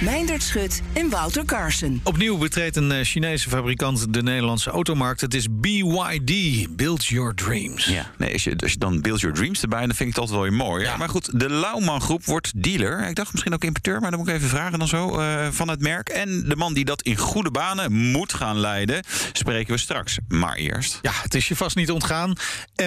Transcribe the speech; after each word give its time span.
Meindert 0.00 0.42
Schut 0.42 0.82
en 0.92 1.10
Wouter 1.10 1.44
Carson. 1.44 2.00
Opnieuw 2.04 2.38
betreedt 2.38 2.76
een 2.76 2.92
eh, 2.92 3.04
Chinese 3.04 3.48
fabrikant 3.48 4.14
de 4.14 4.22
Nederlandse 4.22 4.70
automarkt. 4.70 5.20
Het 5.20 5.34
is 5.34 5.46
BYD, 5.50 6.66
Build 6.76 7.06
Your 7.06 7.34
Dreams. 7.34 7.84
Ja, 7.84 8.10
nee, 8.18 8.32
als 8.32 8.44
je, 8.44 8.56
als 8.56 8.72
je 8.72 8.78
dan 8.78 9.00
Build 9.00 9.20
Your 9.20 9.36
Dreams 9.36 9.62
erbij, 9.62 9.86
dan 9.86 9.94
vind 9.94 10.00
ik 10.00 10.06
het 10.06 10.18
altijd 10.18 10.38
wel 10.38 10.48
weer 10.48 10.66
mooi. 10.66 10.84
Ja. 10.84 10.96
Maar 10.96 11.08
goed, 11.08 11.40
de 11.40 11.50
Lauwman 11.50 12.00
Groep 12.00 12.24
wordt 12.24 12.62
dealer. 12.62 13.08
Ik 13.08 13.14
dacht 13.14 13.32
misschien 13.32 13.54
ook 13.54 13.64
importeur, 13.64 14.00
maar 14.00 14.10
dan 14.10 14.18
moet 14.18 14.28
ik 14.28 14.34
even 14.34 14.48
vragen 14.48 14.78
dan 14.78 14.88
zo 14.88 15.20
uh, 15.20 15.48
van 15.50 15.68
het 15.68 15.80
merk. 15.80 16.08
En 16.08 16.48
de 16.48 16.56
man 16.56 16.74
die 16.74 16.84
dat 16.84 17.02
in 17.02 17.16
goede 17.16 17.50
banen 17.50 17.92
moet 17.92 18.32
gaan 18.32 18.58
leiden, 18.58 19.04
spreken 19.32 19.74
we 19.74 19.80
straks. 19.80 20.18
Maar 20.28 20.56
eerst. 20.56 20.98
Ja, 21.02 21.12
het 21.22 21.34
is 21.34 21.48
je 21.48 21.56
vast 21.56 21.76
niet 21.76 21.90
ontgaan. 21.90 22.32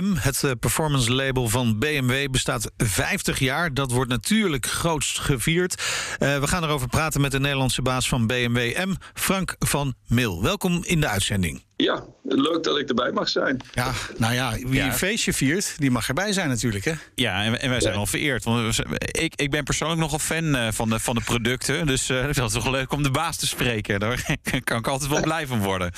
M, 0.02 0.14
het 0.16 0.44
uh, 0.44 0.52
performance 0.60 1.12
label 1.12 1.50
van 1.50 1.80
BMW, 1.80 2.30
bestaat 2.32 2.72
50 2.78 3.40
jaar. 3.40 3.74
Dat 3.74 3.92
wordt 3.92 4.10
natuurlijk 4.10 4.66
grootst 4.66 5.20
gevierd. 5.20 5.84
Uh, 6.20 6.40
we 6.40 6.48
gaan 6.48 6.64
erover 6.64 6.88
praten 6.88 7.02
met 7.12 7.32
de 7.32 7.40
Nederlandse 7.40 7.82
baas 7.82 8.08
van 8.08 8.28
BMW 8.28 8.86
M, 8.86 8.94
Frank 9.14 9.56
van 9.60 9.94
Mil. 10.08 10.42
Welkom 10.42 10.84
in 10.84 11.00
de 11.00 11.08
uitzending. 11.08 11.64
Ja, 11.76 12.04
leuk 12.24 12.64
dat 12.64 12.78
ik 12.78 12.90
erbij 12.90 13.12
mag 13.12 13.30
zijn. 13.30 13.62
Ja, 13.74 13.92
nou 14.18 14.34
ja, 14.34 14.52
wie 14.52 14.74
ja. 14.74 14.86
een 14.86 14.94
feestje 14.94 15.34
viert, 15.34 15.76
die 15.78 15.92
mag 15.92 16.08
erbij 16.08 16.34
zijn 16.34 16.50
natuurlijk, 16.50 16.86
hè? 16.86 16.94
Ja, 17.16 17.44
en, 17.44 17.62
en 17.62 17.70
wij 17.70 17.82
zijn 17.82 17.94
ja. 17.94 18.00
al 18.00 18.06
vereerd. 18.06 18.44
Want 18.44 18.80
ik, 18.98 19.34
ik 19.36 19.52
ben 19.52 19.64
persoonlijk 19.64 20.02
nogal 20.02 20.20
fan 20.20 20.56
uh, 20.56 20.68
van, 20.72 20.90
de, 20.90 21.00
van 21.00 21.16
de 21.16 21.22
producten. 21.22 21.88
Dus 21.88 22.10
uh, 22.10 22.22
het 22.22 22.38
is 22.38 22.52
toch 22.52 22.70
leuk 22.70 22.92
om 22.92 23.04
de 23.04 23.12
baas 23.12 23.38
te 23.38 23.48
spreken. 23.48 24.00
Daar 24.00 24.38
kan 24.64 24.78
ik 24.78 24.88
altijd 24.88 25.10
wel 25.10 25.22
blij 25.22 25.48
van 25.48 25.62
worden. 25.62 25.92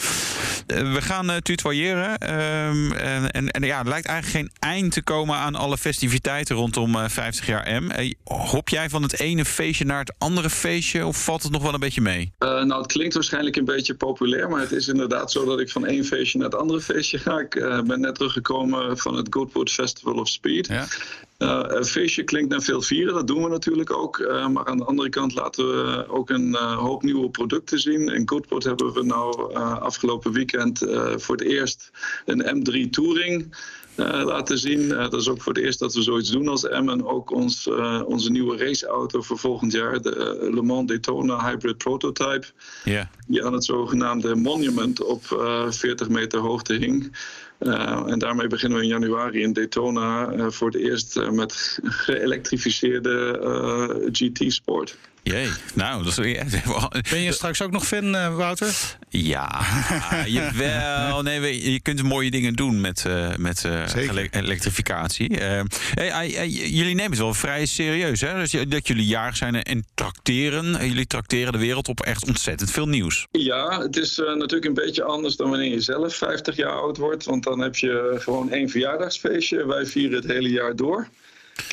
Uh, 0.68 0.94
we 0.94 1.02
gaan 1.02 1.30
uh, 1.30 1.36
tutoyeren. 1.36 2.36
Um, 2.36 2.92
en, 2.92 3.32
en, 3.32 3.50
en, 3.50 3.64
ja, 3.64 3.80
er 3.80 3.90
lijkt 3.90 4.08
eigenlijk 4.08 4.38
geen 4.38 4.72
eind 4.72 4.92
te 4.92 5.04
komen 5.04 5.36
aan 5.36 5.56
alle 5.56 5.78
festiviteiten 5.78 6.56
rondom 6.56 7.10
50 7.10 7.46
jaar 7.46 7.82
M. 7.84 8.14
hop 8.24 8.70
jij 8.70 8.90
van 8.90 9.02
het 9.04 9.20
ene 9.20 9.46
feestje 9.46 9.86
naar 9.86 10.00
het 10.00 10.14
andere 10.18 10.50
feestje? 10.50 11.06
Of 11.06 11.24
valt 11.24 11.44
het 11.44 11.52
nog 11.52 11.62
wel 11.62 11.74
een 11.74 11.80
beetje 11.80 12.02
mee? 12.02 12.34
nou, 12.40 12.78
het 12.78 12.88
klinkt 12.92 13.14
waarschijnlijk 13.14 13.56
een 13.56 13.66
beetje 13.66 13.96
populair. 13.96 14.50
Maar 14.50 14.60
het 14.60 14.72
is 14.72 14.88
inderdaad 14.88 15.32
zo 15.32 15.46
dat 15.46 15.60
ik 15.60 15.65
van 15.72 15.86
één 15.86 16.06
feestje 16.06 16.38
naar 16.38 16.50
het 16.50 16.60
andere 16.60 16.82
feestje 16.82 17.18
ga. 17.18 17.40
Ik 17.40 17.56
uh, 17.56 17.82
ben 17.82 18.00
net 18.00 18.16
teruggekomen 18.16 18.98
van 18.98 19.16
het 19.16 19.28
Goodwood 19.30 19.72
Festival 19.72 20.14
of 20.14 20.28
Speed. 20.28 20.68
Ja. 20.68 20.88
Uh, 21.40 21.62
een 21.66 21.86
feestje 21.86 22.24
klinkt 22.24 22.50
naar 22.50 22.62
veel 22.62 22.82
vieren, 22.82 23.14
dat 23.14 23.28
doen 23.28 23.44
we 23.44 23.50
natuurlijk 23.50 23.92
ook. 23.92 24.18
Uh, 24.18 24.48
maar 24.48 24.66
aan 24.66 24.78
de 24.78 24.84
andere 24.84 25.10
kant 25.10 25.34
laten 25.34 25.68
we 25.68 26.06
ook 26.08 26.30
een 26.30 26.56
hoop 26.56 27.04
nieuwe 27.04 27.30
producten 27.30 27.80
zien. 27.80 28.10
In 28.10 28.30
Goodwood 28.30 28.64
hebben 28.64 28.94
we 28.94 29.04
nou 29.04 29.54
afgelopen 29.80 30.32
weekend 30.32 30.80
voor 31.16 31.36
het 31.36 31.46
eerst 31.46 31.92
een 32.26 32.66
M3 32.66 32.90
Touring. 32.90 33.56
Uh, 33.98 34.24
laten 34.24 34.58
zien. 34.58 34.80
Uh, 34.80 34.98
dat 34.98 35.14
is 35.14 35.28
ook 35.28 35.42
voor 35.42 35.54
het 35.54 35.64
eerst 35.64 35.80
dat 35.80 35.94
we 35.94 36.02
zoiets 36.02 36.32
doen 36.32 36.48
als 36.48 36.64
M. 36.64 36.90
En 36.90 37.06
ook 37.06 37.32
ons, 37.32 37.68
uh, 37.68 38.02
onze 38.06 38.32
nieuwe 38.32 38.58
raceauto 38.58 39.22
voor 39.22 39.38
volgend 39.38 39.72
jaar, 39.72 40.02
de 40.02 40.50
Le 40.54 40.62
Mans 40.62 40.88
Daytona 40.88 41.50
Hybrid 41.50 41.78
Prototype. 41.78 42.46
Yeah. 42.84 43.06
Die 43.28 43.46
aan 43.46 43.54
het 43.54 43.64
zogenaamde 43.64 44.36
Monument 44.36 45.04
op 45.04 45.24
40 45.70 46.10
meter 46.10 46.40
hoogte 46.40 46.74
hing. 46.74 47.18
en 47.60 48.20
daarmee 48.20 48.48
beginnen 48.48 48.78
we 48.78 48.84
in 48.84 48.90
januari 48.90 49.42
in 49.42 49.54
Daytona 49.54 50.52
voor 50.52 50.68
het 50.68 50.82
eerst 50.82 51.30
met 51.32 51.80
geëlektrificeerde 51.84 54.10
GT-sport. 54.12 54.98
Jee, 55.32 55.50
nou, 55.74 56.04
dat 56.04 56.18
is... 56.18 56.38
Ben 57.12 57.22
je 57.22 57.32
straks 57.32 57.62
ook 57.62 57.72
nog 57.72 57.88
fan, 57.88 58.16
uh, 58.16 58.36
Wouter? 58.36 58.98
Ja, 59.10 59.62
jawel. 60.26 61.22
Nee, 61.22 61.72
je 61.72 61.80
kunt 61.80 62.04
mooie 62.04 62.32
dingen 62.32 62.54
doen 62.54 62.82
met, 62.82 63.04
uh, 63.08 63.36
met 63.36 63.64
uh, 63.64 63.84
elektrificatie. 64.32 65.38
Hey, 65.94 66.50
jullie 66.50 66.96
nemen 66.96 67.12
het 67.12 67.20
wel 67.20 67.34
vrij 67.34 67.66
serieus, 67.66 68.22
hè? 68.22 68.34
Dus 68.34 68.52
dat 68.68 68.88
jullie 68.88 69.06
jarig 69.06 69.38
zijn 69.38 69.64
en 69.64 69.86
trakteren. 69.94 70.88
Jullie 70.88 71.08
trakteren 71.08 71.52
de 71.52 71.60
wereld 71.60 71.88
op 71.88 72.02
echt 72.02 72.28
ontzettend 72.28 72.72
veel 72.72 72.88
nieuws. 72.88 73.28
Ja, 73.32 73.82
het 73.82 73.98
is 73.98 74.18
natuurlijk 74.18 74.66
een 74.66 74.74
beetje 74.74 75.04
anders 75.04 75.36
dan 75.36 75.50
wanneer 75.50 75.72
je 75.72 75.82
zelf 75.82 76.16
50 76.16 76.56
jaar 76.56 76.82
oud 76.82 76.98
wordt. 76.98 77.26
Want 77.26 77.44
dan 77.44 77.60
heb 77.60 77.76
je 77.76 78.16
gewoon 78.20 78.52
één 78.52 78.70
verjaardagsfeestje. 78.70 79.66
Wij 79.66 79.86
vieren 79.86 80.18
het 80.18 80.28
hele 80.28 80.50
jaar 80.50 80.76
door. 80.76 81.08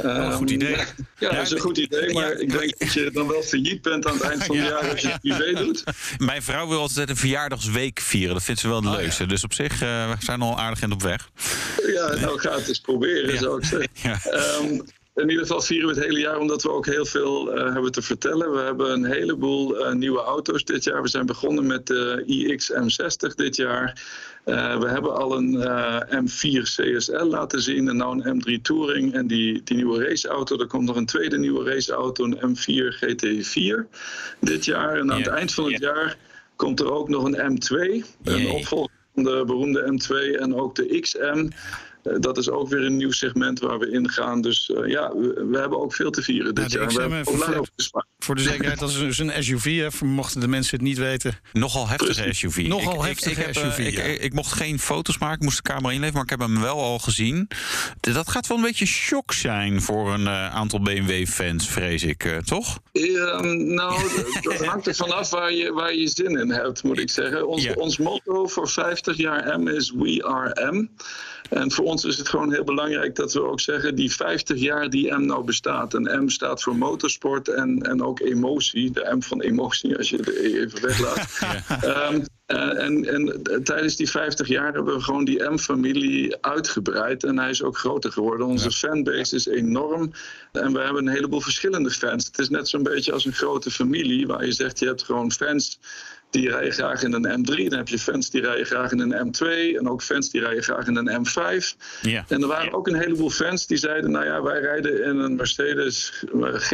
Oh, 0.04 0.34
goed 0.34 0.50
idee. 0.50 0.76
Ja, 0.76 0.84
ja, 1.18 1.30
dat 1.30 1.42
is 1.42 1.50
een 1.50 1.58
goed 1.58 1.78
idee. 1.78 2.12
Maar 2.12 2.28
ja. 2.28 2.38
ik 2.38 2.50
denk 2.50 2.78
dat 2.78 2.92
je 2.92 3.10
dan 3.12 3.28
wel 3.28 3.42
failliet 3.42 3.82
bent 3.82 4.06
aan 4.06 4.12
het 4.12 4.22
eind 4.22 4.44
van 4.44 4.56
het 4.56 4.68
jaar 4.68 4.90
als 4.90 5.00
je 5.00 5.08
het 5.08 5.20
privé 5.20 5.52
doet. 5.52 5.84
Mijn 6.18 6.42
vrouw 6.42 6.68
wil 6.68 6.80
altijd 6.80 7.08
een 7.08 7.16
verjaardagsweek 7.16 8.00
vieren. 8.00 8.34
Dat 8.34 8.42
vindt 8.42 8.60
ze 8.60 8.68
wel 8.68 8.80
de 8.80 8.88
oh, 8.88 8.96
leukste. 8.96 9.26
Dus 9.26 9.44
op 9.44 9.52
zich 9.52 9.72
uh, 9.82 10.10
we 10.10 10.16
zijn 10.18 10.42
al 10.42 10.58
aardig 10.58 10.82
in 10.82 10.92
op 10.92 11.02
weg. 11.02 11.30
Ja, 11.86 12.14
nou 12.14 12.38
ga 12.38 12.54
het 12.54 12.68
eens 12.68 12.80
proberen, 12.80 13.38
zou 13.38 13.58
ik 13.58 13.64
zeggen. 13.64 13.90
Um, 14.62 14.84
in 15.14 15.28
ieder 15.28 15.46
geval 15.46 15.60
vieren 15.60 15.88
we 15.88 15.94
het 15.94 16.04
hele 16.04 16.20
jaar 16.20 16.38
omdat 16.38 16.62
we 16.62 16.70
ook 16.70 16.86
heel 16.86 17.04
veel 17.04 17.58
uh, 17.58 17.72
hebben 17.72 17.92
te 17.92 18.02
vertellen. 18.02 18.52
We 18.52 18.58
hebben 18.58 18.92
een 18.92 19.04
heleboel 19.04 19.86
uh, 19.86 19.92
nieuwe 19.92 20.20
auto's 20.20 20.64
dit 20.64 20.84
jaar. 20.84 21.02
We 21.02 21.08
zijn 21.08 21.26
begonnen 21.26 21.66
met 21.66 21.86
de 21.86 22.22
iX 22.26 22.72
M60 22.72 23.34
dit 23.34 23.56
jaar. 23.56 24.02
Uh, 24.44 24.78
we 24.78 24.88
hebben 24.88 25.16
al 25.16 25.36
een 25.36 25.56
M4 26.28 26.62
CSL 26.62 27.24
laten 27.24 27.62
zien 27.62 27.88
en 27.88 27.96
nou 27.96 28.22
een 28.22 28.42
M3 28.42 28.62
Touring. 28.62 29.14
En 29.14 29.26
die, 29.26 29.62
die 29.62 29.76
nieuwe 29.76 30.04
raceauto, 30.04 30.58
er 30.58 30.66
komt 30.66 30.86
nog 30.86 30.96
een 30.96 31.06
tweede 31.06 31.38
nieuwe 31.38 31.74
raceauto, 31.74 32.24
een 32.24 32.56
M4 32.56 32.96
GT4 32.96 33.90
dit 34.40 34.64
jaar. 34.64 34.98
En 34.98 35.12
aan 35.12 35.18
het 35.18 35.26
eind 35.26 35.54
van 35.54 35.72
het 35.72 35.82
jaar 35.82 36.16
komt 36.56 36.80
er 36.80 36.92
ook 36.92 37.08
nog 37.08 37.24
een 37.24 37.60
M2, 37.60 38.06
een 38.22 38.50
opvolger 38.50 38.90
van 39.14 39.22
de 39.22 39.42
beroemde 39.46 39.92
M2 39.92 40.40
en 40.40 40.54
ook 40.54 40.74
de 40.74 41.00
XM. 41.00 41.48
Uh, 42.04 42.14
dat 42.18 42.38
is 42.38 42.50
ook 42.50 42.68
weer 42.68 42.84
een 42.84 42.96
nieuw 42.96 43.10
segment 43.10 43.60
waar 43.60 43.78
we 43.78 43.90
ingaan. 43.90 44.40
Dus 44.40 44.68
uh, 44.68 44.90
ja, 44.90 45.12
we, 45.14 45.46
we, 45.50 45.58
hebben 45.58 45.80
ook 45.80 45.94
veel 45.94 46.10
te 46.10 46.22
vieren 46.22 46.54
dit 46.54 46.74
nou, 46.74 46.92
jaar. 46.92 47.10
We 47.10 47.20
voor, 47.24 47.68
voor, 47.76 48.06
voor 48.18 48.34
de 48.34 48.42
zekerheid, 48.42 48.78
dat 48.78 48.88
is 48.88 48.98
dus 48.98 49.18
een 49.18 49.44
SUV, 49.44 49.78
hè, 49.78 50.06
mochten 50.06 50.40
de 50.40 50.48
mensen 50.48 50.76
het 50.76 50.86
niet 50.86 50.98
weten. 50.98 51.38
Nogal 51.52 51.88
heftige 51.88 52.32
SUV. 52.32 52.66
Nogal 52.68 52.94
ik, 52.94 53.08
heftige 53.08 53.40
ik, 53.40 53.46
ik 53.46 53.54
SUV, 53.54 53.76
heb, 53.76 53.92
ja. 53.92 54.02
ik, 54.02 54.20
ik, 54.20 54.32
mocht 54.32 54.52
geen 54.52 54.78
foto's 54.78 55.18
maken, 55.18 55.36
ik 55.36 55.42
moest 55.42 55.56
de 55.56 55.62
camera 55.62 55.92
inleveren, 55.92 56.12
maar 56.12 56.22
ik 56.22 56.30
heb 56.30 56.40
hem 56.40 56.60
wel 56.60 56.80
al 56.80 56.98
gezien. 56.98 57.48
Dat 58.00 58.28
gaat 58.28 58.46
wel 58.46 58.56
een 58.56 58.62
beetje 58.62 58.86
shock 58.86 59.32
zijn 59.32 59.82
voor 59.82 60.12
een 60.12 60.20
uh, 60.20 60.54
aantal 60.54 60.80
BMW-fans, 60.80 61.68
vrees 61.68 62.02
ik, 62.02 62.40
toch? 62.44 62.78
Ja, 62.92 63.40
nou, 63.40 64.00
dat 64.48 64.64
hangt 64.64 64.86
er 64.86 64.94
vanaf 64.94 65.30
waar 65.30 65.52
je, 65.52 65.72
waar 65.72 65.94
je 65.94 66.08
zin 66.08 66.38
in 66.38 66.50
hebt, 66.50 66.82
moet 66.82 66.98
ik 66.98 67.10
zeggen. 67.10 67.48
Ons, 67.48 67.62
Ja. 67.62 67.72
ons 67.72 67.98
motto 67.98 68.46
voor 68.46 68.68
50 68.68 69.16
jaar 69.16 69.60
M 69.60 69.68
is 69.68 69.92
We 69.96 70.24
Are 70.24 70.70
M. 70.72 70.88
En 71.50 71.72
voor 71.72 71.84
ons 71.92 72.04
is 72.04 72.18
het 72.18 72.28
gewoon 72.28 72.52
heel 72.52 72.64
belangrijk 72.64 73.14
dat 73.14 73.32
we 73.32 73.42
ook 73.42 73.60
zeggen, 73.60 73.94
die 73.94 74.12
50 74.12 74.58
jaar 74.58 74.90
die 74.90 75.14
M 75.14 75.26
nou 75.26 75.44
bestaat. 75.44 75.94
En 75.94 76.24
M 76.24 76.28
staat 76.28 76.62
voor 76.62 76.76
motorsport 76.76 77.48
en, 77.48 77.82
en 77.82 78.02
ook 78.02 78.20
emotie. 78.20 78.90
De 78.90 79.14
M 79.16 79.22
van 79.22 79.40
emotie, 79.40 79.96
als 79.96 80.10
je 80.10 80.16
het 80.16 80.28
even 80.28 80.82
weglaat. 80.82 81.28
Ehm, 81.82 82.20
eh, 82.46 82.84
en, 82.84 83.04
en 83.04 83.42
tijdens 83.64 83.96
die 83.96 84.10
50 84.10 84.48
jaar 84.48 84.72
hebben 84.72 84.94
we 84.94 85.00
gewoon 85.00 85.24
die 85.24 85.42
M-familie 85.42 86.36
uitgebreid. 86.40 87.24
En 87.24 87.38
hij 87.38 87.50
is 87.50 87.62
ook 87.62 87.78
groter 87.78 88.12
geworden. 88.12 88.46
Onze 88.46 88.70
fanbase 88.70 89.34
is 89.34 89.46
enorm. 89.46 90.12
En 90.52 90.72
we 90.72 90.80
hebben 90.80 91.06
een 91.06 91.12
heleboel 91.14 91.40
verschillende 91.40 91.90
fans. 91.90 92.26
Het 92.26 92.38
is 92.38 92.48
net 92.48 92.68
zo'n 92.68 92.82
beetje 92.82 93.12
als 93.12 93.24
een 93.24 93.32
grote 93.32 93.70
familie, 93.70 94.26
waar 94.26 94.44
je 94.44 94.52
zegt, 94.52 94.78
je 94.78 94.86
hebt 94.86 95.02
gewoon 95.02 95.32
fans 95.32 95.78
die 96.32 96.48
rijden 96.48 96.72
graag 96.72 97.02
in 97.02 97.12
een 97.12 97.46
M3. 97.46 97.68
Dan 97.68 97.78
heb 97.78 97.88
je 97.88 97.98
fans 97.98 98.30
die 98.30 98.40
rijden 98.40 98.66
graag 98.66 98.92
in 98.92 98.98
een 98.98 99.26
M2. 99.26 99.76
En 99.78 99.88
ook 99.88 100.02
fans 100.02 100.30
die 100.30 100.40
rijden 100.40 100.62
graag 100.62 100.86
in 100.86 100.96
een 100.96 101.26
M5. 101.26 101.76
Ja. 102.02 102.24
En 102.28 102.42
er 102.42 102.48
waren 102.48 102.72
ook 102.72 102.88
een 102.88 102.98
heleboel 102.98 103.30
fans 103.30 103.66
die 103.66 103.76
zeiden... 103.76 104.10
nou 104.10 104.24
ja, 104.24 104.42
wij 104.42 104.60
rijden 104.60 105.04
in 105.04 105.18
een 105.18 105.34
Mercedes 105.34 106.24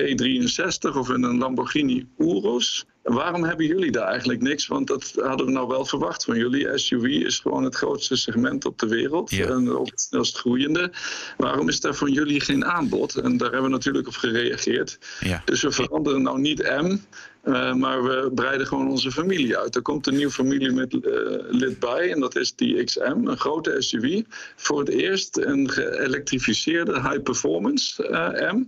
G63 0.01 0.97
of 0.97 1.11
in 1.11 1.23
een 1.23 1.39
Lamborghini 1.39 2.07
Urus. 2.19 2.85
waarom 3.03 3.45
hebben 3.45 3.67
jullie 3.67 3.91
daar 3.91 4.07
eigenlijk 4.07 4.41
niks? 4.41 4.67
Want 4.67 4.87
dat 4.87 5.13
hadden 5.17 5.47
we 5.47 5.53
nou 5.53 5.69
wel 5.69 5.85
verwacht 5.85 6.25
van 6.25 6.37
jullie. 6.37 6.79
SUV 6.79 7.05
is 7.05 7.39
gewoon 7.39 7.65
het 7.65 7.75
grootste 7.75 8.17
segment 8.17 8.65
op 8.65 8.79
de 8.79 8.89
wereld 8.89 9.33
en 9.33 9.71
ook 9.71 9.91
het 9.91 10.01
snelst 10.01 10.39
groeiende. 10.39 10.93
Waarom 11.37 11.69
is 11.69 11.81
daar 11.81 11.95
van 11.95 12.13
jullie 12.13 12.41
geen 12.41 12.65
aanbod? 12.65 13.15
En 13.15 13.37
daar 13.37 13.51
hebben 13.51 13.71
we 13.71 13.77
natuurlijk 13.77 14.07
op 14.07 14.15
gereageerd. 14.15 14.99
Ja. 15.21 15.43
Dus 15.45 15.63
we 15.63 15.73
veranderen 15.73 16.23
nou 16.23 16.39
niet 16.41 16.63
M, 16.63 16.97
uh, 17.49 17.75
maar 17.75 18.05
we 18.05 18.31
breiden 18.35 18.67
gewoon 18.67 18.89
onze 18.89 19.11
familie 19.11 19.59
uit. 19.59 19.77
Er 19.77 19.83
komt 19.83 20.07
een 20.07 20.17
nieuw 20.17 20.31
familielid 20.31 20.95
uh, 20.95 21.79
bij 21.79 22.13
en 22.13 22.21
dat 22.21 22.37
is 22.37 22.55
die 22.55 22.85
XM, 22.85 23.21
een 23.25 23.37
grote 23.37 23.77
SUV. 23.79 24.23
Voor 24.57 24.79
het 24.79 24.89
eerst 24.89 25.37
een 25.37 25.71
geëlektrificeerde 25.71 26.93
high 26.93 27.23
performance 27.23 28.09
uh, 28.09 28.53
M. 28.53 28.65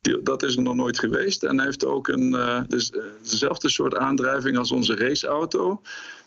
Die, 0.00 0.22
dat 0.22 0.42
is 0.42 0.56
er 0.56 0.62
nog 0.62 0.74
nooit 0.74 0.98
geweest. 0.98 1.42
En 1.42 1.56
hij 1.56 1.64
heeft 1.64 1.84
ook 1.84 2.08
een, 2.08 2.36
dus, 2.68 2.92
dezelfde 3.22 3.68
soort 3.68 3.96
aandrijving 3.96 4.58
als 4.58 4.70
onze 4.70 4.96
raceauto. 4.96 5.80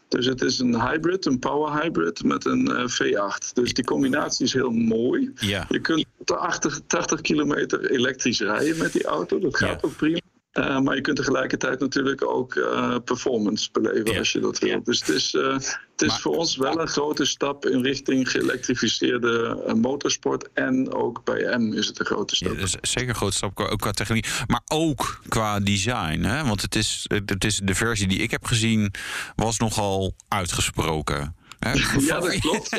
Dus 0.08 0.26
het 0.26 0.42
is 0.42 0.60
een 0.60 0.82
hybrid, 0.82 1.26
een 1.26 1.40
power 1.40 1.82
hybrid 1.82 2.24
met 2.24 2.46
een 2.46 2.70
uh, 2.70 2.86
V8. 2.88 3.54
Dus 3.54 3.74
die 3.74 3.84
combinatie 3.84 4.46
is 4.46 4.54
heel 4.54 4.72
mooi. 4.72 5.32
Ja. 5.36 5.66
Je 5.70 5.80
kunt 5.80 6.06
tot 6.18 6.38
80, 6.38 6.80
80 6.88 7.22
kilometer 7.22 7.92
elektrisch 7.92 8.40
rijden 8.40 8.78
met 8.78 8.94
die 8.94 9.04
auto. 9.04 9.40
Dat 9.40 9.58
gaat 9.58 9.82
ja. 9.82 9.88
ook 9.88 9.96
prima. 9.96 10.20
Uh, 10.60 10.80
maar 10.80 10.96
je 10.96 11.02
kunt 11.02 11.18
tegelijkertijd 11.18 11.80
natuurlijk 11.80 12.28
ook 12.28 12.56
uh, 12.56 12.96
performance 13.06 13.70
beleven 13.72 14.12
ja. 14.12 14.18
als 14.18 14.32
je 14.32 14.40
dat 14.40 14.60
wil. 14.60 14.70
Ja. 14.70 14.80
Dus 14.84 15.00
het 15.00 15.10
is, 15.10 15.34
uh, 15.34 15.54
het 15.54 16.02
is 16.02 16.08
maar, 16.08 16.20
voor 16.20 16.36
ons 16.36 16.58
wel 16.58 16.80
een 16.80 16.88
grote 16.88 17.26
stap 17.26 17.66
in 17.66 17.82
richting 17.82 18.32
geëlektrificeerde 18.32 19.64
motorsport. 19.82 20.50
En 20.54 20.94
ook 20.94 21.24
bij 21.24 21.58
M 21.58 21.74
is 21.74 21.88
het 21.88 22.00
een 22.00 22.06
grote 22.06 22.36
stap. 22.36 22.54
Ja, 22.54 22.60
dus 22.60 22.76
zeker 22.82 23.10
een 23.10 23.16
grote 23.16 23.36
stap, 23.36 23.60
ook 23.60 23.80
qua 23.80 23.92
techniek. 23.92 24.28
Maar 24.48 24.62
ook 24.66 25.22
qua 25.28 25.60
design. 25.60 26.24
Hè? 26.24 26.44
Want 26.44 26.62
het 26.62 26.76
is, 26.76 27.06
het 27.08 27.46
is 27.46 27.60
de 27.64 27.76
versie 27.76 28.08
die 28.08 28.20
ik 28.20 28.32
heb 28.32 28.46
gezien, 28.46 28.94
was 29.36 29.58
nogal 29.58 30.16
uitgesproken. 30.28 31.36
Ja, 32.00 32.20
dat 32.20 32.40
klopt. 32.40 32.74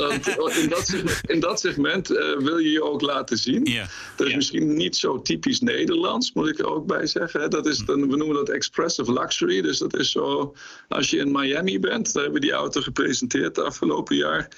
In 0.56 0.69
dat 0.69 0.87
segment, 0.87 1.20
in 1.26 1.40
dat 1.40 1.61
segment 1.61 2.11
uh, 2.11 2.38
wil 2.38 2.58
je 2.58 2.70
je 2.70 2.82
ook 2.82 3.00
laten 3.00 3.38
zien. 3.38 3.64
Ja. 3.64 3.87
Dat 4.17 4.26
is 4.26 4.34
misschien 4.34 4.76
niet 4.76 4.96
zo 4.96 5.23
typisch 5.23 5.61
Nederlands, 5.61 6.32
moet 6.32 6.49
ik 6.49 6.58
er 6.58 6.70
ook 6.70 6.87
bij 6.87 7.06
zeggen. 7.06 7.50
Dat 7.50 7.67
is, 7.67 7.78
dan, 7.78 8.11
we 8.11 8.17
noemen 8.17 8.37
dat 8.37 8.49
expressive 8.49 9.12
luxury. 9.12 9.62
Dus 9.62 9.78
dat 9.78 9.96
is 9.96 10.11
zo, 10.11 10.55
als 10.88 11.11
je 11.11 11.17
in 11.17 11.32
Miami 11.32 11.81
bent, 11.81 12.12
daar 12.12 12.23
hebben 12.23 12.40
we 12.40 12.46
die 12.46 12.56
auto 12.56 12.81
gepresenteerd 12.81 13.58
afgelopen 13.58 14.17
jaar. 14.17 14.49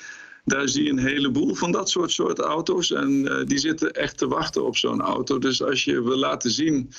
Daar 0.45 0.69
zie 0.69 0.85
je 0.85 0.91
een 0.91 0.99
heleboel 0.99 1.55
van 1.55 1.73
dat 1.73 1.91
soort, 1.91 2.11
soort 2.11 2.39
auto's. 2.39 2.93
En 2.93 3.11
uh, 3.11 3.45
die 3.45 3.59
zitten 3.59 3.93
echt 3.93 4.19
te 4.19 4.29
wachten 4.29 4.65
op 4.65 4.77
zo'n 4.77 5.01
auto. 5.01 5.39
Dus 5.39 5.63
als 5.63 5.85
je 5.85 6.03
wil 6.03 6.17
laten 6.17 6.51
zien 6.51 6.91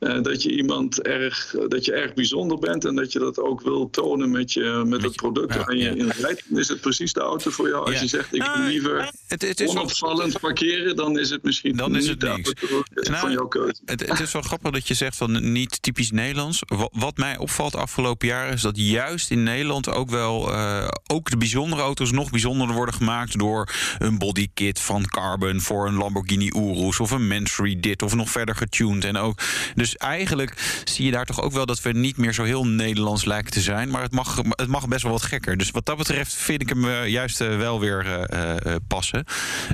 uh, 0.00 0.22
dat 0.22 0.42
je 0.42 0.50
iemand 0.56 1.02
erg, 1.02 1.54
dat 1.68 1.84
je 1.84 1.92
erg 1.92 2.14
bijzonder 2.14 2.58
bent 2.58 2.84
en 2.84 2.94
dat 2.94 3.12
je 3.12 3.18
dat 3.18 3.38
ook 3.38 3.60
wil 3.60 3.90
tonen 3.90 4.30
met, 4.30 4.52
je, 4.52 4.82
met 4.86 5.02
het 5.02 5.16
product 5.16 5.54
ja, 5.54 5.64
waar 5.64 5.76
je 5.76 5.96
in 5.96 6.08
rijdt, 6.08 6.42
dan 6.48 6.58
is 6.58 6.68
het 6.68 6.80
precies 6.80 7.12
de 7.12 7.20
auto 7.20 7.50
voor 7.50 7.68
jou. 7.68 7.84
Als 7.84 7.94
Ja. 7.94 8.00
je 8.00 8.06
zegt, 8.08 8.34
ik 8.34 8.40
Nou, 8.40 8.60
wil 8.60 8.68
liever 8.68 9.10
het, 9.26 9.42
het 9.42 9.60
is 9.60 9.72
wel, 9.72 9.82
onopvallend 9.82 10.40
parkeren, 10.40 10.96
dan 10.96 11.18
is 11.18 11.30
het 11.30 11.42
misschien 11.42 11.76
Dan 11.76 11.96
is 11.96 12.08
het 12.08 12.22
niks. 12.22 12.52
Nou, 12.94 13.16
van 13.18 13.32
jouw 13.32 13.46
keuze. 13.48 13.80
het, 13.84 14.08
het 14.08 14.20
is 14.20 14.32
wel 14.32 14.42
grappig 14.42 14.70
dat 14.70 14.88
je 14.88 14.94
zegt 14.94 15.16
van 15.16 15.52
niet 15.52 15.82
typisch 15.82 16.10
Nederlands. 16.10 16.62
Wat, 16.66 16.90
wat 16.92 17.16
mij 17.16 17.38
opvalt 17.38 17.74
afgelopen 17.76 18.28
jaren 18.28 18.52
is 18.52 18.62
dat 18.62 18.76
juist 18.76 19.30
in 19.30 19.42
Nederland 19.42 19.88
ook 19.88 20.10
wel 20.10 20.52
eh, 20.52 20.88
ook 21.06 21.30
de 21.30 21.36
bijzondere 21.36 21.82
auto's 21.82 22.10
nog 22.10 22.30
bijzonderder 22.30 22.76
worden 22.76 22.94
gemaakt 22.94 23.38
door 23.38 23.68
een 23.98 24.18
bodykit 24.18 24.80
van 24.80 25.06
Carbon 25.06 25.60
voor 25.60 25.86
een 25.86 25.94
Lamborghini 25.94 26.50
Urus 26.56 27.00
of 27.00 27.10
een 27.10 27.28
Mansory 27.28 27.80
dit 27.80 28.02
of 28.02 28.14
nog 28.14 28.30
verder 28.30 28.56
getuned 28.56 29.04
en 29.04 29.16
ook. 29.16 29.38
Dus 29.74 29.87
eigenlijk 29.96 30.80
zie 30.84 31.04
je 31.04 31.10
daar 31.10 31.24
toch 31.26 31.40
ook 31.42 31.52
wel 31.52 31.66
dat 31.66 31.80
we 31.82 31.92
niet 31.92 32.16
meer 32.16 32.32
zo 32.34 32.42
heel 32.44 32.66
Nederlands 32.66 33.24
lijken 33.24 33.52
te 33.52 33.60
zijn, 33.60 33.90
maar 33.90 34.02
het 34.02 34.12
mag, 34.12 34.36
het 34.50 34.68
mag 34.68 34.88
best 34.88 35.02
wel 35.02 35.12
wat 35.12 35.22
gekker. 35.22 35.56
Dus 35.56 35.70
wat 35.70 35.86
dat 35.86 35.96
betreft 35.96 36.34
vind 36.34 36.60
ik 36.62 36.68
hem 36.68 36.88
eh, 36.88 37.06
juist 37.06 37.40
eh, 37.40 37.56
wel 37.56 37.80
weer 37.80 38.06
eh, 38.30 38.50
eh, 38.50 38.76
passen. 38.88 39.24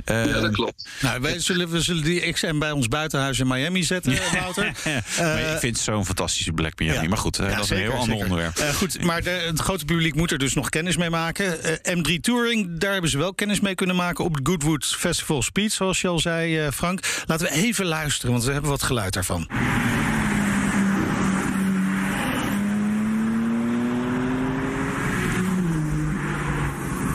Ja, 0.05 0.23
dat 0.25 0.51
klopt. 0.51 0.87
Nou, 1.01 1.21
wij 1.21 1.39
zullen, 1.39 1.69
we 1.69 1.81
zullen 1.81 2.03
die 2.03 2.31
XM 2.31 2.59
bij 2.59 2.71
ons 2.71 2.87
buitenhuis 2.87 3.39
in 3.39 3.47
Miami 3.47 3.83
zetten, 3.83 4.13
Wouter. 4.39 4.71
maar 5.17 5.39
ik 5.39 5.59
vind 5.59 5.75
het 5.75 5.85
zo'n 5.85 6.05
fantastische 6.05 6.51
Black 6.51 6.79
Miami. 6.79 7.01
ja. 7.01 7.07
Maar 7.09 7.17
goed, 7.17 7.35
Ja, 7.35 7.55
dat 7.55 7.63
is 7.63 7.69
een 7.69 7.77
heel 7.77 7.91
ander 7.91 8.05
zeker. 8.05 8.23
onderwerp. 8.23 8.57
Eh, 8.57 8.69
goed, 8.73 9.03
maar 9.03 9.23
de, 9.23 9.29
het 9.29 9.59
grote 9.59 9.85
publiek 9.85 10.15
moet 10.15 10.31
er 10.31 10.37
dus 10.37 10.53
nog 10.53 10.69
kennis 10.69 10.97
mee 10.97 11.09
maken. 11.09 11.63
Eh, 11.83 11.97
M3 11.97 12.19
Touring, 12.21 12.77
daar 12.79 12.91
hebben 12.91 13.09
ze 13.09 13.17
wel 13.17 13.33
kennis 13.33 13.59
mee 13.59 13.75
kunnen 13.75 13.95
maken 13.95 14.23
op 14.23 14.35
het 14.35 14.47
Goodwood 14.47 14.85
Festival 14.85 15.41
Speed, 15.41 15.71
zoals 15.71 16.01
je 16.01 16.07
al 16.07 16.19
zei, 16.19 16.59
eh, 16.59 16.71
Frank. 16.71 17.23
Laten 17.25 17.45
we 17.47 17.51
even 17.53 17.85
luisteren, 17.85 18.31
want 18.31 18.43
we 18.43 18.51
hebben 18.51 18.69
wat 18.69 18.83
geluid 18.83 19.13
daarvan. 19.13 19.47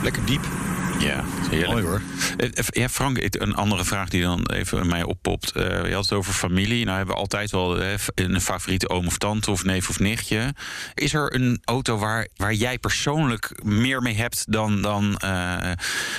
Lekker 0.02 0.24
diep. 0.24 0.44
Ja, 0.98 1.24
heerlijk. 1.50 1.70
Mooi 1.72 1.84
hoor. 1.84 2.00
Eh, 2.36 2.48
eh, 2.54 2.64
Ja, 2.70 2.88
Frank, 2.88 3.18
een 3.30 3.54
andere 3.54 3.84
vraag 3.84 4.08
die 4.08 4.22
dan 4.22 4.46
even 4.50 4.86
mij 4.86 5.02
oppopt. 5.02 5.50
Eh, 5.52 5.62
je 5.88 5.94
had 5.94 6.02
het 6.02 6.12
over 6.12 6.32
familie. 6.32 6.84
Nou 6.84 6.96
hebben 6.96 7.14
we 7.14 7.20
altijd 7.20 7.50
wel 7.50 7.82
een 8.14 8.40
favoriete 8.40 8.88
oom 8.88 9.06
of 9.06 9.18
tante 9.18 9.50
of 9.50 9.64
neef 9.64 9.88
of 9.88 9.98
nichtje. 9.98 10.54
Is 10.94 11.14
er 11.14 11.34
een 11.34 11.60
auto 11.64 11.96
waar, 11.98 12.28
waar 12.36 12.52
jij 12.54 12.78
persoonlijk 12.78 13.64
meer 13.64 14.02
mee 14.02 14.14
hebt 14.14 14.44
dan... 14.52 14.82
dan 14.82 15.14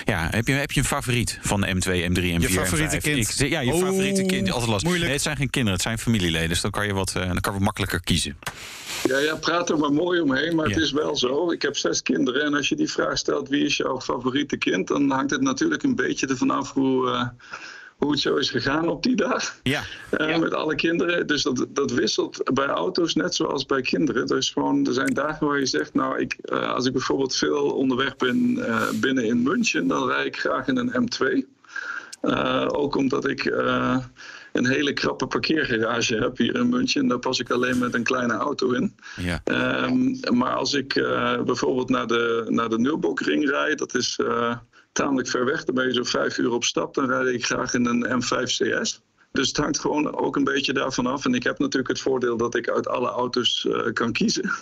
ja, 0.06 0.28
heb 0.32 0.48
je, 0.48 0.54
heb 0.54 0.72
je 0.72 0.80
een 0.80 0.86
favoriet 0.86 1.40
van 1.42 1.62
de 1.62 1.68
M2, 1.68 2.12
M3, 2.12 2.22
M4, 2.24 2.42
Je 2.42 2.50
favoriete 2.50 2.96
M5? 2.98 3.02
kind. 3.02 3.40
Ik- 3.40 3.50
ja, 3.50 3.60
je 3.60 3.72
Oh, 3.74 3.82
favoriete 3.84 4.24
kind. 4.26 4.52
Altijd 4.52 4.72
lastig. 4.72 4.92
Nee, 5.00 5.10
het 5.10 5.22
zijn 5.22 5.38
geen 5.38 5.50
kinderen, 5.50 5.74
het 5.78 5.88
zijn 5.88 5.98
familieleden. 6.00 6.50
Dus 6.50 6.62
dan 6.62 6.72
kan 6.72 6.86
je 6.86 6.94
wat, 6.94 7.12
dan 7.14 7.24
kan 7.28 7.42
je 7.44 7.52
wat 7.52 7.60
makkelijker 7.60 8.02
kiezen. 8.02 8.38
Ja, 9.04 9.18
ja, 9.18 9.36
praat 9.36 9.70
er 9.70 9.78
maar 9.78 9.94
mooi 9.94 10.20
omheen, 10.22 10.56
maar 10.56 10.68
Ja. 10.70 10.74
het 10.74 10.84
is 10.84 10.92
wel 10.92 11.16
zo. 11.16 11.52
Ik 11.52 11.62
heb 11.62 11.78
zes 11.78 12.02
kinderen 12.02 12.44
en 12.44 12.54
als 12.54 12.70
je 12.70 12.76
die 12.76 12.92
vraag 12.92 13.18
stelt 13.18 13.50
wie 13.50 13.66
is 13.66 13.78
jouw 13.78 14.02
favoriete 14.02 14.58
kind, 14.58 14.88
dan 14.88 15.10
hangt 15.10 15.32
het 15.32 15.42
natuurlijk 15.42 15.84
een 15.84 15.96
beetje 15.96 16.28
ervan 16.28 16.50
af 16.50 16.74
hoe, 16.74 17.10
eh, 17.10 17.28
hoe 17.98 18.12
het 18.12 18.20
zo 18.20 18.36
is 18.36 18.50
gegaan 18.50 18.88
op 18.88 19.04
die 19.04 19.16
dag. 19.16 19.56
Ja. 19.64 19.82
Eh, 20.10 20.38
Met 20.40 20.54
alle 20.54 20.76
kinderen. 20.76 21.28
Dus 21.28 21.44
dat, 21.44 21.66
dat 21.70 21.92
wisselt 21.92 22.52
bij 22.54 22.66
auto's 22.68 23.16
net 23.16 23.36
zoals 23.36 23.66
bij 23.66 23.82
kinderen. 23.82 24.28
Er, 24.28 24.38
is 24.38 24.50
gewoon, 24.50 24.86
er 24.88 24.94
zijn 24.94 25.14
dagen 25.14 25.48
waar 25.48 25.60
je 25.60 25.66
zegt, 25.66 25.94
nou, 25.94 26.20
ik, 26.20 26.34
eh, 26.42 26.74
als 26.74 26.86
ik 26.86 26.92
bijvoorbeeld 26.92 27.36
veel 27.36 27.70
onderweg 27.72 28.16
ben 28.16 28.66
eh, 28.68 28.90
binnen 28.96 29.26
in 29.26 29.44
München, 29.44 29.88
dan 29.88 30.08
rijd 30.08 30.26
ik 30.26 30.38
graag 30.40 30.68
in 30.68 30.78
een 30.78 30.92
M2. 31.04 31.48
Eh, 32.22 32.68
ook 32.72 32.96
omdat 32.96 33.28
ik 33.28 33.46
eh, 33.46 33.98
een 34.52 34.66
hele 34.66 34.94
krappe 34.94 35.28
parkeergarage 35.28 36.16
heb 36.16 36.38
hier 36.38 36.56
in 36.56 36.70
München. 36.70 37.08
Daar 37.08 37.20
pas 37.20 37.40
ik 37.40 37.52
alleen 37.52 37.78
met 37.78 37.94
een 37.94 38.04
kleine 38.04 38.34
auto 38.34 38.72
in. 38.72 38.96
Ja. 39.16 39.42
Ehm, 39.44 40.38
maar 40.38 40.56
als 40.56 40.74
ik 40.74 40.96
eh, 40.96 41.42
bijvoorbeeld 41.42 41.90
naar 41.90 42.08
de, 42.08 42.46
naar 42.48 42.70
de 42.70 42.80
Nürburgring 42.80 43.50
rijd, 43.50 43.78
dat 43.78 43.96
is 43.96 44.20
eh, 44.24 44.58
tamelijk 44.92 45.28
ver 45.28 45.46
weg. 45.46 45.64
Dan 45.64 45.76
ben 45.76 45.88
je 45.88 45.94
zo 45.94 46.04
vijf 46.04 46.38
uur 46.38 46.52
op 46.52 46.64
stap. 46.64 46.94
Dan 46.94 47.10
rijd 47.10 47.36
ik 47.36 47.46
graag 47.46 47.74
in 47.74 47.86
een 47.86 48.22
M5 48.22 48.44
CS. 48.44 49.02
Dus 49.32 49.48
het 49.48 49.58
hangt 49.58 49.80
gewoon 49.80 50.18
ook 50.18 50.36
een 50.36 50.44
beetje 50.44 50.74
daarvan 50.74 51.06
af. 51.06 51.26
En 51.26 51.34
ik 51.34 51.44
heb 51.44 51.60
natuurlijk 51.60 51.88
het 51.88 52.02
voordeel 52.02 52.38
dat 52.38 52.56
ik 52.56 52.70
uit 52.70 52.88
alle 52.88 53.10
auto's 53.10 53.68
eh, 53.68 53.94
kan 53.94 54.12
kiezen. 54.12 54.52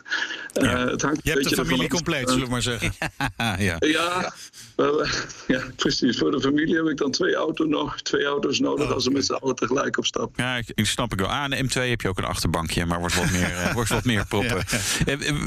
Eh, 0.54 0.86
het 0.86 1.02
hangt 1.02 1.18
een 1.18 1.22
Je 1.24 1.32
hebt 1.32 1.50
de 1.50 1.56
familie 1.56 1.90
compleet, 1.90 2.30
zullen 2.30 2.46
we 2.46 2.52
maar 2.52 2.62
zeggen. 2.62 2.94
ja. 3.58 3.78
Ja, 4.00 4.34
eh, 4.76 5.12
ja, 5.48 5.64
precies. 5.76 6.18
Voor 6.18 6.32
de 6.32 6.42
familie 6.42 6.76
heb 6.76 6.86
ik 6.86 6.98
dan 6.98 7.12
twee, 7.12 7.36
auto 7.36 7.66
nog, 7.66 8.02
twee 8.02 8.26
auto's 8.26 8.60
nodig 8.60 8.88
Oh, 8.88 8.92
als 8.94 9.06
we 9.06 9.12
met 9.12 9.26
z'n 9.26 9.34
allen 9.34 9.56
tegelijk 9.56 9.98
op 9.98 10.06
stap. 10.06 10.38
Ja, 10.38 10.56
ik, 10.56 10.72
ik 10.74 10.86
snap 10.86 11.14
ik 11.14 11.20
wel. 11.20 11.30
Aan 11.30 11.50
de 11.50 11.64
M2 11.64 11.90
heb 11.90 12.02
je 12.02 12.08
ook 12.08 12.18
een 12.18 12.26
achterbankje, 12.26 12.86
maar 12.86 13.00
wordt 13.00 13.16
wat 13.16 13.32
meer, 13.32 13.56
eh, 13.56 13.74
wordt 13.74 13.90
wat 13.90 14.04
meer 14.04 14.26
proppen. 14.26 14.66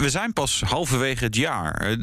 We 0.00 0.10
zijn 0.10 0.32
pas 0.32 0.60
halverwege 0.60 1.24
het 1.24 1.36
jaar. 1.36 1.96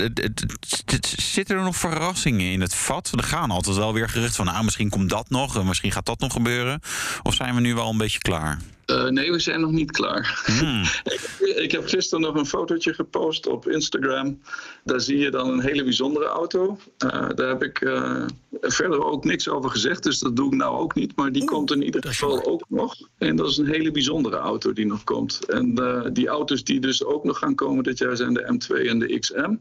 Zitten 1.18 1.58
er 1.58 1.64
nog 1.64 1.76
verrassingen 1.76 2.52
in 2.52 2.62
het 2.62 2.76
vat? 2.76 3.12
Er 3.16 3.24
gaan 3.24 3.52
altijd 3.52 3.76
wel 3.76 3.94
weer 3.94 4.10
geruchten 4.10 4.36
van, 4.36 4.46
nou, 4.46 4.64
misschien 4.64 4.90
komt 4.90 5.10
dat 5.10 5.30
nog, 5.30 5.58
en 5.58 5.66
misschien 5.66 5.92
gaat 5.92 6.06
dat 6.06 6.20
nog 6.20 6.34
gebeuren. 6.34 6.82
Of 7.24 7.34
zijn 7.34 7.56
we 7.56 7.62
nu 7.62 7.74
wel 7.74 7.90
een 7.90 7.98
beetje 7.98 8.20
klaar? 8.20 8.58
Eh, 8.90 9.08
nee, 9.08 9.32
we 9.32 9.40
zijn 9.40 9.62
nog 9.62 9.72
niet 9.72 9.92
klaar. 9.92 10.42
Hmm. 10.60 10.84
ik, 11.16 11.56
ik 11.56 11.72
heb 11.72 11.88
gisteren 11.88 12.24
nog 12.24 12.36
een 12.36 12.46
fotootje 12.46 12.94
gepost 12.94 13.48
op 13.48 13.68
Instagram. 13.68 14.42
Daar 14.84 15.02
zie 15.02 15.18
je 15.18 15.32
dan 15.32 15.50
een 15.50 15.62
hele 15.62 15.84
bijzondere 15.84 16.26
auto. 16.26 16.78
Eh, 16.98 17.30
daar 17.36 17.48
heb 17.48 17.64
ik 17.64 17.82
eh, 17.82 18.26
verder 18.62 19.04
ook 19.06 19.24
niks 19.24 19.50
over 19.50 19.70
gezegd, 19.70 20.04
dus 20.04 20.20
dat 20.20 20.36
doe 20.36 20.52
ik 20.52 20.58
nou 20.58 20.78
ook 20.78 20.96
niet. 20.96 21.16
Maar 21.16 21.32
die 21.32 21.46
komt 21.46 21.72
in 21.72 21.82
ieder 21.82 22.08
geval 22.08 22.46
ook 22.46 22.64
nog. 22.68 22.96
En 23.18 23.36
dat 23.36 23.50
is 23.50 23.58
een 23.58 23.68
hele 23.68 23.92
bijzondere 23.92 24.38
auto 24.38 24.74
die 24.74 24.86
nog 24.86 25.04
komt. 25.04 25.46
En 25.46 25.76
eh, 25.76 26.06
die 26.14 26.28
auto's 26.28 26.64
die 26.64 26.80
dus 26.80 27.04
ook 27.04 27.24
nog 27.24 27.38
gaan 27.38 27.56
komen 27.56 27.84
dit 27.84 27.98
jaar 27.98 28.18
zijn 28.18 28.34
de 28.34 28.60
M2 28.60 28.88
en 28.88 29.00
de 29.00 29.20
XM. 29.20 29.56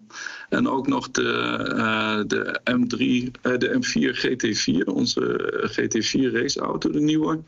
En 0.49 0.69
ook 0.69 0.87
nog 0.87 1.11
de, 1.11 1.33
eh, 1.77 2.21
de 2.27 2.61
M3, 2.65 3.31
eh, 3.43 3.59
de 3.59 3.75
M4 3.75 4.15
GT4, 4.15 4.87
onze 4.87 5.53
GT4 5.71 6.33
raceauto, 6.33 6.91
de 6.91 7.01
nieuwe. 7.01 7.41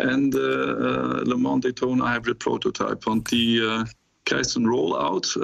En 0.00 0.30
de 0.30 0.76
eh, 0.78 1.28
Le 1.28 1.36
Mans 1.36 1.60
Daytona 1.60 2.14
Hybrid 2.14 2.36
Prototype. 2.36 3.04
Want 3.04 3.28
die 3.28 3.60
eh, 3.60 3.82
krijgt 4.30 4.54
een 4.54 4.66
roll-out 4.66 5.36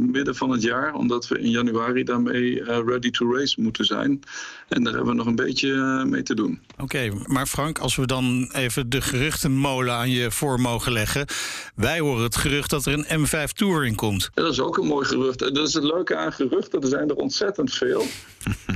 midden 0.00 0.34
van 0.34 0.50
het 0.50 0.62
jaar, 0.62 0.94
omdat 0.94 1.28
we 1.28 1.38
in 1.38 1.50
januari 1.50 2.04
daarmee 2.04 2.64
ready 2.64 3.10
to 3.10 3.34
race 3.34 3.60
moeten 3.60 3.84
zijn. 3.84 4.22
En 4.68 4.84
daar 4.84 4.92
hebben 4.92 5.10
we 5.10 5.16
nog 5.16 5.26
een 5.26 5.34
beetje 5.34 5.74
mee 6.04 6.22
te 6.22 6.34
doen. 6.34 6.60
Oké, 6.78 7.12
maar 7.26 7.46
Frank, 7.46 7.78
als 7.78 7.96
we 7.96 8.06
dan 8.06 8.50
even 8.52 8.90
de 8.90 9.00
geruchtenmolen 9.00 9.94
aan 9.94 10.10
je 10.10 10.30
voor 10.30 10.60
mogen 10.60 10.92
leggen. 10.92 11.26
Wij 11.74 12.00
horen 12.00 12.22
het 12.22 12.36
gerucht 12.36 12.70
dat 12.70 12.86
er 12.86 12.92
een 12.92 13.26
M5 13.26 13.52
Touring 13.52 13.96
komt. 13.96 14.30
Ja, 14.34 14.42
dat 14.42 14.52
is 14.52 14.60
ook 14.60 14.78
een 14.78 14.86
mooi 14.86 15.06
gerucht. 15.06 15.38
Dat 15.38 15.68
is 15.68 15.74
het 15.74 15.84
leuke 15.84 16.16
aan 16.16 16.32
geruchten. 16.32 16.80
Er 16.80 16.88
zijn 16.88 17.08
er 17.08 17.16
ontzettend 17.16 17.74
veel. 17.74 18.04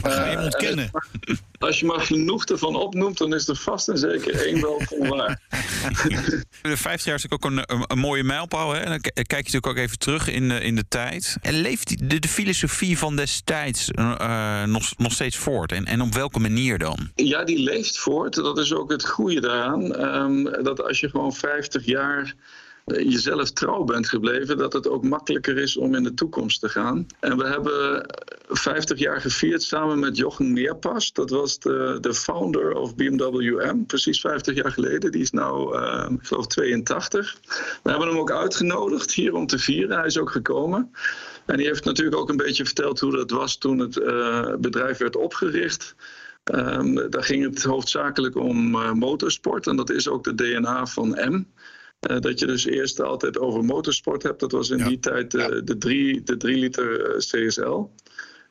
Maar 0.03 0.13
ga 0.13 0.27
je 0.27 0.39
ontkennen? 0.39 0.91
Als 1.59 1.81
je 1.81 1.87
maar 1.87 2.01
genoeg 2.01 2.45
ervan 2.45 2.77
opnoemt, 2.77 3.19
dan 3.19 3.35
is 3.35 3.49
er 3.49 3.57
vast 3.57 3.89
en 3.89 3.99
zeker 3.99 4.47
één 4.47 4.61
wel 4.61 4.83
van 4.85 5.09
waar. 5.09 5.41
De 6.63 6.77
50 6.77 7.05
jaar 7.05 7.15
is 7.15 7.31
ook 7.31 7.45
een, 7.45 7.63
een, 7.87 7.99
mooie 7.99 8.25
mijlpaal. 8.25 8.73
Hè? 8.73 8.99
Dan 9.27 9.39
kijk 9.39 9.51
je 9.51 9.55
natuurlijk 9.57 9.79
ook 9.79 9.89
even 9.89 9.99
terug 9.99 10.35
in, 10.35 10.51
in 10.51 10.77
de 10.77 10.89
tijd. 10.89 11.37
En 11.43 11.61
leeft 11.61 12.11
de, 12.11 12.19
de 12.19 12.29
filosofie 12.29 12.99
van 12.99 13.17
destijds 13.17 13.91
uh, 13.99 14.63
nog, 14.65 14.93
nog 14.97 15.13
steeds 15.13 15.37
voort? 15.37 15.73
En, 15.73 15.85
en 15.85 16.01
op 16.01 16.15
welke 16.15 16.39
manier 16.39 16.79
dan? 16.79 17.11
Ja, 17.15 17.45
die 17.45 17.59
leeft 17.59 17.99
voort. 17.99 18.35
Dat 18.35 18.59
is 18.59 18.73
ook 18.73 18.91
het 18.91 19.07
goede 19.07 19.41
daaraan. 19.41 20.05
Um, 20.05 20.63
dat 20.63 20.83
als 20.83 21.01
je 21.01 21.09
gewoon 21.09 21.33
50 21.33 21.85
jaar 21.85 22.35
jezelf 22.87 23.51
trouw 23.51 23.85
bent 23.85 24.09
gebleven, 24.09 24.57
dat 24.57 24.73
het 24.73 24.89
ook 24.89 25.05
makkelijker 25.05 25.59
is 25.59 25.77
om 25.77 25.95
in 25.95 26.03
de 26.03 26.15
toekomst 26.15 26.61
te 26.61 26.69
gaan. 26.69 27.07
En 27.21 27.37
we 27.39 27.47
hebben 27.47 28.07
50 28.49 28.99
jaar 28.99 29.21
gevierd 29.21 29.63
samen 29.63 29.99
met 29.99 30.17
Jochen 30.17 30.53
Neerpas. 30.53 31.13
Dat 31.13 31.31
was 31.31 31.59
de, 31.59 31.99
de 32.01 32.15
founder 32.15 32.73
of 32.73 32.95
BMW 32.95 33.73
M, 33.73 33.85
precies 33.87 34.21
50 34.21 34.55
jaar 34.55 34.73
geleden. 34.73 35.13
Die 35.13 35.23
is 35.23 35.31
nu, 35.31 35.41
uh, 35.41 36.07
ik 36.11 36.27
geloof, 36.27 36.47
82. 36.47 37.37
We 37.83 37.91
hebben 37.91 38.09
hem 38.09 38.19
ook 38.19 38.33
uitgenodigd 38.33 39.13
hier 39.13 39.35
om 39.35 39.47
te 39.47 39.59
vieren. 39.59 39.97
Hij 39.97 40.07
is 40.07 40.19
ook 40.19 40.31
gekomen. 40.31 40.93
En 41.47 41.57
die 41.57 41.67
heeft 41.67 41.85
natuurlijk 41.85 42.17
ook 42.17 42.29
een 42.29 42.37
beetje 42.37 42.65
verteld 42.65 43.01
hoe 43.01 43.17
dat 43.17 43.31
was 43.31 43.59
toen 43.59 43.79
het 43.79 43.97
uh, 43.97 44.55
bedrijf 44.59 44.99
werd 44.99 45.17
opgericht. 45.17 45.95
Um, 46.55 47.11
daar 47.11 47.25
ging 47.25 47.45
het 47.45 47.63
hoofdzakelijk 47.63 48.37
om 48.37 48.75
uh, 48.75 48.93
motorsport 48.93 49.67
en 49.67 49.77
dat 49.77 49.91
is 49.91 50.09
ook 50.09 50.25
de 50.25 50.35
DNA 50.35 50.87
van 50.87 51.09
M. 51.09 51.45
Uh, 52.11 52.21
dat 52.21 52.39
je 52.39 52.47
dus 52.47 52.65
eerst 52.65 53.01
altijd 53.01 53.39
over 53.39 53.65
motorsport 53.65 54.23
hebt. 54.23 54.41
Dat 54.41 54.53
was 54.53 54.71
in 54.71 54.79
ja. 54.79 54.89
die 54.89 54.99
tijd 54.99 55.35
uh, 55.35 55.43
ja. 55.43 55.61
de 55.61 55.79
3 55.79 56.23
de 56.23 56.37
drie 56.37 56.57
liter 56.57 57.15
uh, 57.15 57.17
CSL. 57.17 57.91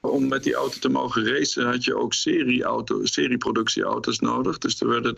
Om 0.01 0.27
met 0.27 0.43
die 0.43 0.53
auto 0.53 0.79
te 0.79 0.89
mogen 0.89 1.27
racen 1.27 1.65
had 1.65 1.83
je 1.83 1.95
ook 1.95 2.13
serieauto, 2.13 3.05
serieproductieauto's 3.05 4.19
nodig. 4.19 4.57
Dus 4.57 4.81
er 4.81 4.88
werden 4.88 5.15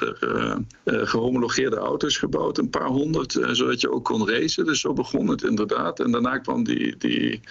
er 0.83 1.07
gehomologeerde 1.07 1.75
auto's 1.75 2.17
gebouwd, 2.17 2.57
een 2.57 2.69
paar 2.69 2.87
honderd, 2.87 3.31
zodat 3.51 3.81
je 3.81 3.91
ook 3.91 4.05
kon 4.05 4.29
racen. 4.29 4.65
Dus 4.65 4.79
zo 4.79 4.93
begon 4.93 5.27
het 5.27 5.43
inderdaad. 5.43 5.99
En 5.99 6.11
daarna 6.11 6.37
kwam 6.37 6.63
die, 6.63 6.97
die 6.97 7.41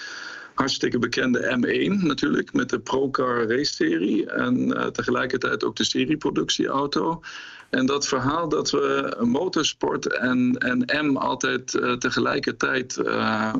hartstikke 0.58 0.98
bekende 0.98 1.56
M1 1.56 2.02
natuurlijk, 2.02 2.52
met 2.52 2.68
de 2.68 2.78
Procar 2.78 3.48
race 3.48 3.75
serie. 3.75 4.30
En 4.30 4.78
tegelijkertijd 4.92 5.64
ook 5.64 5.76
de 5.76 5.84
serieproductieauto. 5.84 7.22
En 7.70 7.86
dat 7.86 8.06
verhaal 8.06 8.48
dat 8.48 8.70
we 8.70 9.16
motorsport 9.20 10.18
en, 10.18 10.56
en 10.58 11.06
M 11.06 11.16
altijd 11.16 11.75
uh, 11.75 11.92
tegelijkertijd 11.92 12.98
uh, 12.98 13.54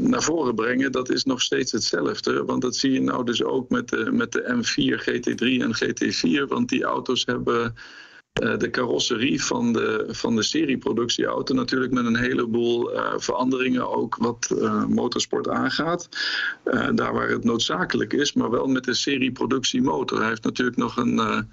naar 0.00 0.22
voren 0.22 0.54
brengen, 0.54 0.92
dat 0.92 1.10
is 1.10 1.24
nog 1.24 1.42
steeds 1.42 1.72
hetzelfde. 1.72 2.44
Want 2.44 2.62
dat 2.62 2.76
zie 2.76 2.92
je 2.92 3.00
nou 3.00 3.24
dus 3.24 3.42
ook 3.42 3.68
met 3.68 3.88
de, 3.88 4.10
met 4.12 4.32
de 4.32 4.42
M4, 4.42 5.02
GT3 5.02 5.46
en 5.62 5.74
GT4. 5.76 6.48
Want 6.48 6.68
die 6.68 6.84
auto's 6.84 7.24
hebben 7.26 7.74
de 8.32 8.70
carrosserie 8.70 9.44
van 9.44 9.72
de, 9.72 10.06
van 10.08 10.36
de 10.36 10.42
serieproductieauto 10.42 11.54
natuurlijk 11.54 11.92
met 11.92 12.04
een 12.04 12.16
heleboel 12.16 12.94
uh, 12.94 13.12
veranderingen 13.16 13.90
ook 13.90 14.16
wat 14.16 14.50
uh, 14.54 14.84
motorsport 14.84 15.48
aangaat. 15.48 16.08
daar 16.94 17.12
waar 17.12 17.28
het 17.28 17.44
noodzakelijk 17.44 18.12
is, 18.12 18.32
maar 18.32 18.50
wel 18.50 18.66
met 18.66 18.84
de 18.84 18.94
serieproductiemotor. 18.94 20.18
Hij 20.18 20.28
heeft 20.28 20.44
natuurlijk 20.44 20.76
nog 20.76 20.96
een 20.96 21.48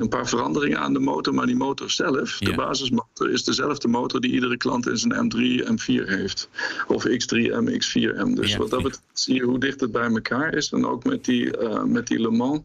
een 0.00 0.08
paar 0.08 0.28
veranderingen 0.28 0.78
aan 0.78 0.92
de 0.92 0.98
motor, 0.98 1.34
maar 1.34 1.46
die 1.46 1.56
motor 1.56 1.90
zelf, 1.90 2.38
ja. 2.38 2.50
de 2.50 2.56
basismotor, 2.56 3.30
is 3.30 3.44
dezelfde 3.44 3.88
motor 3.88 4.20
die 4.20 4.32
iedere 4.32 4.56
klant 4.56 4.88
in 4.88 4.96
zijn 4.96 5.32
M3, 5.32 5.66
M4 5.68 6.04
heeft. 6.04 6.48
Of 6.86 7.06
X3M, 7.06 7.68
X4M. 7.68 8.34
Dus 8.34 8.50
ja, 8.50 8.58
wat 8.58 8.70
dat 8.70 8.82
betreft 8.82 9.02
zie 9.12 9.34
je 9.34 9.42
hoe 9.42 9.58
dicht 9.58 9.80
het 9.80 9.92
bij 9.92 10.10
elkaar 10.10 10.54
is. 10.54 10.72
En 10.72 10.86
ook 10.86 11.04
met 11.04 11.24
die, 11.24 11.58
met 11.84 12.06
die 12.06 12.20
Le 12.20 12.30
Mans 12.30 12.62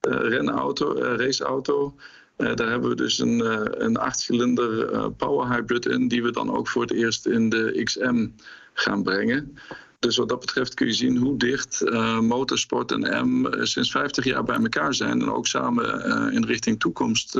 renauto, 0.00 1.94
uh, 2.38 2.46
raceauto. 2.46 2.54
daar 2.54 2.70
hebben 2.70 2.88
we 2.88 2.96
dus 2.96 3.18
een, 3.18 3.40
een 3.84 3.96
achtcilinder 3.96 5.10
power 5.10 5.48
hybrid 5.48 5.86
in, 5.86 6.08
die 6.08 6.22
we 6.22 6.30
dan 6.30 6.56
ook 6.56 6.68
voor 6.68 6.82
het 6.82 6.92
eerst 6.92 7.26
in 7.26 7.48
de 7.48 7.80
XM 7.84 8.26
gaan 8.72 9.02
brengen. 9.02 9.58
Dus 9.98 10.16
wat 10.16 10.28
dat 10.28 10.40
betreft 10.40 10.74
kun 10.74 10.86
je 10.86 10.92
zien 10.92 11.16
hoe 11.16 11.36
dicht 11.36 11.82
uh, 11.84 12.20
motorsport 12.20 12.92
en 12.92 13.28
M 13.28 13.46
uh, 13.46 13.64
sinds 13.64 13.90
50 13.90 14.24
jaar 14.24 14.44
bij 14.44 14.56
elkaar 14.56 14.94
zijn 14.94 15.20
en 15.20 15.30
ook 15.30 15.46
samen 15.46 16.06
uh, 16.06 16.34
in 16.34 16.44
richting 16.44 16.80
toekomst 16.80 17.32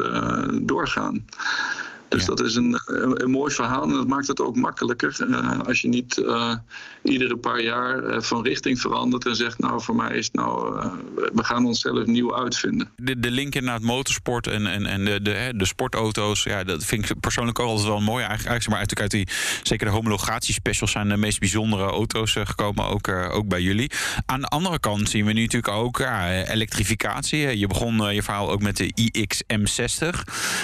doorgaan. 0.62 1.25
Dus 2.09 2.21
ja. 2.21 2.27
dat 2.27 2.41
is 2.41 2.55
een, 2.55 2.81
een, 2.87 3.23
een, 3.23 3.31
mooi 3.31 3.55
verhaal 3.55 3.83
en 3.83 3.88
dat 3.88 4.07
maakt 4.07 4.27
het 4.27 4.41
ook 4.41 4.57
makkelijker 4.57 5.17
uh, 5.29 5.61
als 5.61 5.81
je 5.81 5.88
niet 5.88 6.17
uh, 6.17 6.55
iedere 7.03 7.37
paar 7.37 7.61
jaar 7.61 8.05
uh, 8.05 8.21
van 8.21 8.43
richting 8.43 8.81
verandert 8.81 9.27
en 9.27 9.37
zegt, 9.37 9.59
nou 9.59 9.83
voor 9.83 9.97
mij 9.97 10.17
is 10.17 10.25
het 10.25 10.35
nou, 10.35 10.79
we 11.15 11.45
gaan 11.45 11.67
onszelf 11.67 12.07
nieuw 12.07 12.37
uitvinden. 12.37 12.91
De, 12.97 13.21
de 13.21 13.31
link 13.31 13.61
naar 13.61 13.75
het 13.75 13.83
motorsport 13.83 14.47
en, 14.47 14.67
en, 14.67 14.87
en 14.87 15.05
de, 15.05 15.23
de, 15.23 15.53
de 15.57 15.65
sportauto's, 15.65 16.43
ja, 16.43 16.65
dat 16.65 16.85
vind 16.85 17.11
ik 17.11 17.21
persoonlijk 17.21 17.59
ook 17.59 17.69
altijd 17.69 17.88
wel 17.88 18.00
mooi. 18.00 18.25
Eigenlijk, 18.25 18.69
maar 18.69 18.79
uit, 18.79 19.00
uit 19.00 19.11
die, 19.11 19.29
zeker 19.62 19.87
de 19.87 19.93
homologatiespecials 19.93 20.91
zijn 20.91 21.09
de 21.09 21.17
meest 21.17 21.38
bijzondere 21.38 21.85
auto's 21.85 22.33
gekomen, 22.33 22.85
ook, 22.85 23.09
ook 23.09 23.49
bij 23.49 23.62
jullie. 23.62 23.91
Aan 24.27 24.41
de 24.41 24.47
andere 24.47 24.79
kant 24.79 25.09
zien 25.09 25.25
we 25.25 25.33
nu 25.33 25.41
natuurlijk 25.41 25.73
ook 25.73 25.99
ja, 25.99 26.43
elektrificatie. 26.45 27.59
Je 27.59 27.67
begon 27.67 28.15
je 28.15 28.23
verhaal 28.23 28.50
ook 28.50 28.62
met 28.62 28.77
de 28.77 28.93
iX-M60, 28.95 30.09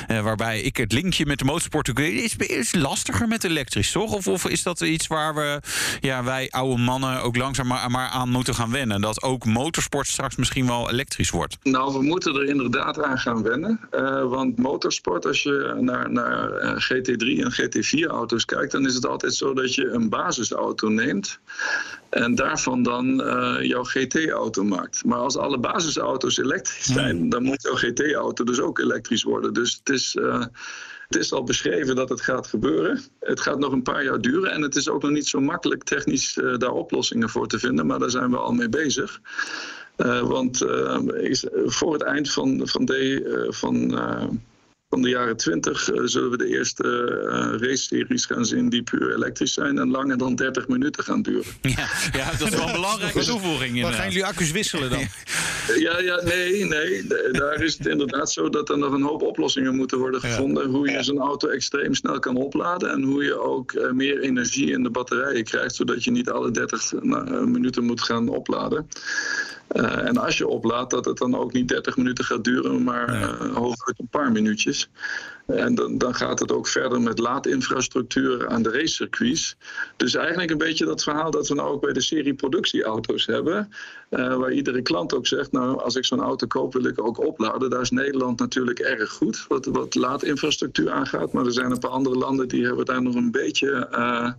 waarbij 0.06 0.60
ik 0.60 0.76
het 0.76 0.92
linkje 0.92 1.26
met 1.26 1.33
met 1.34 1.46
de 1.46 1.52
motorsport 1.52 1.98
is, 1.98 2.36
is 2.36 2.74
lastiger 2.74 3.28
met 3.28 3.44
elektrisch, 3.44 3.92
toch? 3.92 4.12
Of, 4.12 4.26
of 4.26 4.48
is 4.48 4.62
dat 4.62 4.80
iets 4.80 5.06
waar 5.06 5.34
we, 5.34 5.60
ja, 6.00 6.24
wij 6.24 6.50
oude 6.50 6.82
mannen 6.82 7.22
ook 7.22 7.36
langzaam 7.36 7.66
maar, 7.66 7.90
maar 7.90 8.08
aan 8.08 8.28
moeten 8.28 8.54
gaan 8.54 8.70
wennen? 8.70 9.00
Dat 9.00 9.22
ook 9.22 9.44
motorsport 9.44 10.06
straks 10.06 10.36
misschien 10.36 10.66
wel 10.66 10.90
elektrisch 10.90 11.30
wordt? 11.30 11.56
Nou, 11.62 11.92
we 11.92 12.02
moeten 12.02 12.34
er 12.34 12.44
inderdaad 12.44 13.02
aan 13.02 13.18
gaan 13.18 13.42
wennen. 13.42 13.80
Uh, 13.92 14.24
want 14.24 14.58
motorsport, 14.58 15.26
als 15.26 15.42
je 15.42 15.76
naar, 15.80 16.10
naar 16.10 16.50
GT3 16.82 17.26
en 17.42 17.52
GT4-auto's 17.52 18.44
kijkt, 18.44 18.72
dan 18.72 18.86
is 18.86 18.94
het 18.94 19.06
altijd 19.06 19.34
zo 19.34 19.54
dat 19.54 19.74
je 19.74 19.90
een 19.90 20.08
basisauto 20.08 20.88
neemt. 20.88 21.38
En 22.10 22.34
daarvan 22.34 22.82
dan 22.82 23.20
uh, 23.20 23.56
jouw 23.60 23.84
GT-auto 23.84 24.64
maakt. 24.64 25.04
Maar 25.04 25.18
als 25.18 25.36
alle 25.36 25.58
basisauto's 25.58 26.38
elektrisch 26.38 26.86
zijn, 26.86 27.28
dan 27.28 27.42
moet 27.42 27.62
jouw 27.62 27.74
GT-auto 27.74 28.44
dus 28.44 28.60
ook 28.60 28.78
elektrisch 28.78 29.22
worden. 29.22 29.54
Dus 29.54 29.80
het 29.84 29.94
is. 29.94 30.14
Uh, 30.14 30.44
het 31.08 31.16
is 31.16 31.32
al 31.32 31.44
beschreven 31.44 31.96
dat 31.96 32.08
het 32.08 32.20
gaat 32.20 32.46
gebeuren. 32.46 33.00
Het 33.20 33.40
gaat 33.40 33.58
nog 33.58 33.73
een 33.73 33.82
paar 33.82 34.04
jaar 34.04 34.20
duren 34.20 34.50
en 34.50 34.62
het 34.62 34.76
is 34.76 34.88
ook 34.88 35.02
nog 35.02 35.11
niet 35.11 35.26
zo 35.26 35.40
makkelijk 35.40 35.82
technisch 35.82 36.37
uh, 36.37 36.56
daar 36.56 36.73
oplossingen 36.73 37.28
voor 37.28 37.46
te 37.46 37.58
vinden, 37.58 37.87
maar 37.87 37.99
daar 37.99 38.11
zijn 38.11 38.30
we 38.30 38.37
al 38.37 38.52
mee 38.52 38.68
bezig. 38.68 39.20
Uh, 39.96 40.20
want 40.20 40.62
uh, 40.62 40.99
is, 41.12 41.46
voor 41.50 41.92
het 41.92 42.02
eind 42.02 42.32
van, 42.32 42.68
van, 42.68 42.84
de, 42.84 43.46
van 43.50 43.99
van 44.94 45.02
de 45.02 45.08
jaren 45.08 45.36
20 45.36 45.92
uh, 45.92 46.00
zullen 46.04 46.30
we 46.30 46.36
de 46.36 46.46
eerste 46.46 46.84
uh, 46.84 47.68
race-series 47.68 48.24
gaan 48.24 48.44
zien 48.44 48.68
die 48.68 48.82
puur 48.82 49.14
elektrisch 49.14 49.52
zijn 49.52 49.78
en 49.78 49.90
langer 49.90 50.18
dan 50.18 50.34
30 50.34 50.68
minuten 50.68 51.04
gaan 51.04 51.22
duren. 51.22 51.52
Ja, 51.62 51.88
ja 52.12 52.30
dat 52.38 52.48
is 52.48 52.56
wel 52.56 52.66
een 52.66 52.72
belangrijke 52.82 53.24
toevoeging. 53.24 53.82
Maar 53.82 53.92
gaan 53.92 54.08
jullie 54.08 54.24
accu's 54.24 54.50
wisselen 54.50 54.90
dan? 54.90 55.06
Ja, 55.76 55.98
ja, 55.98 56.20
nee, 56.22 56.64
nee. 56.64 57.06
Daar 57.32 57.62
is 57.62 57.78
het 57.78 57.86
inderdaad 57.86 58.32
zo 58.32 58.48
dat 58.48 58.68
er 58.68 58.78
nog 58.78 58.92
een 58.92 59.02
hoop 59.02 59.22
oplossingen 59.22 59.76
moeten 59.76 59.98
worden 59.98 60.20
gevonden. 60.20 60.62
Ja. 60.62 60.68
Hoe 60.68 60.90
je 60.90 61.02
zo'n 61.02 61.18
auto 61.18 61.48
extreem 61.48 61.94
snel 61.94 62.18
kan 62.18 62.36
opladen 62.36 62.90
en 62.90 63.02
hoe 63.02 63.24
je 63.24 63.38
ook 63.40 63.72
uh, 63.72 63.90
meer 63.90 64.20
energie 64.20 64.70
in 64.70 64.82
de 64.82 64.90
batterijen 64.90 65.44
krijgt, 65.44 65.74
zodat 65.74 66.04
je 66.04 66.10
niet 66.10 66.30
alle 66.30 66.50
30 66.50 66.92
minuten 67.02 67.84
moet 67.84 68.02
gaan 68.02 68.28
opladen. 68.28 68.88
Uh, 69.73 70.06
en 70.09 70.16
als 70.16 70.38
je 70.38 70.49
oplaadt, 70.49 70.90
dat 70.90 71.04
het 71.04 71.18
dan 71.18 71.37
ook 71.37 71.52
niet 71.52 71.68
30 71.68 71.97
minuten 71.97 72.25
gaat 72.25 72.44
duren, 72.44 72.83
maar 72.83 73.14
uh, 73.14 73.54
hooguit 73.54 73.99
een 73.99 74.09
paar 74.11 74.33
minuutjes. 74.33 74.90
En 75.46 75.74
dan, 75.74 75.98
dan 75.98 76.14
gaat 76.14 76.38
het 76.38 76.52
ook 76.52 76.66
verder 76.66 77.00
met 77.00 77.18
laadinfrastructuur 77.18 78.48
aan 78.48 78.62
de 78.62 78.70
racecircuits. 78.70 79.56
Dus 79.96 80.14
eigenlijk 80.14 80.50
een 80.50 80.58
beetje 80.58 80.84
dat 80.84 81.02
verhaal 81.02 81.30
dat 81.30 81.48
we 81.48 81.54
nou 81.54 81.68
ook 81.68 81.80
bij 81.80 81.92
de 81.92 82.00
serie 82.00 82.34
productieauto's 82.34 83.26
hebben. 83.26 83.72
Uh, 84.10 84.36
waar 84.36 84.52
iedere 84.52 84.82
klant 84.82 85.14
ook 85.14 85.26
zegt, 85.26 85.52
nou 85.52 85.82
als 85.82 85.96
ik 85.96 86.04
zo'n 86.04 86.20
auto 86.20 86.46
koop 86.46 86.72
wil 86.72 86.84
ik 86.84 87.04
ook 87.04 87.26
opladen. 87.26 87.70
Daar 87.70 87.80
is 87.80 87.90
Nederland 87.90 88.38
natuurlijk 88.38 88.78
erg 88.78 89.10
goed 89.10 89.44
wat, 89.48 89.64
wat 89.64 89.94
laadinfrastructuur 89.94 90.90
aangaat. 90.90 91.32
Maar 91.32 91.44
er 91.44 91.52
zijn 91.52 91.70
een 91.70 91.78
paar 91.78 91.90
andere 91.90 92.16
landen 92.16 92.48
die 92.48 92.64
hebben 92.64 92.84
daar 92.84 93.02
nog 93.02 93.14
een 93.14 93.30
beetje 93.30 93.88
uh, 93.92 94.32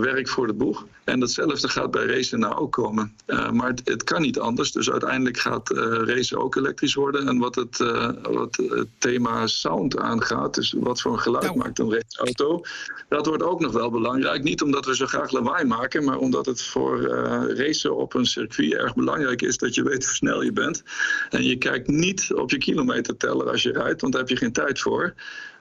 werk 0.00 0.28
voor 0.28 0.46
de 0.46 0.52
boeg. 0.52 0.86
En 1.04 1.20
datzelfde 1.20 1.68
gaat 1.68 1.90
bij 1.90 2.06
racen 2.06 2.38
nou 2.38 2.54
ook 2.54 2.72
komen. 2.72 3.14
Uh, 3.26 3.50
maar 3.50 3.68
het, 3.68 3.80
het, 3.84 4.04
kan 4.04 4.22
niet 4.22 4.38
anders. 4.38 4.72
Dus 4.72 4.90
uiteindelijk 4.90 5.38
gaat 5.38 5.70
racen 6.04 6.38
ook 6.38 6.56
elektrisch 6.56 6.94
worden. 6.94 7.28
En 7.28 7.38
wat 7.38 7.54
het, 7.54 7.76
wat 8.22 8.56
het 8.56 8.88
thema 8.98 9.46
sound 9.46 9.98
aangaat 9.98 10.37
gaat. 10.38 10.54
Dus 10.54 10.74
wat 10.78 11.00
voor 11.00 11.12
een 11.12 11.18
geluid 11.18 11.54
maakt 11.54 11.78
een 11.78 11.92
raceauto. 11.92 12.60
Dat 13.08 13.26
wordt 13.26 13.42
ook 13.42 13.60
nog 13.60 13.72
wel 13.72 13.90
belangrijk. 13.90 14.42
Niet 14.42 14.62
omdat 14.62 14.86
we 14.86 14.96
zo 14.96 15.06
graag 15.06 15.30
lawaai 15.30 15.64
maken, 15.64 16.04
maar 16.04 16.18
omdat 16.18 16.46
het 16.46 16.62
voor 16.62 17.00
uh, 17.00 17.42
racen 17.56 17.96
op 17.96 18.14
een 18.14 18.26
circuit 18.26 18.72
erg 18.72 18.94
belangrijk 18.94 19.42
is 19.42 19.58
dat 19.58 19.74
je 19.74 19.82
weet 19.82 20.04
hoe 20.04 20.14
snel 20.14 20.42
je 20.42 20.52
bent. 20.52 20.82
En 21.30 21.44
je 21.44 21.56
kijkt 21.56 21.88
niet 21.88 22.34
op 22.34 22.50
je 22.50 22.58
kilometerteller 22.58 23.50
als 23.50 23.62
je 23.62 23.72
rijdt, 23.72 24.00
want 24.00 24.12
daar 24.12 24.22
heb 24.22 24.30
je 24.30 24.36
geen 24.36 24.52
tijd 24.52 24.80
voor. 24.80 25.14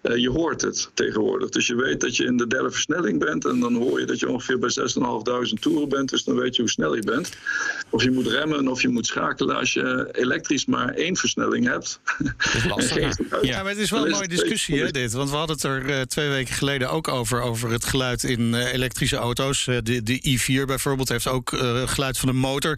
Uh, 0.04 0.18
je 0.18 0.30
hoort 0.30 0.62
het 0.62 0.90
tegenwoordig. 0.94 1.50
Dus 1.50 1.68
je 1.68 1.76
weet 1.76 2.02
dat 2.02 2.16
je 2.16 2.26
in 2.26 2.38
de 2.38 2.48
derde 2.48 2.72
versnelling 2.72 3.20
bent. 3.20 3.46
En 3.46 3.60
dan 3.60 3.76
hoor 3.76 4.00
je 4.00 4.06
dat 4.06 4.20
je 4.20 4.30
ongeveer 4.30 4.60
bij 4.60 4.70
6.500 5.50 5.60
toeren 5.60 5.90
bent. 5.90 6.10
Dus 6.10 6.24
dan 6.24 6.36
weet 6.36 6.56
je 6.56 6.62
hoe 6.62 6.72
snel 6.72 6.96
je 6.96 7.02
bent. 7.02 7.30
Of 7.90 8.04
je 8.04 8.12
moet 8.12 8.28
remmen 8.28 8.68
of 8.68 8.82
je 8.82 8.88
moet 8.88 9.06
schakelen. 9.06 9.56
Als 9.56 9.74
je 9.74 10.10
elektrisch 10.12 10.66
maar 10.66 10.90
één 10.94 11.16
versnelling 11.16 11.66
hebt. 11.66 12.00
Lastig, 12.70 13.18
ja, 13.42 13.62
maar 13.62 13.72
het 13.72 13.82
is 13.82 13.90
wel 13.90 14.06
een 14.06 14.12
mooie 14.12 14.28
discussie, 14.28 14.80
hè, 14.80 14.92
dit. 14.92 15.14
Want 15.14 15.30
we 15.30 15.36
hadden 15.36 15.56
het 15.56 15.66
er 15.66 15.90
uh, 15.90 16.02
twee 16.02 16.30
weken 16.30 16.54
geleden 16.54 16.90
ook 16.90 17.08
over. 17.08 17.42
Over 17.42 17.72
het 17.72 17.86
geluid 17.86 18.24
in 18.24 18.42
uh, 18.42 18.74
elektrische 18.74 19.16
auto's. 19.16 19.66
de, 19.66 20.04
de 20.04 20.38
i4 20.40 20.66
bijvoorbeeld 20.66 21.10
heeft 21.10 21.28
ook 21.28 21.50
geluid 21.86 22.18
van 22.18 22.30
de 22.30 22.36
motor. 22.36 22.78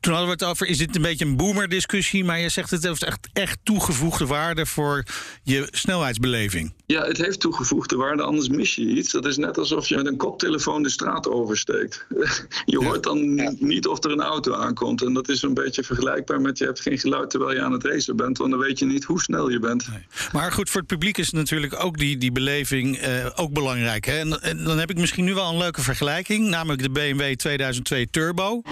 Toen 0.00 0.12
hadden 0.12 0.30
we 0.30 0.44
het 0.44 0.50
over, 0.50 0.66
is 0.66 0.78
dit 0.78 0.96
een 0.96 1.02
beetje 1.02 1.24
een 1.24 1.36
boomer 1.36 1.68
discussie? 1.68 2.24
Maar 2.24 2.38
je 2.38 2.48
zegt 2.48 2.70
het 2.70 2.82
heeft 2.82 3.04
echt, 3.04 3.28
echt 3.32 3.58
toegevoegde 3.62 4.26
waarde 4.26 4.66
voor 4.66 5.04
je 5.42 5.68
snelheidsbeleving. 5.70 6.51
Ja, 6.86 7.04
het 7.04 7.16
heeft 7.16 7.40
toegevoegde 7.40 7.96
waarde, 7.96 8.22
anders 8.22 8.48
mis 8.48 8.74
je 8.74 8.82
iets. 8.82 9.12
Dat 9.12 9.26
is 9.26 9.36
net 9.36 9.58
alsof 9.58 9.88
je 9.88 9.96
met 9.96 10.06
een 10.06 10.16
koptelefoon 10.16 10.82
de 10.82 10.90
straat 10.90 11.28
oversteekt. 11.28 12.06
je 12.64 12.84
hoort 12.84 13.02
dan 13.02 13.18
ja. 13.18 13.52
niet 13.58 13.86
of 13.86 14.04
er 14.04 14.10
een 14.10 14.20
auto 14.20 14.54
aankomt. 14.54 15.02
En 15.02 15.12
dat 15.12 15.28
is 15.28 15.42
een 15.42 15.54
beetje 15.54 15.82
vergelijkbaar 15.82 16.40
met 16.40 16.58
je 16.58 16.64
hebt 16.64 16.80
geen 16.80 16.98
geluid 16.98 17.30
terwijl 17.30 17.54
je 17.54 17.62
aan 17.62 17.72
het 17.72 17.84
racen 17.84 18.16
bent. 18.16 18.38
Want 18.38 18.50
dan 18.50 18.60
weet 18.60 18.78
je 18.78 18.84
niet 18.84 19.04
hoe 19.04 19.20
snel 19.20 19.50
je 19.50 19.58
bent. 19.58 19.88
Nee. 19.88 20.06
Maar 20.32 20.52
goed, 20.52 20.70
voor 20.70 20.80
het 20.80 20.88
publiek 20.88 21.18
is 21.18 21.30
natuurlijk 21.30 21.84
ook 21.84 21.98
die, 21.98 22.18
die 22.18 22.32
beleving 22.32 22.96
eh, 22.96 23.26
ook 23.34 23.52
belangrijk. 23.52 24.04
Hè? 24.04 24.18
En, 24.18 24.42
en 24.42 24.64
dan 24.64 24.78
heb 24.78 24.90
ik 24.90 24.98
misschien 24.98 25.24
nu 25.24 25.34
wel 25.34 25.50
een 25.50 25.58
leuke 25.58 25.82
vergelijking. 25.82 26.48
Namelijk 26.48 26.82
de 26.82 26.90
BMW 26.90 27.34
2002 27.34 28.10
Turbo. 28.10 28.62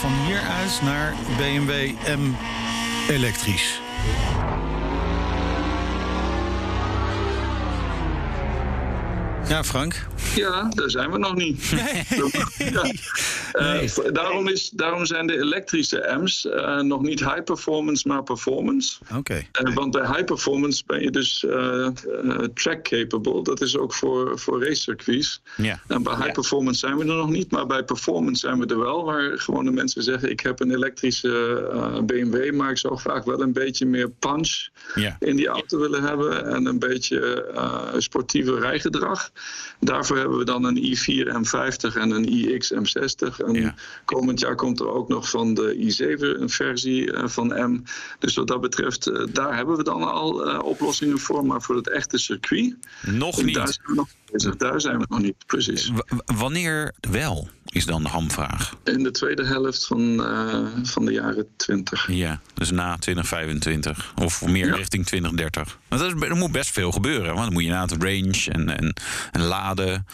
Van 0.00 0.12
hieruit 0.26 0.80
naar 0.82 1.14
BMW 1.36 1.90
M 2.16 2.34
elektrisch. 3.08 3.80
Ja, 9.48 9.64
Frank? 9.64 10.06
Ja, 10.34 10.68
daar 10.74 10.90
zijn 10.90 11.10
we 11.10 11.18
nog 11.18 11.34
niet. 11.34 11.72
Nee. 11.72 12.04
ja. 12.72 12.82
nee. 12.82 13.82
Uh, 13.82 14.12
daarom, 14.12 14.48
is, 14.48 14.70
daarom 14.70 15.06
zijn 15.06 15.26
de 15.26 15.38
elektrische 15.38 16.18
M's 16.22 16.44
uh, 16.44 16.80
nog 16.80 17.02
niet 17.02 17.20
high 17.20 17.42
performance, 17.42 18.08
maar 18.08 18.22
performance. 18.22 18.98
Oké. 19.02 19.18
Okay. 19.18 19.48
Uh, 19.62 19.74
want 19.74 19.90
bij 19.90 20.06
high 20.06 20.24
performance 20.24 20.82
ben 20.86 21.02
je 21.02 21.10
dus 21.10 21.46
track 22.54 22.82
capable. 22.82 23.42
Dat 23.42 23.60
is 23.60 23.76
ook 23.76 23.94
voor, 23.94 24.38
voor 24.38 24.64
racecircuits. 24.64 25.40
Ja. 25.56 25.80
En 25.86 26.02
bij 26.02 26.14
high 26.14 26.32
performance 26.32 26.78
zijn 26.78 26.96
we 26.96 27.04
er 27.04 27.16
nog 27.16 27.30
niet, 27.30 27.50
maar 27.50 27.66
bij 27.66 27.84
performance 27.84 28.46
zijn 28.46 28.58
we 28.58 28.66
er 28.66 28.78
wel. 28.78 29.04
Waar 29.04 29.38
gewone 29.38 29.70
mensen 29.70 30.02
zeggen: 30.02 30.30
Ik 30.30 30.40
heb 30.40 30.60
een 30.60 30.70
elektrische 30.70 32.02
BMW, 32.06 32.54
maar 32.54 32.70
ik 32.70 32.78
zou 32.78 32.96
graag 32.96 33.24
wel 33.24 33.40
een 33.40 33.52
beetje 33.52 33.86
meer 33.86 34.10
punch 34.10 34.68
ja. 34.94 35.16
in 35.20 35.36
die 35.36 35.48
auto 35.48 35.78
willen 35.78 36.02
hebben. 36.02 36.46
En 36.46 36.66
een 36.66 36.78
beetje 36.78 37.94
sportieve 37.98 38.58
rijgedrag. 38.58 39.30
Daarvoor 39.80 40.16
hebben 40.16 40.38
we 40.38 40.44
dan 40.44 40.64
een 40.64 40.76
i4 40.76 41.26
M50 41.26 41.96
en 41.96 42.10
een 42.10 42.28
iX 42.28 42.72
M60. 42.74 43.44
En 43.46 43.52
ja. 43.52 43.74
komend 44.04 44.40
jaar 44.40 44.54
komt 44.54 44.80
er 44.80 44.88
ook 44.88 45.08
nog 45.08 45.30
van 45.30 45.54
de 45.54 45.74
i7 45.74 46.40
een 46.40 46.50
versie 46.50 47.12
van 47.24 47.46
M. 47.46 47.82
Dus 48.18 48.34
wat 48.34 48.46
dat 48.46 48.60
betreft, 48.60 49.08
uh, 49.08 49.26
daar 49.32 49.56
hebben 49.56 49.76
we 49.76 49.82
dan 49.82 50.02
al 50.12 50.48
uh, 50.48 50.58
oplossingen 50.62 51.18
voor. 51.18 51.46
Maar 51.46 51.62
voor 51.62 51.76
het 51.76 51.88
echte 51.88 52.18
circuit. 52.18 52.76
Nog 53.02 53.42
niet. 53.42 53.54
Daar 53.54 53.72
zijn 53.72 53.86
we 53.86 53.94
nog 53.94 54.08
bezig. 54.30 54.56
Daar 54.56 54.80
zijn 54.80 54.98
we 54.98 55.06
nog 55.08 55.20
niet, 55.20 55.46
precies. 55.46 55.88
W 55.88 56.00
wanneer 56.24 56.94
wel? 57.10 57.48
Is 57.66 57.86
dan 57.86 58.02
de 58.02 58.08
hamvraag. 58.08 58.76
In 58.84 59.02
de 59.02 59.10
tweede 59.10 59.46
helft 59.46 59.86
van, 59.86 60.00
uh, 60.00 60.66
van 60.82 61.04
de 61.04 61.12
jaren 61.12 61.46
20. 61.56 62.06
Ja, 62.10 62.40
dus 62.54 62.70
na 62.70 62.96
2025. 62.96 64.12
Of 64.22 64.46
meer 64.46 64.66
Ja. 64.66 64.74
richting 64.74 65.06
2030. 65.06 65.78
Want 65.88 66.02
dat 66.02 66.14
is, 66.14 66.28
er 66.28 66.36
moet 66.36 66.52
best 66.52 66.70
veel 66.70 66.92
gebeuren. 66.92 67.26
Want 67.26 67.44
dan 67.44 67.52
moet 67.52 67.62
je 67.62 67.68
na 67.68 67.82
het 67.82 68.02
range 68.02 68.46
en, 68.48 68.78
en, 68.78 68.94
en 69.32 69.42
laden. 69.42 69.92
En 69.92 70.04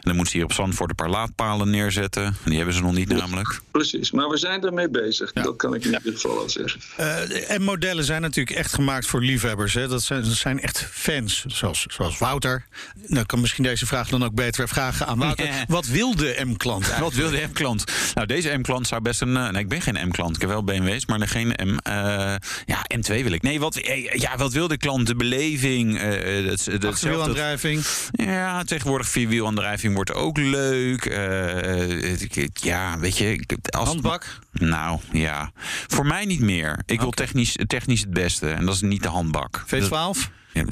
dan 0.00 0.16
moet 0.16 0.28
ze 0.28 0.36
hier 0.36 0.44
op 0.44 0.52
Zandvoort 0.52 0.90
een 0.90 0.96
paar 0.96 1.08
laadpalen 1.08 1.70
neerzetten. 1.70 2.36
Die 2.44 2.56
hebben 2.56 2.74
ze 2.74 2.82
nog 2.82 2.94
niet 2.94 3.08
namelijk. 3.08 3.60
Precies, 3.70 4.10
maar 4.10 4.28
we 4.28 4.36
zijn 4.36 4.64
ermee 4.64 4.90
bezig. 4.90 5.32
Dat 5.32 5.56
kan 5.56 5.74
ik 5.74 5.84
in 5.84 5.92
ieder 5.92 6.12
geval 6.12 6.38
al 6.38 6.48
zeggen. 6.48 6.80
Uh, 7.00 7.50
en 7.50 7.62
modellen 7.62 8.04
zijn 8.04 8.22
natuurlijk 8.22 8.56
echt 8.56 8.74
gemaakt 8.74 9.06
voor 9.06 9.22
liefhebbers. 9.22 9.74
Hè? 9.74 9.88
Dat, 9.88 10.02
zijn, 10.02 10.22
dat 10.22 10.32
zijn 10.32 10.60
echt 10.60 10.88
fans, 10.92 11.44
zoals, 11.46 11.86
zoals 11.88 12.18
Wouter. 12.18 12.66
Nou, 13.06 13.26
kan 13.26 13.40
misschien 13.40 13.64
deze 13.64 13.86
vraag 13.86 14.08
dan 14.08 14.24
ook 14.24 14.34
beter 14.34 14.68
vragen 14.68 15.06
aan 15.06 15.18
Wouter. 15.18 15.46
Ja. 15.46 15.64
Wat 15.78 15.86
wil 15.86 16.16
de 16.16 16.40
M-klant 16.44 16.98
Wat 16.98 17.14
wil 17.14 17.30
de 17.30 17.46
M-klant? 17.48 17.84
Nou, 18.14 18.26
deze 18.26 18.56
M-klant 18.56 18.86
zou 18.86 19.02
best 19.02 19.20
een. 19.20 19.28
uh, 19.28 19.48
nee, 19.50 19.62
ik 19.62 19.68
ben 19.68 19.80
geen 19.80 20.08
M-klant. 20.08 20.34
Ik 20.34 20.40
heb 20.40 20.50
wel 20.50 20.64
BMW's, 20.64 21.06
maar 21.06 21.28
geen 21.28 21.48
M. 21.48 21.68
Uh, 21.68 22.34
ja, 22.66 22.86
M2 22.96 23.22
wil 23.22 23.32
ik. 23.32 23.42
Nee, 23.42 23.60
wat, 23.60 23.76
eh, 23.76 24.12
ja, 24.12 24.36
wat 24.36 24.52
wil 24.52 24.68
de 24.68 24.76
klant? 24.76 25.06
De 25.06 25.14
beleving. 25.14 26.02
Uh, 26.02 26.48
dat, 26.48 26.64
dat, 26.64 26.84
Achterwielaandrijving. 26.84 27.84
Ja, 28.10 28.57
tegenwoordig 28.64 29.08
vierwielaandrijving 29.08 29.94
wordt 29.94 30.14
ook 30.14 30.36
leuk. 30.36 31.04
Uh, 31.04 32.16
ja, 32.52 32.98
weet 32.98 33.18
je. 33.18 33.46
Als, 33.70 33.88
Handbak? 33.88 34.38
Nou, 34.52 35.00
ja. 35.12 35.52
Voor 35.86 36.06
mij 36.06 36.24
niet 36.24 36.40
meer. 36.40 36.82
Ik 36.86 37.00
wil 37.00 37.10
technisch, 37.10 37.56
technisch 37.66 38.00
het 38.00 38.10
beste. 38.10 38.50
En 38.50 38.66
dat 38.66 38.74
is 38.74 38.80
niet 38.80 39.02
de 39.02 39.08
handbak. 39.08 39.64
V12? 39.66 40.36
Dat, 40.52 40.66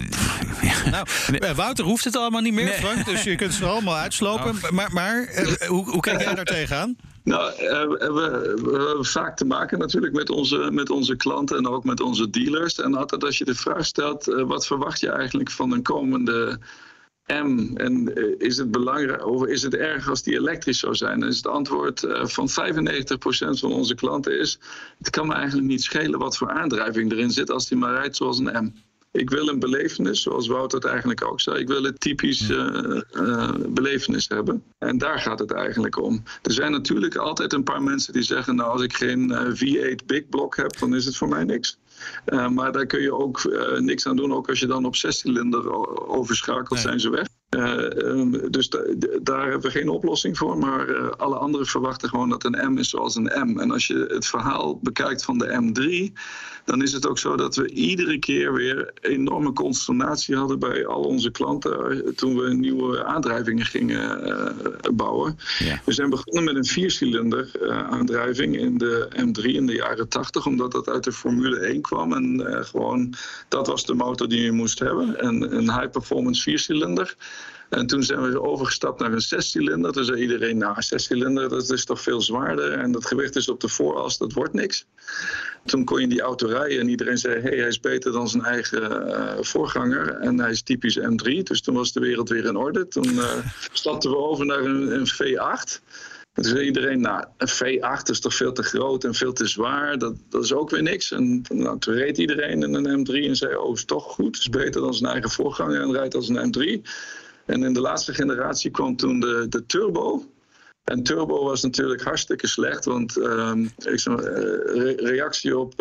ja. 0.62 0.83
Nou, 0.90 1.55
Wouter 1.55 1.85
hoeft 1.85 2.05
het 2.05 2.16
allemaal 2.16 2.40
niet 2.40 2.53
meer, 2.53 2.64
nee. 2.64 2.75
Frank. 2.75 3.05
Dus 3.05 3.22
je 3.22 3.35
kunt 3.35 3.55
ze 3.55 3.64
allemaal 3.64 3.96
uitslopen. 3.96 4.51
Oh. 4.51 4.70
Maar, 4.70 4.92
maar 4.92 5.29
hoe, 5.66 5.90
hoe 5.90 6.01
kijk 6.01 6.20
jij 6.20 6.35
daar 6.35 6.44
tegenaan? 6.44 6.96
Nou, 7.22 7.53
we, 7.59 8.59
we, 8.62 8.85
hebben 8.87 9.05
vaak 9.05 9.37
te 9.37 9.44
maken 9.44 9.79
natuurlijk 9.79 10.12
met 10.12 10.31
onze, 10.31 10.68
met 10.72 10.90
onze 10.90 11.16
klanten 11.16 11.57
en 11.57 11.68
ook 11.68 11.85
met 11.85 12.01
onze 12.01 12.31
dealers. 12.31 12.81
En 12.81 12.94
altijd 12.94 13.25
als 13.25 13.38
je 13.38 13.44
de 13.44 13.55
vraag 13.55 13.85
stelt, 13.85 14.25
wat 14.25 14.66
verwacht 14.66 15.01
je 15.01 15.11
eigenlijk 15.11 15.51
van 15.51 15.72
een 15.72 15.83
komende 15.83 16.59
M? 17.26 17.76
En 17.76 18.18
uh, 18.18 18.34
is 18.38 18.56
het 18.56 18.70
belangrijk, 18.70 19.26
of 19.26 19.46
is 19.46 19.62
het 19.62 19.74
erg 19.74 20.08
als 20.08 20.22
die 20.22 20.34
elektrisch 20.34 20.78
zou 20.78 20.94
zijn? 20.94 21.20
Dan 21.20 21.28
is 21.28 21.36
het 21.36 21.46
antwoord 21.46 22.06
van 22.08 22.48
95% 22.48 22.52
van 23.58 23.72
onze 23.72 23.94
klanten 23.94 24.38
is, 24.38 24.58
het 24.98 25.10
kan 25.10 25.26
me 25.26 25.34
eigenlijk 25.34 25.68
niet 25.68 25.82
schelen 25.82 26.18
wat 26.18 26.36
voor 26.36 26.50
aandrijving 26.50 27.12
erin 27.12 27.30
zit 27.30 27.50
als 27.50 27.68
die 27.68 27.78
maar 27.78 27.94
rijdt 27.94 28.16
zoals 28.16 28.38
een 28.38 28.64
M. 28.64 28.72
Ik 29.16 29.30
wil 29.30 29.48
een 29.48 29.58
belevenis, 29.58 30.22
zoals 30.22 30.46
Wouter 30.46 30.78
het 30.78 30.88
eigenlijk 30.88 31.24
ook 31.24 31.40
zei. 31.40 31.58
Ik 31.58 31.68
wil 31.68 31.84
een 31.84 31.98
typisch 31.98 32.50
uh, 32.50 33.00
uh, 33.12 33.50
belevenis 33.68 34.28
hebben. 34.28 34.62
En 34.78 34.98
daar 34.98 35.18
gaat 35.18 35.38
het 35.38 35.50
eigenlijk 35.50 36.02
om. 36.02 36.22
Er 36.42 36.52
zijn 36.52 36.72
natuurlijk 36.72 37.16
altijd 37.16 37.52
een 37.52 37.62
paar 37.62 37.82
mensen 37.82 38.12
die 38.12 38.22
zeggen... 38.22 38.54
nou, 38.54 38.70
als 38.70 38.82
ik 38.82 38.96
geen 38.96 39.30
uh, 39.30 39.40
V8 39.40 40.04
Big 40.06 40.28
Block 40.28 40.56
heb, 40.56 40.78
dan 40.78 40.94
is 40.94 41.04
het 41.04 41.16
voor 41.16 41.28
mij 41.28 41.44
niks. 41.44 41.78
Uh, 42.27 42.49
maar 42.49 42.73
daar 42.73 42.87
kun 42.87 43.01
je 43.01 43.14
ook 43.14 43.45
uh, 43.45 43.79
niks 43.79 44.07
aan 44.07 44.16
doen. 44.16 44.35
Ook 44.35 44.49
als 44.49 44.61
je 44.61 44.66
dan 44.66 44.85
op 44.85 44.97
zescilinder 44.97 45.73
overschakelt, 46.09 46.71
nee. 46.71 46.81
zijn 46.83 47.01
ze 47.01 47.11
weg. 47.11 47.27
Uh, 47.50 47.78
um, 47.96 48.50
dus 48.50 48.68
da 48.68 48.78
daar 49.22 49.42
hebben 49.42 49.61
we 49.61 49.78
geen 49.78 49.88
oplossing 49.88 50.38
voor. 50.38 50.59
Maar 50.59 50.88
uh, 50.88 51.11
alle 51.11 51.37
anderen 51.37 51.66
verwachten 51.66 52.09
gewoon 52.09 52.28
dat 52.28 52.44
een 52.44 52.72
M 52.72 52.78
is 52.78 52.88
zoals 52.88 53.14
een 53.14 53.30
M. 53.44 53.59
En 53.59 53.70
als 53.70 53.87
je 53.87 54.06
het 54.09 54.26
verhaal 54.26 54.78
bekijkt 54.82 55.24
van 55.24 55.38
de 55.38 55.46
M3, 55.46 56.12
dan 56.64 56.82
is 56.82 56.92
het 56.92 57.06
ook 57.06 57.18
zo 57.18 57.37
dat 57.37 57.56
we 57.56 57.70
iedere 57.70 58.18
keer 58.18 58.52
weer 58.52 58.92
enorme 59.00 59.52
consternatie 59.52 60.37
hadden 60.37 60.59
bij 60.59 60.87
al 60.87 61.02
onze 61.02 61.30
klanten. 61.30 61.92
Uh, 61.92 62.12
toen 62.12 62.37
we 62.37 62.54
nieuwe 62.54 63.04
aandrijvingen 63.04 63.66
gingen 63.66 64.54
bouwen. 64.94 65.38
Ja. 65.59 65.80
We 65.85 65.92
zijn 65.92 66.11
begonnen 66.11 66.44
met 66.44 66.56
een 66.56 66.64
viercilinder 66.64 67.50
aandrijving 67.90 68.56
in 68.59 68.78
de 68.78 69.09
M3 69.11 69.42
in 69.42 69.66
de 69.66 69.74
jaren 69.74 70.09
80, 70.09 70.46
omdat 70.46 70.72
dat 70.72 70.88
uit 70.88 71.04
de 71.04 71.12
Formule 71.12 71.59
1 71.59 71.80
kwam. 71.80 72.12
En 72.12 72.44
gewoon 72.64 73.14
dat 73.48 73.66
was 73.66 73.85
de 73.87 73.94
motor 73.94 74.28
die 74.28 74.40
je 74.40 74.52
moest 74.52 74.78
hebben. 74.78 75.20
En 75.20 75.56
een 75.56 75.72
high 75.72 75.90
performance 75.90 76.42
viercilinder. 76.42 77.16
En 77.70 77.87
toen 77.87 78.02
zijn 78.02 78.31
we 78.31 78.42
overgestapt 78.42 79.00
naar 79.00 79.12
een 79.12 79.20
zescilinder. 79.20 79.92
Toen 79.92 80.05
zei 80.05 80.20
iedereen, 80.20 80.59
nou, 80.59 80.83
zescilinder, 80.83 81.48
dat 81.48 81.70
is 81.70 81.85
toch 81.85 82.00
veel 82.00 82.20
zwaarder. 82.20 82.72
En 82.72 82.92
dat 82.92 83.07
gewicht 83.07 83.37
is 83.37 83.48
op 83.48 83.61
de 83.61 83.68
vooras, 83.68 84.18
dat 84.18 84.33
wordt 84.33 84.52
niks. 84.52 84.87
Toen 85.64 85.85
kon 85.85 86.00
je 86.00 86.07
die 86.07 86.20
auto 86.20 86.46
rijden 86.46 86.81
en 86.81 86.88
iedereen 86.88 87.18
zei... 87.18 87.35
hé, 87.35 87.40
hey, 87.40 87.59
hij 87.59 87.68
is 87.68 87.81
beter 87.81 88.12
dan 88.12 88.29
zijn 88.29 88.44
eigen 88.44 89.09
uh, 89.09 89.33
voorganger. 89.40 90.09
En 90.09 90.38
hij 90.38 90.50
is 90.50 90.62
typisch 90.62 90.98
M3, 90.98 91.42
dus 91.42 91.61
toen 91.61 91.74
was 91.74 91.92
de 91.92 92.00
wereld 92.00 92.29
weer 92.29 92.44
in 92.44 92.57
orde. 92.57 92.88
Toen 92.88 93.14
uh, 93.14 93.33
stapten 93.72 94.11
we 94.11 94.16
over 94.16 94.46
naar 94.46 94.64
een, 94.64 94.94
een 94.94 95.07
V8... 95.07 95.85
En 96.37 96.42
toen 96.42 96.52
zei 96.52 96.64
iedereen, 96.64 97.00
nou, 97.00 97.24
een 97.37 97.48
V8 97.48 98.11
is 98.11 98.20
toch 98.20 98.35
veel 98.35 98.52
te 98.52 98.62
groot 98.62 99.05
en 99.05 99.14
veel 99.14 99.33
te 99.33 99.46
zwaar. 99.46 99.98
Dat, 99.98 100.14
dat 100.29 100.44
is 100.44 100.52
ook 100.52 100.70
weer 100.70 100.83
niks. 100.83 101.12
En 101.12 101.44
nou, 101.48 101.79
toen 101.79 101.94
reed 101.94 102.18
iedereen 102.18 102.62
in 102.62 102.74
een 102.74 103.07
M3 103.07 103.12
en 103.12 103.37
zei, 103.37 103.57
oh, 103.57 103.74
is 103.74 103.85
toch 103.85 104.05
goed. 104.05 104.26
Het 104.26 104.37
is 104.37 104.48
beter 104.48 104.81
dan 104.81 104.94
zijn 104.94 105.12
eigen 105.12 105.31
voorganger 105.31 105.81
en 105.81 105.92
rijdt 105.92 106.14
als 106.14 106.29
een 106.29 106.55
M3. 106.55 106.88
En 107.46 107.62
in 107.62 107.72
de 107.72 107.80
laatste 107.80 108.14
generatie 108.14 108.70
kwam 108.70 108.96
toen 108.96 109.20
de, 109.20 109.46
de 109.48 109.66
turbo. 109.66 110.24
En 110.85 111.02
turbo 111.02 111.44
was 111.44 111.62
natuurlijk 111.62 112.02
hartstikke 112.02 112.46
slecht, 112.46 112.85
want 112.85 113.16
ehm, 113.16 113.64
ik 113.64 113.98
zeg, 113.98 114.20
reactie 114.96 115.59
op 115.59 115.74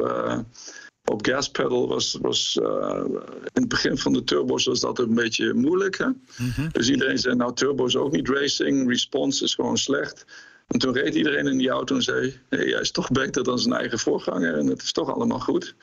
op 1.06 1.26
gaspedal 1.26 1.88
was, 1.88 2.18
was 2.22 2.60
uh, 2.62 3.04
in 3.54 3.62
het 3.62 3.68
begin 3.68 3.98
van 3.98 4.14
de 4.14 4.24
turbo's 4.24 4.66
was 4.66 4.80
dat 4.80 5.00
een 5.00 5.14
beetje 5.14 5.54
moeilijk. 5.54 5.98
Hè? 5.98 6.08
Mhm. 6.38 6.70
Dus 6.72 6.90
iedereen 6.90 7.18
zei, 7.18 7.36
nou 7.36 7.54
turbo 7.54 7.86
is 7.86 7.96
ook 7.96 8.12
niet 8.12 8.30
racing, 8.30 8.90
response 8.90 9.44
is 9.44 9.56
gewoon 9.56 9.78
slecht. 9.78 10.26
En 10.68 10.80
toen 10.80 10.94
reed 10.94 11.16
iedereen 11.16 11.48
in 11.48 11.58
die 11.58 11.70
auto 11.70 11.96
en 11.96 12.02
zei, 12.02 12.40
hey, 12.50 12.60
hij 12.60 12.82
is 12.82 12.92
toch 12.92 13.12
beter 13.12 13.44
dan 13.44 13.60
zijn 13.60 13.74
eigen 13.74 14.00
voorganger 14.00 14.58
en 14.58 14.68
het 14.68 14.82
is 14.82 14.92
toch 14.92 15.14
allemaal 15.14 15.40
goed. 15.40 15.76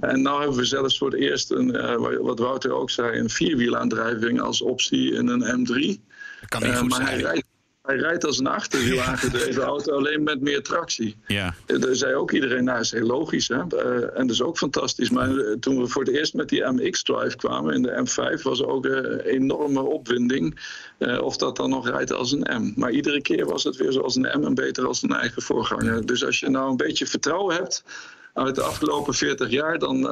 En 0.00 0.22
nu 0.22 0.28
hebben 0.28 0.56
we 0.56 0.64
zelfs 0.64 0.98
voor 0.98 1.10
het 1.10 1.20
eerst, 1.20 1.50
een, 1.50 1.74
uh, 1.74 2.16
wat 2.20 2.38
Wouter 2.38 2.72
ook 2.72 2.90
zei, 2.90 3.18
een 3.18 3.30
vierwielaandrijving 3.30 4.40
als 4.40 4.62
optie 4.62 5.12
in 5.12 5.28
een 5.28 5.66
M3. 5.66 6.00
Dat 6.40 6.48
kan 6.48 6.62
niet 6.62 6.70
uh, 6.70 6.78
goed 6.78 6.88
maar 6.88 7.06
zijn. 7.06 7.08
Hij 7.08 7.20
rijdt 7.20 7.51
hij 7.82 7.96
rijdt 7.96 8.24
als 8.24 8.38
een 8.38 8.46
achterwiel 8.46 9.00
aangedreven 9.00 9.62
auto, 9.72 9.92
alleen 9.92 10.22
met 10.22 10.40
meer 10.40 10.62
tractie. 10.62 11.16
Ja. 11.26 11.54
Daar 11.66 11.94
zei 11.94 12.14
ook 12.14 12.30
iedereen, 12.30 12.64
nou, 12.64 12.80
is 12.80 12.90
heel 12.90 13.06
logisch. 13.06 13.48
Hè? 13.48 13.56
Uh, 13.56 14.18
en 14.18 14.26
dat 14.26 14.30
is 14.30 14.42
ook 14.42 14.58
fantastisch. 14.58 15.10
Maar 15.10 15.30
uh, 15.30 15.56
toen 15.60 15.80
we 15.80 15.88
voor 15.88 16.02
het 16.02 16.14
eerst 16.14 16.34
met 16.34 16.48
die 16.48 16.64
MX-drive 16.64 17.36
kwamen 17.36 17.74
in 17.74 17.82
de 17.82 18.06
M5, 18.06 18.42
was 18.42 18.60
er 18.60 18.66
ook 18.66 18.84
een 18.84 19.20
enorme 19.20 19.80
opwinding. 19.80 20.60
Of 21.20 21.36
dat 21.36 21.56
dan 21.56 21.70
nog 21.70 21.88
rijdt 21.88 22.12
als 22.12 22.32
een 22.32 22.62
M. 22.62 22.72
Maar 22.76 22.90
iedere 22.90 23.22
keer 23.22 23.46
was 23.46 23.64
het 23.64 23.76
weer 23.76 23.92
zoals 23.92 24.16
een 24.16 24.40
M 24.40 24.44
en 24.44 24.54
beter 24.54 24.86
als 24.86 25.02
een 25.02 25.12
eigen 25.12 25.42
voorganger. 25.42 26.06
Dus 26.06 26.24
als 26.24 26.40
je 26.40 26.48
nou 26.48 26.70
een 26.70 26.76
beetje 26.76 27.06
vertrouwen 27.06 27.54
hebt 27.54 27.84
uit 28.34 28.54
de 28.54 28.62
afgelopen 28.62 29.14
40 29.14 29.50
jaar, 29.50 29.78
dan 29.78 30.06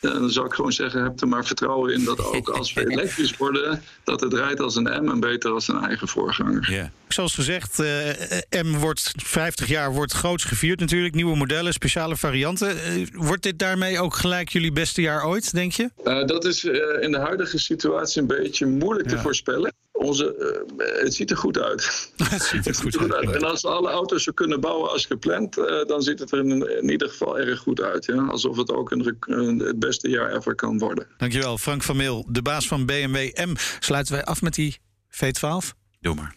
dan 0.00 0.30
zou 0.30 0.46
ik 0.46 0.52
gewoon 0.52 0.72
zeggen, 0.72 1.02
heb 1.02 1.20
er 1.20 1.28
maar 1.28 1.44
vertrouwen 1.44 1.92
in 1.94 2.04
dat 2.04 2.24
ook 2.24 2.48
als 2.48 2.72
we 2.72 2.88
elektrisch 2.90 3.36
worden, 3.36 3.82
dat 4.04 4.20
het 4.20 4.32
rijdt 4.32 4.60
als 4.60 4.76
een 4.76 5.04
M 5.04 5.08
en 5.08 5.20
beter 5.20 5.50
als 5.50 5.68
een 5.68 5.84
eigen 5.84 6.08
voorganger. 6.08 6.72
Ja. 6.72 6.90
Zoals 7.08 7.34
gezegd, 7.34 7.80
uh, 7.80 8.62
M 8.62 8.78
wordt 8.78 9.12
50 9.16 9.68
jaar 9.68 9.92
wordt 9.92 10.12
groots 10.12 10.44
gevierd 10.44 10.80
natuurlijk. 10.80 11.14
Nieuwe 11.14 11.36
modellen, 11.36 11.72
speciale 11.72 12.16
varianten. 12.16 12.76
Uh, 12.98 13.06
wordt 13.12 13.42
dit 13.42 13.58
daarmee 13.58 14.00
ook 14.00 14.14
gelijk 14.14 14.48
jullie 14.48 14.72
beste 14.72 15.00
jaar 15.00 15.26
ooit, 15.26 15.52
denk 15.52 15.72
je? 15.72 15.90
Uh, 16.04 16.26
dat 16.26 16.44
is 16.44 16.64
in 17.00 17.12
de 17.12 17.18
huidige 17.18 17.58
situatie 17.58 18.20
een 18.20 18.26
beetje 18.26 18.66
moeilijk 18.66 19.10
ja. 19.10 19.16
te 19.16 19.22
voorspellen. 19.22 19.72
Onze, 20.00 20.56
het 21.02 21.14
ziet 21.14 21.30
er 21.30 21.36
goed 21.36 21.58
uit. 21.58 21.82
het 22.24 22.42
ziet 22.42 22.66
er 22.66 22.74
goed, 22.74 22.96
goed, 22.96 23.14
uit. 23.14 23.30
En 23.30 23.42
als 23.42 23.62
we 23.62 23.68
alle 23.68 23.90
auto's 23.90 24.22
zo 24.22 24.32
kunnen 24.32 24.60
bouwen 24.60 24.90
als 24.90 25.06
gepland, 25.06 25.54
dan 25.86 26.02
ziet 26.02 26.18
het 26.18 26.32
er 26.32 26.38
in, 26.38 26.78
in, 26.78 26.90
ieder 26.90 27.08
geval 27.08 27.38
erg 27.38 27.60
goed 27.60 27.80
uit. 27.80 28.04
Ja? 28.04 28.26
Alsof 28.26 28.56
het 28.56 28.70
ook 28.70 28.90
een, 28.90 29.16
een, 29.20 29.58
het 29.58 29.78
beste 29.78 30.08
jaar 30.08 30.36
ever 30.36 30.54
kan 30.54 30.78
worden. 30.78 31.06
Dankjewel, 31.16 31.58
Frank 31.58 31.82
van 31.82 31.96
Meel, 31.96 32.26
de 32.28 32.42
baas 32.42 32.68
van 32.68 32.86
BMW 32.86 33.16
M. 33.46 33.54
Sluiten 33.80 34.14
wij 34.14 34.24
af 34.24 34.42
met 34.42 34.54
die 34.54 34.78
V12? 35.10 35.76
Doe 36.00 36.14
maar. 36.14 36.34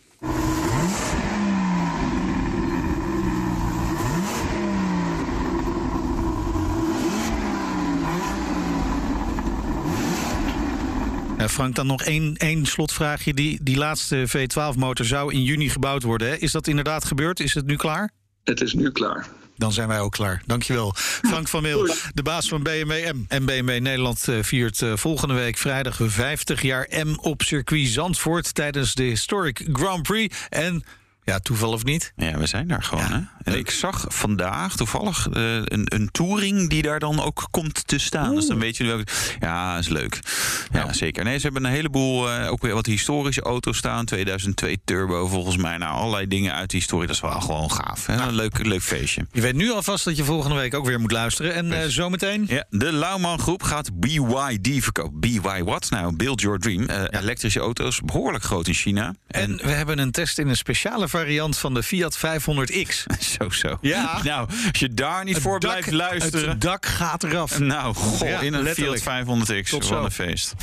Frank, 11.50 11.76
dan 11.76 11.88
nog 11.88 12.02
één, 12.02 12.38
één 12.38 12.66
slotvraagje. 12.66 13.34
Die, 13.34 13.60
die 13.62 13.78
laatste 13.78 14.28
V12-motor 14.28 15.06
zou 15.06 15.34
in 15.34 15.44
juni 15.44 15.70
gebouwd 15.70 16.04
worden. 16.04 16.28
Hè? 16.28 16.36
Is 16.36 16.52
dat 16.52 16.68
inderdaad 16.68 17.06
gebeurd? 17.06 17.40
Is 17.40 17.54
het 17.54 17.66
nu 17.66 17.76
klaar? 17.76 18.12
Het 18.44 18.62
is 18.62 18.74
nu 18.74 18.92
klaar. 18.92 19.28
Dan 19.58 19.74
zijn 19.74 19.88
wij 19.88 20.00
ook 20.00 20.12
klaar. 20.12 20.42
Dankjewel. 20.46 20.94
Frank 20.96 21.48
van 21.48 21.62
Meel, 21.62 21.96
de 22.14 22.24
baas 22.24 22.48
van 22.48 22.64
BMW 22.64 23.14
M. 23.14 23.24
En 23.28 23.46
BMW 23.46 23.80
Nederland 23.80 24.28
eh, 24.28 24.38
viert 24.42 24.82
eh, 24.82 24.94
volgende 24.96 25.34
week 25.34 25.58
vrijdag 25.58 26.00
50 26.02 26.62
jaar 26.62 26.88
M 27.06 27.14
op 27.16 27.42
circuit 27.42 27.88
Zandvoort... 27.88 28.54
tijdens 28.54 28.94
de 28.94 29.04
Historic 29.04 29.68
Grand 29.72 30.02
Prix. 30.02 30.38
En 30.50 30.84
ja, 31.26 31.40
toeval 31.40 31.72
of 31.72 31.84
niet? 31.84 32.14
Ja, 32.16 32.38
we 32.38 32.46
zijn 32.46 32.68
daar 32.68 32.84
gewoon. 32.84 33.12
Hè? 33.12 33.20
En 33.44 33.58
ik 33.58 33.70
zag 33.70 34.06
vandaag 34.08 34.76
toevallig 34.76 35.28
uh, 35.34 35.56
een, 35.56 35.86
een 35.86 36.10
touring 36.12 36.70
die 36.70 36.82
daar 36.82 37.00
dan 37.00 37.22
ook 37.22 37.48
komt 37.52 37.88
te 37.88 37.98
staan. 37.98 38.28
Oeh. 38.28 38.36
Dus 38.36 38.48
dan 38.48 38.60
weet 38.60 38.78
je 38.78 38.84
welke. 38.84 39.12
Ja, 39.40 39.78
is 39.78 39.88
leuk. 39.88 40.20
Ja, 40.72 40.84
ja, 40.86 40.94
zeker. 40.94 41.24
Nee, 41.24 41.38
ze 41.38 41.44
hebben 41.44 41.66
een 41.66 41.72
heleboel 41.72 42.30
uh, 42.30 42.52
ook 42.52 42.62
weer 42.62 42.74
wat 42.74 42.86
historische 42.86 43.42
auto's 43.42 43.78
staan. 43.78 44.06
2002 44.06 44.80
Turbo 44.86 45.28
volgens 45.28 45.58
mij. 45.58 45.78
Nou, 45.78 45.96
allerlei 45.96 46.28
dingen 46.28 46.54
uit 46.54 46.70
die 46.70 46.80
historie. 46.80 47.08
Dat 47.08 47.16
is 47.16 47.22
wel 47.22 47.42
gewoon 47.42 47.72
gaaf. 47.72 48.06
Hè? 48.06 48.16
Een 48.16 48.36
leuk, 48.36 48.66
leuk 48.66 48.82
feestje. 48.82 49.28
Je 49.32 49.42
weet 49.42 49.56
nu 49.56 49.72
alvast 49.72 50.06
dat 50.06 50.18
je 50.18 50.24
volgende 50.24 50.56
week 50.56 50.74
ook 50.74 50.86
weer 50.86 51.00
moet 51.00 51.12
luisteren. 51.12 51.54
En 51.54 51.66
uh, 51.66 51.80
zometeen? 51.88 52.46
Ja, 52.48 52.66
de 52.70 52.92
Lauwman 52.92 53.40
groep 53.40 53.64
gaat 53.64 54.00
BYD 54.00 54.84
verkopen. 54.84 55.20
BY 55.20 55.64
what? 55.64 55.90
Nou, 55.90 56.16
Build 56.16 56.42
Your 56.42 56.60
Dream. 56.60 56.86
Elektrische 57.10 57.60
auto's, 57.60 58.02
behoorlijk 58.02 58.44
groot 58.44 58.68
in 58.68 58.74
China. 58.74 59.16
En, 59.28 59.42
en 59.42 59.66
we 59.66 59.72
hebben 59.72 60.00
een 60.00 60.12
test 60.12 60.40
in 60.40 60.48
een 60.48 60.58
speciale 60.58 61.08
variant 61.20 61.58
van 61.58 61.74
de 61.74 61.84
Fiat 61.84 62.18
500X. 62.18 63.04
Zo, 63.38 63.50
zo. 63.50 63.78
Ja. 63.82 64.20
Nou, 64.24 64.48
als 64.50 64.80
je 64.80 64.94
daar 64.94 65.24
niet 65.24 65.34
het 65.34 65.44
voor 65.44 65.60
dak, 65.60 65.72
blijft 65.72 65.92
luisteren. 65.92 66.50
Het 66.50 66.62
dak 66.62 66.86
gaat 66.86 67.24
eraf. 67.24 67.60
Nou, 67.60 67.96
goh, 67.96 68.28
ja, 68.28 68.40
in 68.40 68.54
een 68.54 68.64
letterlijk. 68.64 69.02
Fiat 69.02 69.26
500X. 69.26 69.70
Tot 69.70 69.72
Wat 69.72 69.86
zo. 69.86 70.04
een 70.04 70.12
feest. 70.12 70.54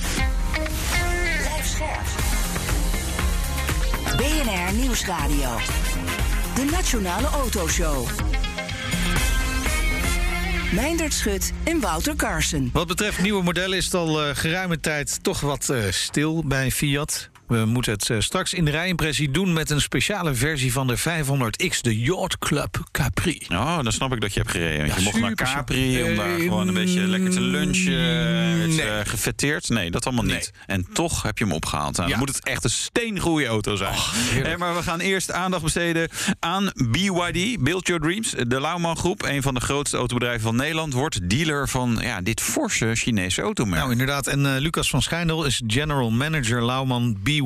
Blijf 0.52 1.66
scherp. 1.66 2.06
BNR 4.16 4.74
Nieuwsradio. 4.74 5.56
De 6.54 6.64
Nationale 6.70 7.26
Autoshow. 7.26 8.08
Meindert 10.72 11.14
Schut 11.14 11.52
en 11.64 11.80
Wouter 11.80 12.16
Carson. 12.16 12.70
Wat 12.72 12.86
betreft 12.86 13.22
nieuwe 13.22 13.42
modellen 13.42 13.76
is 13.76 13.84
het 13.84 13.94
al 13.94 14.28
uh, 14.28 14.34
geruime 14.34 14.80
tijd 14.80 15.22
toch 15.22 15.40
wat 15.40 15.68
uh, 15.70 15.82
stil 15.90 16.44
bij 16.46 16.70
Fiat. 16.70 17.30
We 17.50 17.64
moeten 17.64 17.92
het 17.92 18.08
uh, 18.08 18.20
straks 18.20 18.54
in 18.54 18.64
de 18.64 18.70
rijimpressie 18.70 19.30
doen 19.30 19.52
met 19.52 19.70
een 19.70 19.80
speciale 19.80 20.34
versie 20.34 20.72
van 20.72 20.86
de 20.86 20.98
500X, 20.98 21.80
de 21.80 22.00
Yacht 22.00 22.38
Club 22.38 22.88
Capri. 22.90 23.46
Oh, 23.48 23.82
dan 23.82 23.92
snap 23.92 24.12
ik 24.12 24.20
dat 24.20 24.34
je 24.34 24.40
hebt 24.40 24.52
gereden. 24.52 24.86
Ja, 24.86 24.96
je 24.96 25.02
mocht 25.02 25.20
naar 25.20 25.34
Capri 25.34 26.02
om 26.02 26.16
daar 26.16 26.38
gewoon 26.38 26.68
een 26.68 26.74
beetje 26.74 27.00
lekker 27.00 27.30
te 27.30 27.40
lunchen. 27.40 28.58
nee. 28.58 28.86
uh, 28.86 28.98
gefetteerd. 29.04 29.68
Nee, 29.68 29.90
dat 29.90 30.06
allemaal 30.06 30.24
niet. 30.24 30.52
En 30.66 30.86
toch 30.92 31.22
heb 31.22 31.38
je 31.38 31.44
hem 31.44 31.52
opgehaald. 31.52 31.96
Nou, 31.96 32.08
ja. 32.08 32.16
Dan 32.16 32.18
moet 32.26 32.34
het 32.36 32.44
echt 32.44 32.64
een 32.64 32.70
steengoede 32.70 33.46
auto 33.46 33.76
zijn. 33.76 33.94
Oh, 33.94 34.12
hey, 34.14 34.56
maar 34.56 34.74
we 34.74 34.82
gaan 34.82 35.00
eerst 35.00 35.32
aandacht 35.32 35.62
besteden 35.62 36.08
aan 36.38 36.72
BYD, 36.74 37.62
Build 37.62 37.86
Your 37.86 38.02
Dreams. 38.02 38.34
De 38.46 38.60
Lauwman 38.60 38.96
Groep, 38.96 39.22
een 39.22 39.42
van 39.42 39.54
de 39.54 39.60
grootste 39.60 39.96
autobedrijven 39.96 40.42
van 40.42 40.56
Nederland, 40.56 40.92
wordt 40.92 41.30
dealer 41.30 41.68
van 41.68 41.98
ja, 42.00 42.20
dit 42.20 42.40
forse 42.40 42.90
Chinese 42.94 43.42
automerk. 43.42 43.80
Nou, 43.80 43.92
inderdaad. 43.92 44.26
En 44.26 44.40
uh, 44.40 44.56
Lucas 44.58 44.90
van 44.90 45.02
Schijndel 45.02 45.44
is 45.44 45.62
general 45.66 46.10
manager 46.10 46.64
Lauwman 46.64 47.16
BYD. 47.22 47.38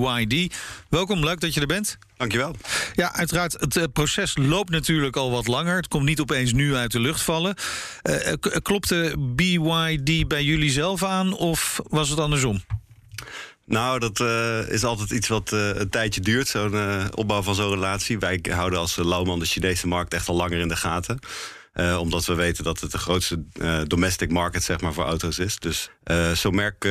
Welkom, 0.88 1.24
leuk 1.24 1.40
dat 1.40 1.54
je 1.54 1.60
er 1.60 1.66
bent. 1.66 1.98
Dankjewel. 2.16 2.56
Ja, 2.94 3.14
uiteraard. 3.14 3.52
Het 3.60 3.76
uh, 3.76 3.84
proces 3.92 4.36
loopt 4.36 4.70
natuurlijk 4.70 5.16
al 5.16 5.30
wat 5.30 5.46
langer. 5.46 5.76
Het 5.76 5.88
komt 5.88 6.04
niet 6.04 6.20
opeens 6.20 6.52
nu 6.52 6.74
uit 6.74 6.92
de 6.92 7.00
lucht 7.00 7.20
vallen. 7.20 7.54
Uh, 8.02 8.32
klopte 8.62 9.14
BYD 9.18 10.28
bij 10.28 10.44
jullie 10.44 10.70
zelf 10.70 11.02
aan 11.02 11.36
of 11.36 11.80
was 11.88 12.08
het 12.08 12.18
andersom? 12.18 12.62
Nou, 13.66 13.98
dat 13.98 14.20
uh, 14.20 14.68
is 14.68 14.84
altijd 14.84 15.10
iets 15.10 15.28
wat 15.28 15.52
uh, 15.52 15.68
een 15.74 15.88
tijdje 15.88 16.20
duurt, 16.20 16.48
zo'n 16.48 16.72
uh, 16.72 17.04
opbouw 17.14 17.42
van 17.42 17.54
zo'n 17.54 17.70
relatie. 17.70 18.18
Wij 18.18 18.40
houden 18.50 18.78
als 18.78 18.96
Lauwman 18.96 19.38
de 19.38 19.44
Chinese 19.44 19.86
markt 19.86 20.14
echt 20.14 20.28
al 20.28 20.36
langer 20.36 20.58
in 20.58 20.68
de 20.68 20.76
gaten. 20.76 21.18
Uh, 21.74 21.98
omdat 22.00 22.24
we 22.24 22.34
weten 22.34 22.64
dat 22.64 22.80
het 22.80 22.90
de 22.92 22.98
grootste 22.98 23.44
uh, 23.54 23.80
domestic 23.86 24.30
market 24.30 24.62
zeg 24.62 24.80
maar, 24.80 24.92
voor 24.92 25.04
auto's 25.04 25.38
is. 25.38 25.58
Dus 25.58 25.90
uh, 26.04 26.30
zo'n 26.30 26.54
merk 26.54 26.88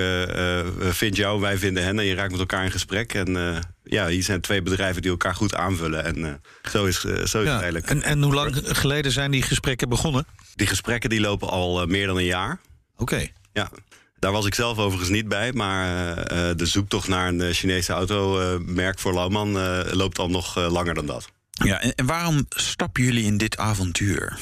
vindt 0.79 1.15
jou, 1.15 1.41
wij 1.41 1.57
vinden 1.57 1.83
hen 1.83 1.99
en 1.99 2.05
je 2.05 2.15
raakt 2.15 2.31
met 2.31 2.39
elkaar 2.39 2.63
in 2.63 2.71
gesprek. 2.71 3.13
En 3.13 3.61
ja, 3.83 4.07
hier 4.07 4.23
zijn 4.23 4.41
twee 4.41 4.61
bedrijven 4.61 5.01
die 5.01 5.11
elkaar 5.11 5.35
goed 5.35 5.55
aanvullen. 5.55 6.05
En 6.05 6.41
zo 6.71 6.85
is, 6.85 6.99
zo 6.99 7.11
is 7.17 7.31
ja, 7.31 7.39
het 7.39 7.47
eigenlijk. 7.47 7.89
En, 7.89 8.01
en 8.01 8.23
hoe 8.23 8.33
lang 8.33 8.61
geleden 8.63 9.11
zijn 9.11 9.31
die 9.31 9.41
gesprekken 9.41 9.89
begonnen? 9.89 10.25
Die 10.55 10.67
gesprekken 10.67 11.09
die 11.09 11.21
lopen 11.21 11.49
al 11.49 11.85
meer 11.85 12.07
dan 12.07 12.17
een 12.17 12.23
jaar. 12.23 12.59
Oké. 12.93 13.01
Okay. 13.01 13.33
Ja. 13.53 13.71
Daar 14.19 14.31
was 14.31 14.45
ik 14.45 14.55
zelf 14.55 14.77
overigens 14.77 15.09
niet 15.09 15.27
bij, 15.27 15.51
maar 15.53 16.15
de 16.55 16.65
zoektocht 16.65 17.07
naar 17.07 17.27
een 17.27 17.53
Chinese 17.53 17.93
automerk 17.93 18.99
voor 18.99 19.13
Lauwman 19.13 19.51
loopt 19.91 20.19
al 20.19 20.29
nog 20.29 20.55
langer 20.55 20.93
dan 20.93 21.05
dat. 21.05 21.29
Ja, 21.53 21.81
en, 21.81 22.05
waarom 22.05 22.45
stappen 22.49 23.03
jullie 23.03 23.23
in 23.23 23.37
dit 23.37 23.57
avontuur? 23.57 24.37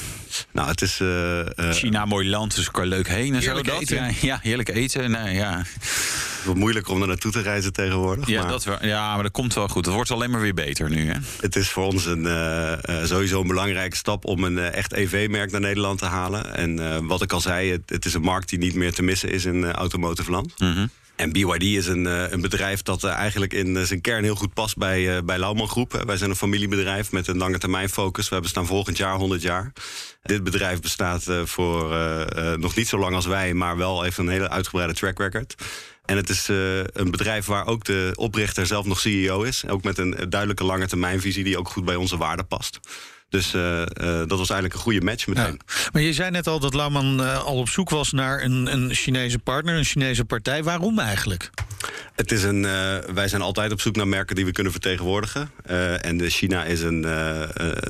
Nou, 0.52 0.68
het 0.68 0.82
is... 0.82 1.00
China, 1.76 2.04
mooi 2.04 2.28
land, 2.28 2.54
dus 2.54 2.70
kan 2.70 2.86
leuk 2.86 3.08
heen 3.08 3.34
en 3.34 3.40
heerlijk 3.40 3.68
zo. 3.68 3.78
Eten. 3.78 3.96
Ja, 3.96 4.10
ja, 4.20 4.38
heerlijk 4.42 4.68
eten. 4.68 5.10
Nou, 5.10 5.28
ja. 5.28 5.62
Het 6.42 6.50
wordt 6.50 6.60
moeilijk 6.60 6.88
om 6.88 7.02
er 7.02 7.08
naartoe 7.08 7.32
te 7.32 7.40
reizen 7.40 7.72
tegenwoordig. 7.72 8.28
Ja, 8.28 8.42
maar 8.42 8.50
dat 8.50 8.64
wel, 8.64 8.86
ja, 8.86 9.14
maar 9.14 9.22
dat 9.22 9.32
komt 9.32 9.54
wel 9.54 9.68
goed. 9.68 9.84
Het 9.84 9.94
wordt 9.94 10.10
alleen 10.10 10.30
maar 10.30 10.40
weer 10.40 10.54
beter 10.54 10.90
nu. 10.90 11.08
Hè? 11.08 11.18
Het 11.40 11.56
is 11.56 11.68
voor 11.68 11.84
ons 11.84 12.04
een, 12.04 12.24
uh, 12.24 13.04
sowieso 13.04 13.40
een 13.40 13.46
belangrijke 13.46 13.96
stap 13.96 14.24
om 14.24 14.44
een 14.44 14.56
uh, 14.56 14.74
echt 14.74 14.92
EV-merk 14.92 15.50
naar 15.50 15.60
Nederland 15.60 15.98
te 15.98 16.06
halen. 16.06 16.54
En 16.54 17.06
wat 17.06 17.22
ik 17.22 17.32
al 17.32 17.40
zei, 17.40 17.70
het, 17.70 17.82
het, 17.86 18.04
is 18.04 18.14
een 18.14 18.22
markt 18.22 18.48
die 18.48 18.58
niet 18.58 18.74
meer 18.74 18.92
te 18.92 19.02
missen 19.02 19.30
is 19.30 19.44
in 19.44 19.72
automotive 19.72 20.30
land. 20.30 20.58
Mm 20.58 20.74
-hmm. 20.74 20.90
En 21.22 21.32
BYD 21.32 21.62
is 21.62 21.86
een, 21.86 22.04
een 22.04 22.40
bedrijf 22.40 22.82
dat 22.82 23.04
eigenlijk 23.04 23.52
in 23.52 23.86
zijn 23.86 24.00
kern 24.00 24.24
heel 24.24 24.34
goed 24.34 24.54
past 24.54 24.76
bij, 24.76 25.24
bij 25.24 25.38
Lauwman 25.38 25.68
Groep. 25.68 26.02
Wij 26.06 26.16
zijn 26.16 26.30
een 26.30 26.36
familiebedrijf 26.36 27.12
met 27.12 27.26
een 27.26 27.36
lange 27.38 27.58
termijn 27.58 27.88
focus. 27.88 28.28
We 28.28 28.40
bestaan 28.40 28.66
volgend 28.66 28.96
jaar 28.96 29.16
100 29.16 29.42
jaar. 29.42 29.72
Dit 30.22 30.44
bedrijf 30.44 30.80
bestaat 30.80 31.24
voor 31.44 31.96
nog 32.58 32.74
niet 32.74 32.88
zo 32.88 32.98
lang 32.98 33.14
als 33.14 33.26
wij, 33.26 33.54
maar 33.54 33.76
wel 33.76 34.02
heeft 34.02 34.18
een 34.18 34.28
hele 34.28 34.48
uitgebreide 34.48 34.94
track 34.94 35.18
record. 35.18 35.54
En 36.04 36.16
het 36.16 36.28
is 36.28 36.48
een 36.92 37.10
bedrijf 37.10 37.46
waar 37.46 37.66
ook 37.66 37.84
de 37.84 38.12
oprichter 38.14 38.66
zelf 38.66 38.86
nog 38.86 39.00
CEO 39.00 39.42
is. 39.42 39.68
Ook 39.68 39.82
met 39.82 39.98
een 39.98 40.10
duidelijke 40.28 40.64
lange 40.64 40.86
termijnvisie 40.86 41.44
die 41.44 41.58
ook 41.58 41.68
goed 41.68 41.84
bij 41.84 41.96
onze 41.96 42.16
waarden 42.16 42.46
past. 42.46 42.80
Dus 43.32 43.54
uh, 43.54 43.62
uh, 43.62 43.86
dat 44.26 44.38
was 44.38 44.50
eigenlijk 44.50 44.74
een 44.74 44.80
goede 44.80 45.00
match 45.00 45.26
meteen. 45.26 45.60
Ja. 45.66 45.74
Maar 45.92 46.02
je 46.02 46.12
zei 46.12 46.30
net 46.30 46.46
al 46.46 46.60
dat 46.60 46.74
Lauman 46.74 47.20
uh, 47.20 47.44
al 47.44 47.56
op 47.56 47.68
zoek 47.68 47.90
was 47.90 48.12
naar 48.12 48.42
een, 48.42 48.72
een 48.72 48.94
Chinese 48.94 49.38
partner, 49.38 49.76
een 49.76 49.84
Chinese 49.84 50.24
partij. 50.24 50.62
Waarom 50.62 50.98
eigenlijk? 50.98 51.50
Het 52.14 52.32
is 52.32 52.42
een, 52.42 52.62
wij 53.14 53.28
zijn 53.28 53.42
altijd 53.42 53.72
op 53.72 53.80
zoek 53.80 53.96
naar 53.96 54.08
merken 54.08 54.36
die 54.36 54.44
we 54.44 54.52
kunnen 54.52 54.72
vertegenwoordigen. 54.72 55.50
en 56.00 56.16
de 56.16 56.30
China 56.30 56.64
is 56.64 56.80
een, 56.80 57.04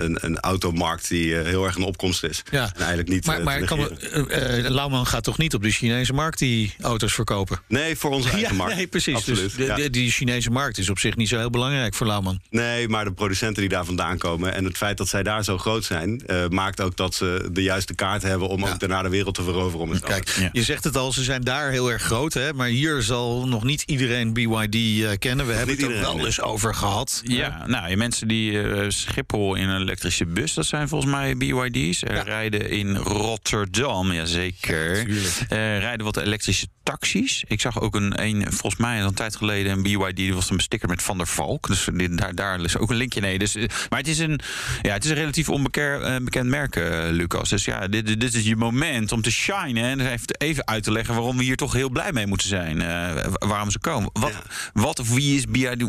een, 0.02 0.18
een, 0.20 0.40
automarkt 0.40 1.08
die 1.08 1.34
heel 1.34 1.64
erg 1.64 1.76
een 1.76 1.82
opkomst 1.82 2.24
is. 2.24 2.42
Ja. 2.50 2.64
En 2.64 2.72
eigenlijk 2.74 3.08
niet 3.08 3.26
maar 3.26 3.42
maar 3.42 3.64
kan, 3.64 5.06
gaat 5.06 5.24
toch 5.24 5.38
niet 5.38 5.54
op 5.54 5.62
de 5.62 5.70
Chinese 5.70 6.12
markt 6.12 6.38
die 6.38 6.74
auto's 6.80 7.12
verkopen? 7.12 7.60
Nee, 7.68 7.96
voor 7.96 8.10
onze 8.10 8.30
eigen 8.36 8.50
ja, 8.50 8.56
markt. 8.56 8.76
Nee, 8.76 8.86
precies. 8.86 9.14
Absoluut. 9.14 9.56
Dus 9.56 9.66
de, 9.66 9.74
de, 9.74 9.90
die 9.90 10.10
Chinese 10.10 10.50
markt 10.50 10.78
is 10.78 10.90
op 10.90 10.98
zich 10.98 11.16
niet 11.16 11.28
zo 11.28 11.38
heel 11.38 11.50
belangrijk 11.50 11.94
voor 11.94 12.06
Lauman. 12.06 12.40
Nee, 12.50 12.88
maar 12.88 13.04
de 13.04 13.12
producenten 13.12 13.60
die 13.60 13.70
daar 13.70 13.84
vandaan 13.84 14.18
komen 14.18 14.54
en 14.54 14.64
het 14.64 14.76
feit 14.76 14.96
dat 14.96 15.08
zij 15.08 15.22
daar 15.22 15.44
zo 15.44 15.58
groot 15.58 15.84
zijn, 15.84 16.22
maakt 16.48 16.80
ook 16.80 16.96
dat 16.96 17.14
ze 17.14 17.48
de 17.52 17.62
juiste 17.62 17.94
kaart 17.94 18.22
hebben 18.22 18.48
om 18.48 18.64
ook 18.64 18.80
daarna 18.80 19.02
de 19.02 19.08
wereld 19.08 19.34
te 19.34 19.42
veroveren. 19.42 19.80
Om 19.80 19.90
het 19.90 20.02
Kijk, 20.02 20.50
je 20.52 20.62
zegt 20.62 20.84
het 20.84 20.96
al, 20.96 21.12
ze 21.12 21.22
zijn 21.22 21.44
daar 21.44 21.70
heel 21.70 21.90
erg 21.90 22.02
groot, 22.02 22.32
hè? 22.32 22.52
maar 22.52 22.68
hier 22.68 23.02
zal 23.02 23.48
nog 23.48 23.64
niet 23.64 23.82
iedereen 23.86 24.01
BYD 24.32 24.74
uh, 24.74 25.10
kennen. 25.18 25.46
We 25.46 25.52
hebben 25.52 25.76
het 25.76 25.84
er 25.84 26.00
wel 26.00 26.26
eens 26.26 26.40
over 26.40 26.74
gehad. 26.74 27.22
Ja, 27.24 27.66
nou, 27.66 27.88
je 27.88 27.96
mensen 27.96 28.28
die 28.28 28.52
uh, 28.52 28.84
Schiphol 28.88 29.54
in 29.54 29.68
een 29.68 29.80
elektrische 29.80 30.26
bus, 30.26 30.54
dat 30.54 30.66
zijn 30.66 30.88
volgens 30.88 31.12
mij 31.12 31.36
BYD's. 31.36 32.02
Er 32.02 32.24
rijden 32.24 32.70
in 32.70 32.96
Rotterdam, 32.96 34.12
jazeker. 34.12 35.10
Ja, 35.48 35.78
rijden 35.78 36.04
wat 36.04 36.16
elektrische 36.16 36.66
taxis. 36.82 37.44
Ik 37.48 37.60
zag 37.60 37.80
ook 37.80 37.94
een, 37.94 38.22
een 38.22 38.52
volgens 38.52 38.80
mij 38.80 39.00
een 39.00 39.14
tijd 39.14 39.36
geleden 39.36 39.72
een 39.72 39.82
BYD, 39.82 40.16
die 40.16 40.34
was 40.34 40.50
een 40.50 40.60
sticker 40.60 40.88
met 40.88 41.02
Van 41.02 41.16
der 41.16 41.26
Valk. 41.26 41.66
Dus 41.66 41.88
daar, 42.10 42.34
daar 42.34 42.60
is 42.60 42.76
ook 42.76 42.90
een 42.90 42.96
linkje. 42.96 43.20
Nee, 43.20 43.38
dus, 43.38 43.54
maar 43.88 43.98
het 43.98 44.08
is 44.08 44.18
een, 44.18 44.40
ja, 44.82 44.92
het 44.92 45.04
is 45.04 45.10
een 45.10 45.16
relatief 45.16 45.48
onbekend 45.48 46.24
bekend 46.24 46.48
merk, 46.48 46.76
uh, 46.76 47.04
Lucas. 47.10 47.48
Dus 47.48 47.64
ja, 47.64 47.88
dit, 47.88 48.20
dit 48.20 48.34
is 48.34 48.44
je 48.44 48.56
moment 48.56 49.12
om 49.12 49.22
te 49.22 49.30
shinen. 49.30 49.84
En 49.84 50.18
even 50.38 50.66
uit 50.66 50.82
te 50.82 50.92
leggen 50.92 51.14
waarom 51.14 51.36
we 51.36 51.44
hier 51.44 51.56
toch 51.56 51.72
heel 51.72 51.90
blij 51.90 52.12
mee 52.12 52.26
moeten 52.26 52.48
zijn. 52.48 52.80
Uh, 52.80 53.24
waarom 53.38 53.70
ze 53.70 53.78
komen. 53.78 53.91
Wat, 54.00 54.30
ja. 54.30 54.42
wat 54.72 54.98
of 54.98 55.10
wie 55.14 55.36
is 55.36 55.46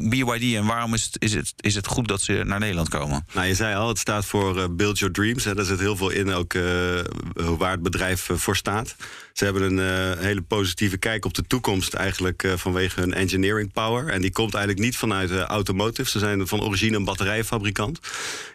BYD 0.09 0.55
en 0.55 0.65
waarom 0.65 0.93
is 0.93 1.03
het, 1.03 1.15
is, 1.21 1.33
het, 1.33 1.53
is 1.57 1.75
het 1.75 1.87
goed 1.87 2.07
dat 2.07 2.21
ze 2.21 2.43
naar 2.45 2.59
Nederland 2.59 2.89
komen? 2.89 3.25
Nou, 3.33 3.47
je 3.47 3.55
zei 3.55 3.75
al, 3.75 3.87
het 3.87 3.99
staat 3.99 4.25
voor 4.25 4.57
uh, 4.57 4.63
Build 4.71 4.99
Your 4.99 5.13
Dreams. 5.13 5.43
Hè. 5.43 5.55
Daar 5.55 5.65
zit 5.65 5.79
heel 5.79 5.97
veel 5.97 6.09
in, 6.09 6.31
ook 6.31 6.53
waar 7.33 7.71
het 7.71 7.83
bedrijf 7.83 8.29
voor 8.33 8.55
staat. 8.55 8.95
Ze 9.33 9.43
hebben 9.43 9.77
een 9.77 10.17
hele 10.17 10.41
positieve 10.41 10.97
kijk 10.97 11.25
op 11.25 11.33
de 11.33 11.43
toekomst 11.47 11.93
eigenlijk 11.93 12.53
vanwege 12.55 12.99
hun 12.99 13.13
engineering 13.13 13.71
power. 13.73 14.07
En 14.07 14.21
die 14.21 14.31
komt 14.31 14.53
eigenlijk 14.53 14.85
niet 14.85 14.97
vanuit 14.97 15.31
automotive. 15.31 16.09
Ze 16.09 16.19
zijn 16.19 16.47
van 16.47 16.61
origine 16.61 16.97
een 16.97 17.05
batterijfabrikant. 17.05 17.97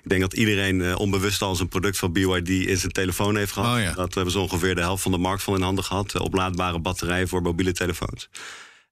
Ik 0.03 0.09
denk 0.09 0.21
dat 0.21 0.35
iedereen 0.35 0.81
uh, 0.81 0.99
onbewust 0.99 1.43
al 1.43 1.55
zijn 1.55 1.69
product 1.69 1.99
van 1.99 2.13
BYD 2.13 2.49
in 2.49 2.77
zijn 2.77 2.93
telefoon 2.93 3.37
heeft 3.37 3.53
gehad. 3.53 3.77
Oh 3.77 3.83
ja. 3.83 3.93
Dat 3.93 4.15
hebben 4.15 4.33
ze 4.33 4.39
ongeveer 4.39 4.75
de 4.75 4.81
helft 4.81 5.03
van 5.03 5.13
de 5.13 5.19
markt 5.19 5.43
van 5.43 5.55
in 5.55 5.63
handen 5.63 5.85
gehad. 5.85 6.15
Uh, 6.15 6.23
oplaadbare 6.23 6.79
batterijen 6.79 7.29
voor 7.29 7.43
mobiele 7.43 7.73
telefoons. 7.73 8.29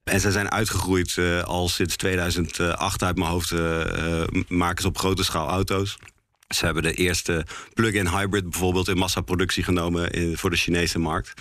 En 0.07 0.19
zij 0.19 0.31
zijn 0.31 0.51
uitgegroeid 0.51 1.15
uh, 1.15 1.43
al 1.43 1.69
sinds 1.69 1.95
2008 1.95 3.03
uit 3.03 3.17
mijn 3.17 3.29
hoofd. 3.29 3.51
maken 4.47 4.81
ze 4.81 4.87
op 4.87 4.97
grote 4.97 5.23
schaal 5.23 5.47
auto's. 5.47 5.97
Ze 6.47 6.65
hebben 6.65 6.83
de 6.83 6.93
eerste 6.93 7.45
plug-in 7.73 8.07
hybrid 8.07 8.49
bijvoorbeeld 8.49 8.87
in 8.87 8.97
massaproductie 8.97 9.63
genomen 9.63 10.37
voor 10.37 10.49
de 10.49 10.55
Chinese 10.55 10.99
markt 10.99 11.33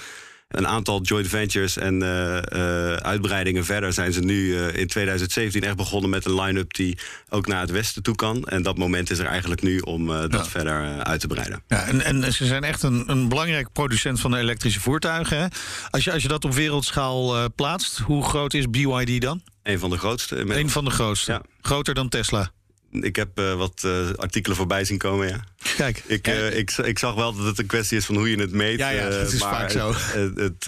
een 0.48 0.66
aantal 0.66 1.02
joint 1.02 1.28
ventures 1.28 1.76
en 1.76 2.02
uh, 2.02 2.38
uh, 2.52 2.92
uitbreidingen 2.92 3.64
verder 3.64 3.92
zijn 3.92 4.12
ze 4.12 4.20
nu 4.20 4.46
uh, 4.46 4.76
in 4.76 4.86
2017 4.86 5.62
echt 5.62 5.76
begonnen 5.76 6.10
met 6.10 6.24
een 6.24 6.40
line-up 6.40 6.74
die 6.74 6.98
ook 7.28 7.46
naar 7.46 7.60
het 7.60 7.70
westen 7.70 8.02
toe 8.02 8.14
kan. 8.14 8.44
En 8.44 8.62
dat 8.62 8.78
moment 8.78 9.10
is 9.10 9.18
er 9.18 9.26
eigenlijk 9.26 9.62
nu 9.62 9.78
om 9.78 10.06
dat 10.06 10.32
ja. 10.32 10.44
verder 10.44 11.02
uit 11.02 11.20
te 11.20 11.26
breiden. 11.26 11.62
Ja, 11.68 11.86
en, 11.86 12.00
en 12.00 12.32
ze 12.32 12.46
zijn 12.46 12.64
echt 12.64 12.82
een, 12.82 13.10
een 13.10 13.28
belangrijk 13.28 13.72
producent 13.72 14.20
van 14.20 14.34
elektrische 14.34 14.80
voertuigen. 14.80 15.38
Hè? 15.38 15.46
Als, 15.90 16.04
je, 16.04 16.12
als 16.12 16.22
je 16.22 16.28
dat 16.28 16.44
op 16.44 16.54
wereldschaal 16.54 17.50
plaatst, 17.54 17.98
hoe 17.98 18.24
groot 18.24 18.54
is 18.54 18.70
BYD 18.70 19.20
dan? 19.20 19.42
Een 19.62 19.78
van 19.78 19.90
de 19.90 19.98
grootste. 19.98 20.36
Een 20.36 20.70
van 20.70 20.84
de 20.84 20.90
grootste. 20.90 21.32
Ja. 21.32 21.42
Groter 21.60 21.94
dan 21.94 22.08
Tesla. 22.08 22.50
Ik 23.00 23.16
heb 23.16 23.40
uh, 23.40 23.54
wat 23.54 23.82
uh, 23.86 24.10
artikelen 24.16 24.56
voorbij 24.56 24.84
zien 24.84 24.98
komen, 24.98 25.28
ja. 25.28 25.44
Kijk. 25.76 26.02
Ik, 26.06 26.28
uh, 26.28 26.58
ik, 26.58 26.70
ik, 26.70 26.98
zag 26.98 27.14
wel 27.14 27.34
dat 27.34 27.46
het 27.46 27.58
een 27.58 27.66
kwestie 27.66 27.96
is 27.96 28.04
van 28.04 28.16
hoe 28.16 28.30
je 28.30 28.40
het 28.40 28.52
meet. 28.52 28.78
Ja, 28.78 28.88
ja 28.88 29.08
dat 29.08 29.32
is 29.32 29.40
maar 29.40 29.50
vaak 29.50 29.70
zo. 29.70 29.92
Het, 29.96 30.38
het, 30.38 30.64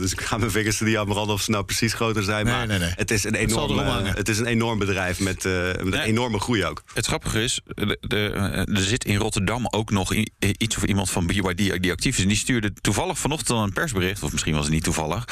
dus 0.00 0.12
ik 0.12 0.20
ga 0.20 0.36
mijn 0.36 0.50
vingers 0.50 0.80
er 0.80 0.86
niet 0.86 0.96
aan 0.96 1.06
branden 1.06 1.34
of 1.34 1.42
ze 1.42 1.50
nou 1.50 1.64
precies 1.64 1.92
groter 1.92 2.22
zijn. 2.22 2.44
Nee, 2.44 2.54
maar 2.54 2.66
nee, 2.66 2.78
nee. 2.78 2.92
Het, 2.94 3.10
is 3.10 3.24
een 3.24 3.34
enorm, 3.34 3.78
het 4.04 4.28
is 4.28 4.38
een 4.38 4.46
enorm 4.46 4.78
bedrijf 4.78 5.20
met, 5.20 5.44
met 5.44 5.94
een 5.94 6.00
enorme 6.00 6.40
groei 6.40 6.64
ook. 6.64 6.82
Het 6.94 7.06
grappige 7.06 7.42
is, 7.42 7.60
de, 7.64 7.98
de, 8.00 8.30
er 8.74 8.82
zit 8.82 9.04
in 9.04 9.16
Rotterdam 9.16 9.66
ook 9.70 9.90
nog 9.90 10.14
iets 10.58 10.76
of 10.76 10.84
iemand 10.84 11.10
van 11.10 11.26
BYD 11.26 11.82
die 11.82 11.92
actief 11.92 12.16
is. 12.16 12.22
En 12.22 12.28
die 12.28 12.36
stuurde 12.36 12.72
toevallig 12.80 13.18
vanochtend 13.18 13.50
al 13.50 13.62
een 13.62 13.72
persbericht, 13.72 14.22
of 14.22 14.32
misschien 14.32 14.54
was 14.54 14.64
het 14.64 14.74
niet 14.74 14.84
toevallig. 14.84 15.24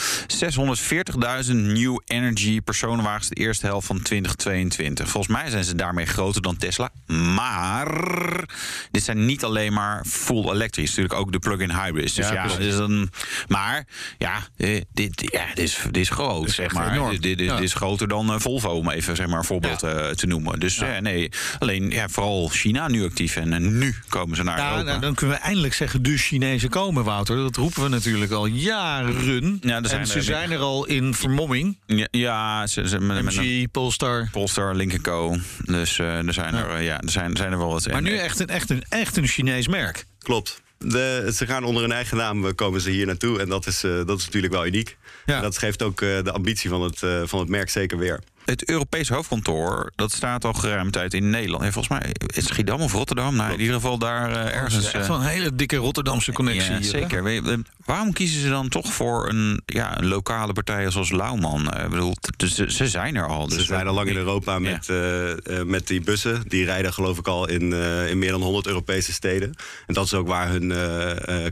640.000 1.46 1.52
New 1.54 2.00
Energy 2.04 2.60
personenwagens 2.60 3.28
de 3.28 3.34
eerste 3.34 3.66
helft 3.66 3.86
van 3.86 4.02
2022. 4.02 5.08
Volgens 5.08 5.32
mij 5.32 5.50
zijn 5.50 5.64
ze 5.64 5.74
daarmee 5.74 6.06
groter 6.32 6.42
dan 6.42 6.56
Tesla. 6.56 6.90
Maar 7.34 8.44
dit 8.90 9.02
zijn 9.02 9.24
niet 9.24 9.44
alleen 9.44 9.72
maar 9.72 10.04
full 10.06 10.50
elektrisch. 10.50 10.88
Natuurlijk 10.88 11.14
ook 11.14 11.32
de 11.32 11.38
plug-in 11.38 11.70
hybrids. 11.70 12.14
Dus 12.14 12.28
ja, 12.28 12.32
ja 12.32 12.56
dus 12.56 12.76
dan, 12.76 13.10
maar 13.48 13.86
ja, 14.18 14.38
dit, 14.56 15.30
ja, 15.32 15.46
dit, 15.54 15.64
is, 15.64 15.78
dit 15.84 15.96
is 15.96 16.10
groot. 16.10 16.48
is 16.48 16.54
zeg 16.54 16.72
maar. 16.72 17.10
Dit, 17.20 17.38
dit, 17.38 17.60
is 17.60 17.74
groter 17.74 18.08
dan 18.08 18.30
uh, 18.30 18.38
Volvo, 18.38 18.68
om 18.68 18.90
even 18.90 19.16
zeg 19.16 19.26
maar, 19.26 19.38
een 19.38 19.44
voorbeeld 19.44 19.84
uh, 19.84 20.08
te 20.08 20.26
noemen. 20.26 20.60
Dus 20.60 20.82
nee, 21.00 21.30
alleen 21.58 21.90
ja, 21.90 22.08
vooral 22.08 22.48
China 22.48 22.88
nu 22.88 23.04
actief. 23.04 23.36
En, 23.36 23.78
nu 23.78 23.94
komen 24.08 24.36
ze 24.36 24.42
naar 24.42 24.58
ja, 24.58 24.70
Europa. 24.70 24.88
Nou, 24.88 25.00
dan 25.00 25.14
kunnen 25.14 25.36
we 25.36 25.42
eindelijk 25.42 25.74
zeggen, 25.74 26.02
de 26.02 26.16
Chinezen 26.16 26.68
komen, 26.68 27.04
Wouter. 27.04 27.36
Dat 27.36 27.56
roepen 27.56 27.82
we 27.82 27.88
natuurlijk 27.88 28.32
al 28.32 28.46
jaren. 28.46 29.58
Ja, 29.60 29.84
zijn 29.84 30.06
ze 30.06 30.14
er, 30.14 30.22
zijn 30.22 30.50
er 30.50 30.58
al 30.58 30.86
in 30.86 31.14
vermomming. 31.14 31.78
Ja, 31.86 32.08
ja 32.10 32.66
ze, 32.66 32.88
ze, 32.88 32.98
met, 33.00 33.22
MG, 33.22 33.60
met, 33.60 33.70
Polestar. 33.72 34.28
Polestar, 34.30 34.74
Link 34.74 35.02
Co. 35.02 35.36
Dus 35.64 35.98
er 36.12 36.32
zijn 36.32 36.54
er, 36.54 36.80
ja, 36.80 37.00
er 37.00 37.10
zijn, 37.10 37.36
zijn 37.36 37.52
er 37.52 37.58
wel 37.58 37.68
wat. 37.68 37.90
Maar 37.90 38.02
nu 38.02 38.16
echt 38.16 38.40
een, 38.40 38.48
echt 38.48 38.70
een, 38.70 38.84
echt 38.88 39.16
een 39.16 39.26
Chinees 39.26 39.68
merk. 39.68 40.04
Klopt. 40.18 40.62
De, 40.78 41.30
ze 41.34 41.46
gaan 41.46 41.64
onder 41.64 41.82
hun 41.82 41.92
eigen 41.92 42.16
naam 42.16 42.54
komen 42.54 42.80
ze 42.80 42.90
hier 42.90 43.06
naartoe. 43.06 43.40
En 43.40 43.48
dat 43.48 43.66
is, 43.66 43.84
uh, 43.84 44.06
dat 44.06 44.18
is 44.18 44.24
natuurlijk 44.24 44.52
wel 44.52 44.66
uniek. 44.66 44.96
Ja. 45.26 45.36
En 45.36 45.42
dat 45.42 45.58
geeft 45.58 45.82
ook 45.82 46.00
uh, 46.00 46.22
de 46.22 46.32
ambitie 46.32 46.70
van 46.70 46.82
het, 46.82 47.02
uh, 47.02 47.22
van 47.24 47.38
het 47.38 47.48
merk 47.48 47.70
zeker 47.70 47.98
weer. 47.98 48.20
Het 48.44 48.68
Europese 48.68 49.14
hoofdkantoor, 49.14 49.92
dat 49.96 50.12
staat 50.12 50.44
al 50.44 50.52
geruime 50.52 50.90
tijd 50.90 51.14
in 51.14 51.30
Nederland. 51.30 51.62
En 51.62 51.72
volgens 51.72 51.98
mij 51.98 52.10
is 52.26 52.36
het 52.36 52.44
Schiedam 52.44 52.80
of 52.80 52.92
Rotterdam. 52.92 53.36
Nou, 53.36 53.52
in 53.52 53.60
ieder 53.60 53.74
geval 53.74 53.98
daar 53.98 54.30
uh, 54.30 54.54
ergens. 54.54 54.92
echt 54.92 55.06
wel 55.06 55.16
een 55.16 55.26
hele 55.26 55.54
dikke 55.54 55.76
Rotterdamse 55.76 56.32
connectie. 56.32 56.70
Ja, 56.70 56.78
hier, 56.78 56.88
zeker. 56.90 57.42
Waarom 57.84 58.12
kiezen 58.12 58.40
ze 58.40 58.48
dan 58.48 58.68
toch 58.68 58.92
voor 58.92 59.28
een, 59.28 59.62
ja, 59.66 59.98
een 59.98 60.06
lokale 60.06 60.52
partij 60.52 60.90
zoals 60.90 61.10
Lauwman? 61.10 61.74
Ik 61.74 61.88
bedoel, 61.88 62.16
ze, 62.36 62.72
ze 62.72 62.88
zijn 62.88 63.16
er 63.16 63.26
al. 63.26 63.48
Dus 63.48 63.58
ze 63.58 63.64
zijn 63.64 63.86
al 63.86 63.94
lang 63.94 64.08
in 64.08 64.16
Europa 64.16 64.58
met, 64.58 64.86
ja. 64.86 65.34
uh, 65.44 65.62
met 65.62 65.86
die 65.86 66.00
bussen. 66.00 66.42
Die 66.48 66.64
rijden 66.64 66.92
geloof 66.92 67.18
ik 67.18 67.26
al 67.26 67.48
in, 67.48 67.62
uh, 67.62 68.10
in 68.10 68.18
meer 68.18 68.30
dan 68.30 68.42
100 68.42 68.66
Europese 68.66 69.12
steden. 69.12 69.54
En 69.86 69.94
dat 69.94 70.04
is 70.04 70.14
ook 70.14 70.26
waar 70.26 70.48
hun 70.48 70.72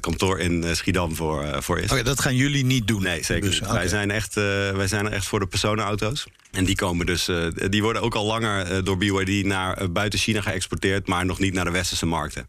kantoor 0.01 0.39
in 0.39 0.77
Schiedam 0.77 1.15
voor, 1.15 1.63
voor 1.63 1.79
is. 1.79 1.91
Okay, 1.91 2.03
dat 2.03 2.21
gaan 2.21 2.37
jullie 2.37 2.65
niet 2.65 2.87
doen? 2.87 3.03
Nee, 3.03 3.25
zeker 3.25 3.51
niet. 3.51 3.61
Okay. 3.61 3.75
Wij, 3.75 3.89
zijn 3.89 4.11
echt, 4.11 4.35
wij 4.35 4.87
zijn 4.87 5.07
er 5.07 5.13
echt 5.13 5.27
voor 5.27 5.41
de 5.41 5.47
personenauto's. 5.47 6.27
En 6.51 6.65
die 6.65 6.77
dus, 6.99 7.29
uh, 7.29 7.47
die 7.69 7.83
worden 7.83 8.03
ook 8.03 8.15
al 8.15 8.27
langer 8.27 8.73
uh, 8.73 8.85
door 8.85 8.97
BYD 8.97 9.45
naar 9.45 9.83
uh, 9.83 9.89
buiten 9.89 10.19
China 10.19 10.41
geëxporteerd, 10.41 11.07
maar 11.07 11.27
nog 11.27 11.39
niet 11.39 11.55
naar 11.55 11.65
de 11.65 11.71
westerse 11.71 12.07
markten. 12.07 12.47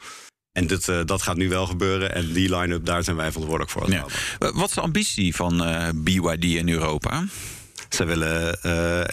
En 0.51 0.67
dit, 0.67 0.86
dat 1.06 1.21
gaat 1.21 1.38
nu 1.38 1.49
wel 1.49 1.65
gebeuren. 1.65 2.15
En 2.15 2.34
die 2.34 2.58
line-up, 2.58 2.86
daar 2.86 3.04
zijn 3.04 3.15
wij 3.15 3.32
verantwoordelijk 3.32 3.71
voor. 3.71 3.91
Ja. 3.91 4.06
Wat 4.38 4.69
is 4.69 4.75
de 4.75 4.82
ambitie 4.82 5.36
van 5.36 5.63
BYD 5.95 6.43
in 6.43 6.69
Europa? 6.69 7.25
Zij 7.95 8.06
willen 8.06 8.58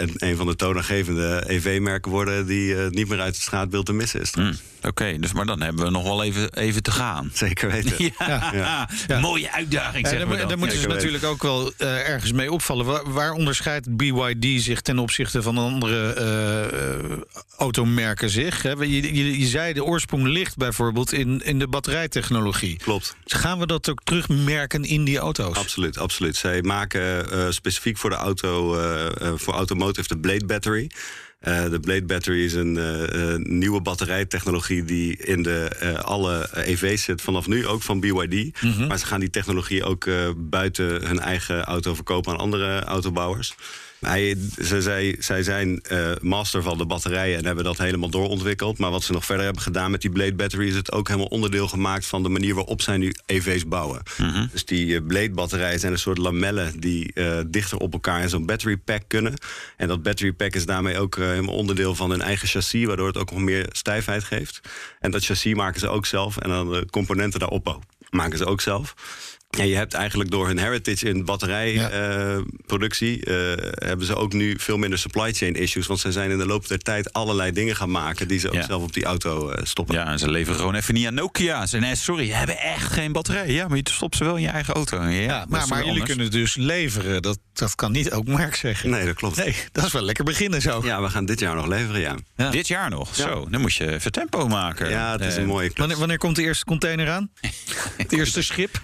een, 0.02 0.12
een 0.16 0.36
van 0.36 0.46
de 0.46 0.56
toonaangevende 0.56 1.44
EV-merken 1.46 2.10
worden 2.10 2.46
die 2.46 2.74
niet 2.74 3.08
meer 3.08 3.20
uit 3.20 3.34
het 3.34 3.42
straatbeeld 3.42 3.86
te 3.86 3.92
missen 3.92 4.20
is. 4.20 4.34
Mm. 4.34 4.52
Oké, 4.78 4.88
okay, 4.88 5.18
dus 5.18 5.32
maar 5.32 5.46
dan 5.46 5.60
hebben 5.60 5.84
we 5.84 5.90
nog 5.90 6.02
wel 6.02 6.24
even, 6.24 6.52
even 6.54 6.82
te 6.82 6.90
gaan. 6.90 7.30
Zeker 7.34 7.70
weten. 7.70 7.96
Ja, 8.18 8.50
ja. 8.52 8.88
ja. 9.06 9.20
mooie 9.20 9.52
uitdaging. 9.52 10.04
Ja, 10.04 10.10
zeg 10.10 10.18
daar, 10.18 10.28
maar 10.28 10.48
daar 10.48 10.58
moeten 10.58 10.78
ze 10.78 10.86
natuurlijk 10.86 11.24
ook 11.24 11.42
wel 11.42 11.72
uh, 11.78 12.08
ergens 12.08 12.32
mee 12.32 12.52
opvallen. 12.52 12.86
Waar, 12.86 13.12
waar, 13.12 13.32
onderscheidt 13.32 13.96
BYD 13.96 14.62
zich 14.62 14.80
ten 14.80 14.98
opzichte 14.98 15.42
van 15.42 15.58
andere 15.58 16.14
uh, 17.12 17.18
automerken 17.56 18.30
zich? 18.30 18.62
Hè? 18.62 18.70
Je, 18.70 19.14
je, 19.14 19.38
je, 19.38 19.46
zei 19.46 19.72
de 19.72 19.84
oorsprong 19.84 20.26
ligt 20.26 20.56
bijvoorbeeld 20.56 21.12
in, 21.12 21.44
in 21.44 21.58
de 21.58 21.68
batterijtechnologie. 21.68 22.76
Klopt. 22.76 23.16
Dus 23.24 23.32
gaan 23.32 23.58
we 23.58 23.66
dat 23.66 23.90
ook 23.90 24.00
terugmerken 24.04 24.84
in 24.84 25.04
die 25.04 25.18
auto's? 25.18 25.56
Absoluut, 25.56 25.98
absoluut. 25.98 26.36
Zij 26.36 26.62
maken 26.62 27.34
uh, 27.34 27.46
specifiek 27.50 27.96
voor 27.96 28.10
de 28.10 28.16
auto 28.16 28.67
auto, 28.76 29.26
uh, 29.26 29.32
voor 29.34 29.54
automotive 29.54 30.08
de 30.08 30.18
Blade 30.18 30.46
Battery. 30.46 30.90
Uh, 31.48 31.70
de 31.70 31.80
Blade 31.80 32.04
Battery 32.04 32.44
is 32.44 32.54
een 32.54 32.76
uh, 32.76 33.34
nieuwe 33.36 33.80
batterijtechnologie 33.80 34.84
die 34.84 35.16
in 35.16 35.42
de, 35.42 35.70
alle 36.02 36.48
EV's 36.52 37.02
zit 37.02 37.20
vanaf 37.22 37.46
nu, 37.46 37.66
ook 37.66 37.82
van 37.82 38.00
BYD. 38.00 38.62
Mm 38.62 38.72
-hmm. 38.72 38.86
Maar 38.86 38.98
ze 38.98 39.06
gaan 39.06 39.20
die 39.20 39.30
technologie 39.30 39.84
ook 39.84 40.06
buiten 40.36 41.06
hun 41.06 41.20
eigen 41.20 41.64
auto 41.64 41.94
verkopen 41.94 42.32
aan 42.32 42.38
andere 42.38 42.80
autobouwers. 42.80 43.54
Hij, 44.00 44.36
ze, 44.62 44.82
zij, 44.82 45.16
zij 45.18 45.42
zijn 45.42 45.82
uh, 45.92 46.12
master 46.20 46.62
van 46.62 46.78
de 46.78 46.86
batterijen 46.86 47.38
en 47.38 47.44
hebben 47.44 47.64
dat 47.64 47.78
helemaal 47.78 48.10
doorontwikkeld. 48.10 48.78
Maar 48.78 48.90
wat 48.90 49.02
ze 49.02 49.12
nog 49.12 49.24
verder 49.24 49.44
hebben 49.44 49.62
gedaan 49.62 49.90
met 49.90 50.00
die 50.00 50.10
Blade 50.10 50.34
Battery... 50.34 50.68
is 50.68 50.74
het 50.74 50.92
ook 50.92 51.08
helemaal 51.08 51.28
onderdeel 51.28 51.68
gemaakt 51.68 52.06
van 52.06 52.22
de 52.22 52.28
manier 52.28 52.54
waarop 52.54 52.82
zij 52.82 52.96
nu 52.96 53.14
EV's 53.26 53.68
bouwen. 53.68 54.02
Mm 54.18 54.28
-hmm. 54.28 54.48
Dus 54.52 54.64
die 54.64 54.86
uh, 54.86 55.06
Blade 55.06 55.30
batterijen 55.30 55.80
zijn 55.80 55.92
een 55.92 55.98
soort 55.98 56.18
lamellen... 56.18 56.80
die 56.80 57.10
uh, 57.14 57.38
dichter 57.46 57.78
op 57.78 57.92
elkaar 57.92 58.22
in 58.22 58.28
zo'n 58.28 58.46
battery 58.46 58.76
pack 58.76 59.02
kunnen. 59.06 59.34
En 59.76 59.88
dat 59.88 60.02
battery 60.02 60.32
pack 60.32 60.54
is 60.54 60.66
daarmee 60.66 60.98
ook 60.98 61.16
helemaal 61.16 61.54
onderdeel 61.54 61.94
van 61.94 62.10
hun 62.10 62.22
eigen 62.22 62.48
chassis... 62.48 62.84
waardoor 62.84 63.06
het 63.06 63.18
ook 63.18 63.30
nog 63.30 63.40
meer 63.40 63.66
stijfheid 63.72 64.24
geeft. 64.24 64.60
En 65.00 65.10
dat 65.10 65.24
chassis 65.24 65.54
maken 65.54 65.80
ze 65.80 65.88
ook 65.88 66.06
zelf. 66.06 66.36
En 66.36 66.50
dan 66.50 66.72
de 66.72 66.86
componenten 66.90 67.40
daarop 67.40 67.78
maken 68.10 68.38
ze 68.38 68.44
ook 68.44 68.60
zelf. 68.60 68.94
En 69.50 69.68
je 69.68 69.76
hebt 69.76 69.94
eigenlijk 69.94 70.30
door 70.30 70.46
hun 70.46 70.58
heritage 70.58 71.08
in 71.08 71.24
batterijproductie... 71.24 73.30
Ja. 73.30 73.32
Uh, 73.32 73.52
hebben 73.74 74.06
ze 74.06 74.16
ook 74.16 74.32
nu 74.32 74.56
veel 74.58 74.76
minder 74.76 74.98
supply 74.98 75.32
chain 75.32 75.54
issues. 75.54 75.86
Want 75.86 76.00
ze 76.00 76.12
zijn 76.12 76.30
in 76.30 76.38
de 76.38 76.46
loop 76.46 76.68
der 76.68 76.78
tijd 76.78 77.12
allerlei 77.12 77.52
dingen 77.52 77.76
gaan 77.76 77.90
maken... 77.90 78.28
die 78.28 78.38
ze 78.38 78.48
ook 78.48 78.54
ja. 78.54 78.66
zelf 78.66 78.82
op 78.82 78.92
die 78.92 79.04
auto 79.04 79.50
uh, 79.50 79.56
stoppen. 79.62 79.94
Ja, 79.94 80.06
en 80.06 80.18
ze 80.18 80.30
leveren 80.30 80.58
gewoon 80.58 80.74
even 80.74 80.94
niet 80.94 81.06
aan 81.06 81.14
Nokia. 81.14 81.66
Ze 81.66 81.78
nee, 81.78 81.94
sorry, 81.94 82.26
je 82.26 82.34
hebben 82.34 82.58
echt 82.58 82.92
geen 82.92 83.12
batterij. 83.12 83.50
Ja, 83.50 83.68
maar 83.68 83.76
je 83.76 83.88
stopt 83.90 84.16
ze 84.16 84.24
wel 84.24 84.36
in 84.36 84.42
je 84.42 84.48
eigen 84.48 84.74
auto. 84.74 85.02
Ja, 85.02 85.08
ja 85.08 85.46
maar, 85.48 85.68
maar 85.68 85.84
jullie 85.84 86.02
kunnen 86.02 86.30
dus 86.30 86.56
leveren. 86.56 87.22
Dat, 87.22 87.38
dat 87.52 87.74
kan 87.74 87.92
niet 87.92 88.12
ook 88.12 88.26
Mark 88.26 88.54
zeggen. 88.54 88.90
Nee, 88.90 89.06
dat 89.06 89.14
klopt. 89.14 89.36
Nee, 89.36 89.54
dat 89.72 89.84
is 89.84 89.92
wel 89.92 90.02
lekker 90.02 90.24
beginnen 90.24 90.62
zo. 90.62 90.80
Ja, 90.84 91.02
we 91.02 91.08
gaan 91.08 91.24
dit 91.24 91.40
jaar 91.40 91.54
nog 91.54 91.66
leveren, 91.66 92.00
ja. 92.00 92.14
ja. 92.36 92.50
Dit 92.50 92.68
jaar 92.68 92.90
nog? 92.90 93.14
Zo, 93.14 93.46
dan 93.50 93.60
moet 93.60 93.74
je 93.74 93.92
even 93.92 94.12
tempo 94.12 94.48
maken. 94.48 94.90
Ja, 94.90 95.12
het 95.12 95.20
is 95.20 95.34
uh, 95.34 95.40
een 95.40 95.46
mooie 95.46 95.66
klus. 95.66 95.78
Wanneer, 95.78 95.98
wanneer 95.98 96.18
komt 96.18 96.36
de 96.36 96.42
eerste 96.42 96.64
container 96.64 97.10
aan? 97.10 97.30
het 97.96 98.12
eerste 98.12 98.42
schip? 98.42 98.80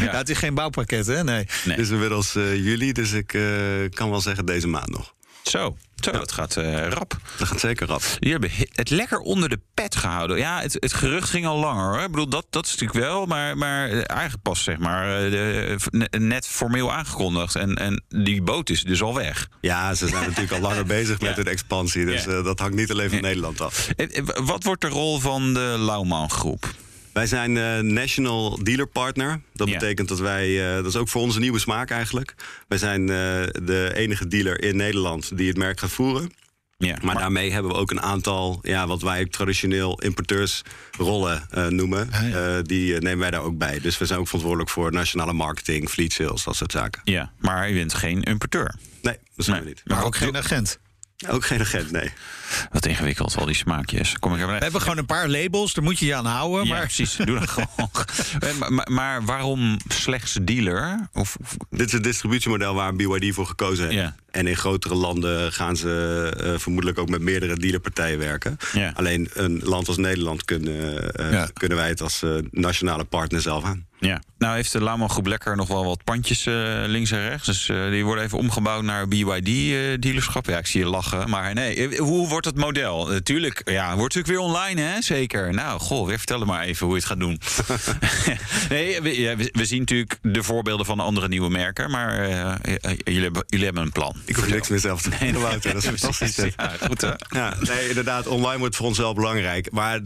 Ja. 0.00 0.16
het 0.16 0.28
is 0.28 0.38
geen 0.38 0.54
bouwpakket, 0.54 1.06
hè? 1.06 1.24
Nee. 1.24 1.46
nee. 1.64 1.76
Het 1.76 1.78
is 1.78 1.90
inmiddels 1.90 2.36
uh, 2.36 2.56
juli, 2.56 2.92
dus 2.92 3.12
ik 3.12 3.32
uh, 3.32 3.44
kan 3.90 4.10
wel 4.10 4.20
zeggen 4.20 4.46
deze 4.46 4.68
maand 4.68 4.90
nog. 4.90 5.14
Zo, 5.42 5.76
zo, 6.00 6.10
dat 6.10 6.32
gaat 6.32 6.56
uh, 6.56 6.88
rap. 6.88 7.18
Dat 7.38 7.48
gaat 7.48 7.60
zeker 7.60 7.86
rap. 7.86 8.02
Jullie 8.18 8.32
hebben 8.32 8.50
het 8.72 8.90
lekker 8.90 9.18
onder 9.18 9.48
de 9.48 9.60
pet 9.74 9.96
gehouden. 9.96 10.38
Ja, 10.38 10.60
het, 10.60 10.76
het 10.78 10.92
gerucht 10.92 11.30
ging 11.30 11.46
al 11.46 11.58
langer. 11.58 11.84
Hoor. 11.84 12.00
Ik 12.00 12.10
bedoel, 12.10 12.28
dat, 12.28 12.46
dat 12.50 12.64
is 12.64 12.70
natuurlijk 12.70 12.98
wel, 12.98 13.26
maar, 13.26 13.56
maar 13.58 13.90
eigenlijk 13.90 14.42
pas 14.42 14.62
zeg 14.62 14.78
maar 14.78 15.30
de, 15.30 15.76
net 16.18 16.46
formeel 16.46 16.92
aangekondigd. 16.92 17.54
En, 17.54 17.74
en 17.74 18.02
die 18.08 18.42
boot 18.42 18.70
is 18.70 18.82
dus 18.82 19.02
al 19.02 19.14
weg. 19.14 19.48
Ja, 19.60 19.94
ze 19.94 20.08
zijn 20.08 20.24
natuurlijk 20.24 20.52
al 20.52 20.60
langer 20.60 20.86
bezig 20.98 21.20
met 21.20 21.30
ja. 21.30 21.36
hun 21.36 21.52
expansie. 21.52 22.04
Dus 22.04 22.24
ja. 22.24 22.30
uh, 22.30 22.44
dat 22.44 22.58
hangt 22.58 22.76
niet 22.76 22.90
alleen 22.90 23.08
van 23.08 23.18
ja. 23.18 23.24
Nederland 23.24 23.60
af. 23.60 23.88
Wat 24.44 24.64
wordt 24.64 24.80
de 24.80 24.88
rol 24.88 25.18
van 25.18 25.54
de 25.54 25.74
Lauwman 25.78 26.30
groep? 26.30 26.74
Wij 27.12 27.26
zijn 27.26 27.56
uh, 27.56 27.78
National 27.78 28.58
Dealer 28.62 28.86
Partner. 28.86 29.40
Dat 29.52 29.68
ja. 29.68 29.78
betekent 29.78 30.08
dat 30.08 30.18
wij, 30.18 30.48
uh, 30.48 30.74
dat 30.74 30.86
is 30.86 30.96
ook 30.96 31.08
voor 31.08 31.22
ons 31.22 31.34
een 31.34 31.40
nieuwe 31.40 31.58
smaak 31.58 31.90
eigenlijk. 31.90 32.34
Wij 32.68 32.78
zijn 32.78 33.00
uh, 33.00 33.06
de 33.62 33.90
enige 33.94 34.28
dealer 34.28 34.62
in 34.62 34.76
Nederland 34.76 35.36
die 35.36 35.48
het 35.48 35.56
merk 35.56 35.80
gaat 35.80 35.90
voeren. 35.90 36.32
Ja, 36.86 36.88
maar, 36.90 37.04
maar, 37.04 37.14
daarmee 37.14 37.52
hebben 37.52 37.72
we 37.72 37.78
ook 37.78 37.90
een 37.90 38.02
aantal, 38.02 38.58
ja, 38.62 38.86
wat 38.86 39.02
wij 39.02 39.26
traditioneel 39.26 40.00
importeursrollen 40.00 41.48
uh, 41.54 41.66
noemen. 41.66 42.08
Ah, 42.12 42.28
ja. 42.28 42.56
uh, 42.56 42.62
die 42.62 42.92
nemen 42.92 43.18
wij 43.18 43.30
daar 43.30 43.42
ook 43.42 43.58
bij. 43.58 43.80
Dus 43.80 43.98
we 43.98 44.06
zijn 44.06 44.18
ook 44.18 44.26
verantwoordelijk 44.26 44.70
voor 44.70 44.92
nationale 44.92 45.32
marketing, 45.32 45.88
fleet 45.88 46.12
sales, 46.12 46.44
dat 46.44 46.56
soort 46.56 46.72
zaken. 46.72 47.02
Ja, 47.04 47.32
maar 47.38 47.68
je 47.68 47.74
bent 47.74 47.94
geen 47.94 48.22
importeur. 48.22 48.74
Nee, 49.02 49.16
dat 49.36 49.44
zijn 49.44 49.56
nee. 49.56 49.64
we 49.64 49.70
niet. 49.70 49.82
Maar, 49.84 49.96
maar 49.96 50.06
ook 50.06 50.16
geen 50.16 50.36
agent. 50.36 50.78
Ook 51.28 51.44
geen 51.44 51.60
agent, 51.60 51.90
nee. 51.90 52.10
Wat 52.70 52.86
ingewikkeld, 52.86 53.36
al 53.36 53.46
die 53.46 53.54
smaakjes. 53.54 54.18
Kom 54.18 54.34
ik 54.34 54.46
we 54.46 54.52
hebben 54.52 54.80
gewoon 54.80 54.98
een 54.98 55.06
paar 55.06 55.28
labels, 55.28 55.74
daar 55.74 55.84
moet 55.84 55.98
je 55.98 56.06
je 56.06 56.14
aan 56.14 56.26
houden. 56.26 56.66
Ja, 56.66 56.72
maar... 56.72 56.82
precies, 56.82 57.16
doe 57.16 57.38
dat 57.38 57.48
gewoon. 57.48 57.90
maar, 58.58 58.72
maar, 58.72 58.92
maar, 58.92 59.24
waarom 59.24 59.76
slechts 59.88 60.38
dealer? 60.42 61.08
Of... 61.12 61.36
Dit 61.70 61.86
is 61.86 61.92
het 61.92 62.02
distributiemodel 62.02 62.74
waar 62.74 62.94
BYD 62.94 63.34
voor 63.34 63.46
gekozen 63.46 63.84
heeft. 63.84 63.96
Ja. 63.96 64.14
En 64.30 64.46
in 64.46 64.56
grotere 64.56 64.94
landen 64.94 65.52
gaan 65.52 65.76
ze 65.76 66.32
uh, 66.42 66.58
vermoedelijk 66.58 66.98
ook 66.98 67.08
met 67.08 67.20
meerdere 67.20 67.56
dealerpartijen 67.56 68.18
werken. 68.18 68.56
Ja. 68.72 68.92
Alleen 68.94 69.28
een 69.32 69.60
land 69.64 69.88
als 69.88 69.96
Nederland 69.96 70.44
kunnen, 70.44 71.10
uh, 71.20 71.32
ja. 71.32 71.48
kunnen 71.52 71.78
wij 71.78 71.88
het 71.88 72.00
als 72.00 72.22
uh, 72.22 72.38
nationale 72.50 73.04
partner 73.04 73.40
zelf 73.40 73.64
aan. 73.64 73.88
Ja, 74.00 74.22
nou 74.38 74.54
heeft 74.54 74.72
de 74.72 74.80
Lama 74.80 75.08
Groep 75.08 75.26
Lekker 75.26 75.56
nog 75.56 75.68
wel 75.68 75.84
wat 75.84 76.04
pandjes 76.04 76.46
uh, 76.46 76.54
links 76.86 77.10
en 77.10 77.28
rechts. 77.28 77.46
Dus 77.46 77.68
uh, 77.68 77.90
die 77.90 78.04
worden 78.04 78.24
even 78.24 78.38
omgebouwd 78.38 78.82
naar 78.82 79.08
BYD-dealerschap. 79.08 80.46
Uh, 80.46 80.52
ja, 80.52 80.58
ik 80.58 80.66
zie 80.66 80.80
je 80.80 80.86
lachen. 80.86 81.30
Maar 81.30 81.54
nee, 81.54 81.98
hoe 81.98 82.28
wordt 82.28 82.39
het 82.44 82.56
model? 82.56 83.06
Natuurlijk, 83.06 83.62
ja, 83.64 83.96
wordt 83.96 84.14
natuurlijk 84.14 84.26
weer 84.26 84.54
online, 84.54 84.80
hè? 84.80 85.02
Zeker. 85.02 85.54
Nou, 85.54 85.80
goh, 85.80 86.06
weer 86.06 86.18
vertel 86.18 86.44
maar 86.44 86.62
even 86.62 86.86
hoe 86.86 86.94
je 86.94 87.00
het 87.00 87.10
gaat 87.10 87.20
doen. 87.20 87.40
nee, 88.76 89.00
we, 89.00 89.20
ja, 89.20 89.36
we, 89.36 89.48
we, 89.52 89.64
zien 89.64 89.78
natuurlijk 89.78 90.18
de 90.22 90.42
voorbeelden 90.42 90.86
van 90.86 91.00
andere 91.00 91.28
nieuwe 91.28 91.50
merken. 91.50 91.90
Maar 91.90 92.28
jullie, 93.04 93.22
hebben, 93.22 93.44
jullie 93.46 93.64
hebben 93.64 93.82
een 93.82 93.92
plan. 93.92 94.16
Ik 94.24 94.36
hoef 94.36 94.48
niks 94.48 94.68
meer 94.68 94.78
zelf 94.78 95.02
te 95.02 95.10
doen. 95.18 95.40
Wouter, 95.40 95.72
dat 95.72 95.82
is 95.82 95.88
fantastisch. 95.88 96.36
Ja, 96.56 96.76
goed 96.86 97.00
hè? 97.00 97.12
Ja, 97.28 97.54
nee, 97.60 97.88
inderdaad, 97.88 98.26
online 98.26 98.58
wordt 98.58 98.76
voor 98.76 98.86
ons 98.86 98.98
wel 98.98 99.14
belangrijk. 99.14 99.70
Maar 99.70 100.00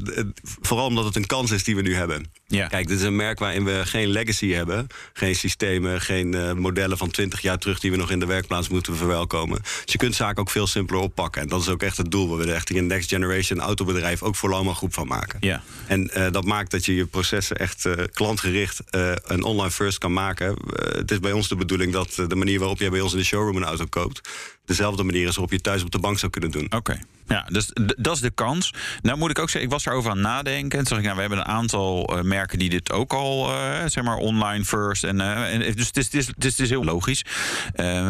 vooral 0.60 0.86
omdat 0.86 1.04
het 1.04 1.16
een 1.16 1.26
kans 1.26 1.50
is 1.50 1.64
die 1.64 1.76
we 1.76 1.82
nu 1.82 1.94
hebben. 1.94 2.32
Ja. 2.46 2.66
Kijk, 2.66 2.88
dit 2.88 2.98
is 2.98 3.04
een 3.04 3.16
merk 3.16 3.38
waarin 3.38 3.64
we 3.64 3.82
geen 3.84 4.08
legacy 4.08 4.52
hebben. 4.52 4.86
Geen 5.12 5.34
systemen, 5.34 6.00
geen 6.00 6.34
uh, 6.34 6.52
modellen 6.52 6.98
van 6.98 7.10
20 7.10 7.40
jaar 7.40 7.58
terug 7.58 7.80
die 7.80 7.90
we 7.90 7.96
nog 7.96 8.10
in 8.10 8.18
de 8.18 8.26
werkplaats 8.26 8.68
moeten 8.68 8.96
verwelkomen. 8.96 9.62
Dus 9.62 9.92
je 9.92 9.98
kunt 9.98 10.14
zaken 10.14 10.40
ook 10.40 10.50
veel 10.50 10.66
simpeler 10.66 11.02
oppakken. 11.02 11.42
En 11.42 11.48
dat 11.48 11.60
is 11.60 11.68
ook 11.68 11.82
echt 11.82 11.96
het 11.96 12.10
doel. 12.10 12.30
We 12.30 12.36
willen 12.36 12.54
echt 12.54 12.70
een 12.70 12.86
next 12.86 13.08
generation 13.08 13.60
autobedrijf 13.60 14.22
ook 14.22 14.36
voor 14.36 14.50
Loma 14.50 14.72
Groep 14.72 14.94
van 14.94 15.06
maken. 15.06 15.38
Ja. 15.40 15.62
En 15.86 16.10
uh, 16.16 16.30
dat 16.30 16.44
maakt 16.44 16.70
dat 16.70 16.84
je 16.84 16.94
je 16.94 17.06
processen 17.06 17.56
echt 17.56 17.84
uh, 17.84 17.92
klantgericht 18.12 18.90
en 18.90 19.42
online 19.42 19.70
first 19.70 19.98
kan 19.98 20.12
maken. 20.12 20.56
het 20.76 21.10
is 21.10 21.20
bij 21.20 21.32
ons 21.32 21.48
de 21.48 21.56
bedoeling 21.56 21.92
dat 21.92 22.14
de 22.28 22.36
manier 22.36 22.58
waarop 22.58 22.78
jij 22.78 22.90
bij 22.90 23.00
ons 23.00 23.12
in 23.12 23.18
de 23.18 23.24
showroom 23.24 23.56
een 23.56 23.64
auto 23.64 23.84
koopt, 23.84 24.28
dezelfde 24.64 25.02
manier 25.02 25.28
is 25.28 25.34
waarop 25.34 25.52
je 25.52 25.60
thuis 25.60 25.82
op 25.82 25.90
de 25.90 25.98
bank 25.98 26.18
zou 26.18 26.32
kunnen 26.32 26.50
doen. 26.50 26.64
Oké. 26.64 26.76
Okay. 26.76 27.00
Ja, 27.26 27.46
dus 27.48 27.68
dat 27.96 28.14
is 28.14 28.20
de 28.20 28.30
kans. 28.30 28.74
Nou 29.02 29.18
moet 29.18 29.30
ik 29.30 29.38
ook 29.38 29.50
zeggen, 29.50 29.70
ik 29.70 29.76
was 29.76 29.86
erover 29.86 30.10
aan 30.10 30.20
nadenken. 30.20 30.78
En 30.78 30.84
toen 30.84 30.98
ik, 30.98 31.04
nou, 31.04 31.14
we 31.14 31.20
hebben 31.20 31.38
een 31.38 31.44
aantal 31.44 32.16
uh, 32.16 32.22
merken 32.22 32.58
die 32.58 32.70
dit 32.70 32.92
ook 32.92 33.12
al, 33.12 33.50
uh, 33.50 33.78
zeg 33.86 34.04
maar, 34.04 34.16
online 34.16 34.64
first. 34.64 35.04
En, 35.04 35.20
uh, 35.20 35.52
en 35.52 35.74
dus 35.74 35.86
het 35.86 35.96
is, 35.96 36.04
het, 36.04 36.14
is, 36.14 36.26
het 36.26 36.58
is 36.58 36.68
heel 36.68 36.84
logisch. 36.84 37.24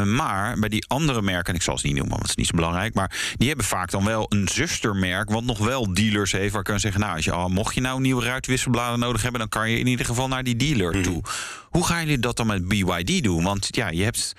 maar 0.04 0.58
bij 0.58 0.68
die 0.68 0.84
andere 0.88 1.22
merken, 1.22 1.46
en 1.46 1.54
ik 1.54 1.62
zal 1.62 1.78
ze 1.78 1.86
niet 1.86 1.94
noemen, 1.94 2.12
want 2.12 2.22
het 2.22 2.30
is 2.30 2.36
niet 2.36 2.46
zo 2.46 2.56
belangrijk. 2.56 2.94
Maar 2.94 3.34
die 3.36 3.48
hebben 3.48 3.66
vaak 3.66 3.90
dan 3.90 4.04
wel 4.04 4.26
een 4.28 4.48
zustermerk, 4.48 5.30
wat 5.30 5.44
nog 5.44 5.58
wel 5.58 5.94
dealers 5.94 6.32
heeft. 6.32 6.52
Waar 6.52 6.62
kan 6.62 6.80
zeggen, 6.80 7.00
nou, 7.00 7.16
als 7.16 7.24
je, 7.24 7.34
oh, 7.34 7.46
mocht 7.46 7.74
je 7.74 7.80
nou 7.80 8.00
nieuwe 8.00 8.24
ruitwisselbladen 8.24 8.98
nodig 8.98 9.22
hebben, 9.22 9.40
dan 9.40 9.48
kan 9.48 9.70
je 9.70 9.78
in 9.78 9.86
ieder 9.86 10.06
geval 10.06 10.28
naar 10.28 10.44
die 10.44 10.56
dealer 10.56 11.02
toe. 11.02 11.14
Mm. 11.14 11.22
Hoe 11.70 11.86
gaan 11.86 12.00
jullie 12.00 12.18
dat 12.18 12.36
dan 12.36 12.46
met 12.46 12.68
BYD 12.68 13.22
doen? 13.22 13.42
Want 13.42 13.68
ja, 13.70 13.90
je 13.90 14.02
hebt. 14.02 14.34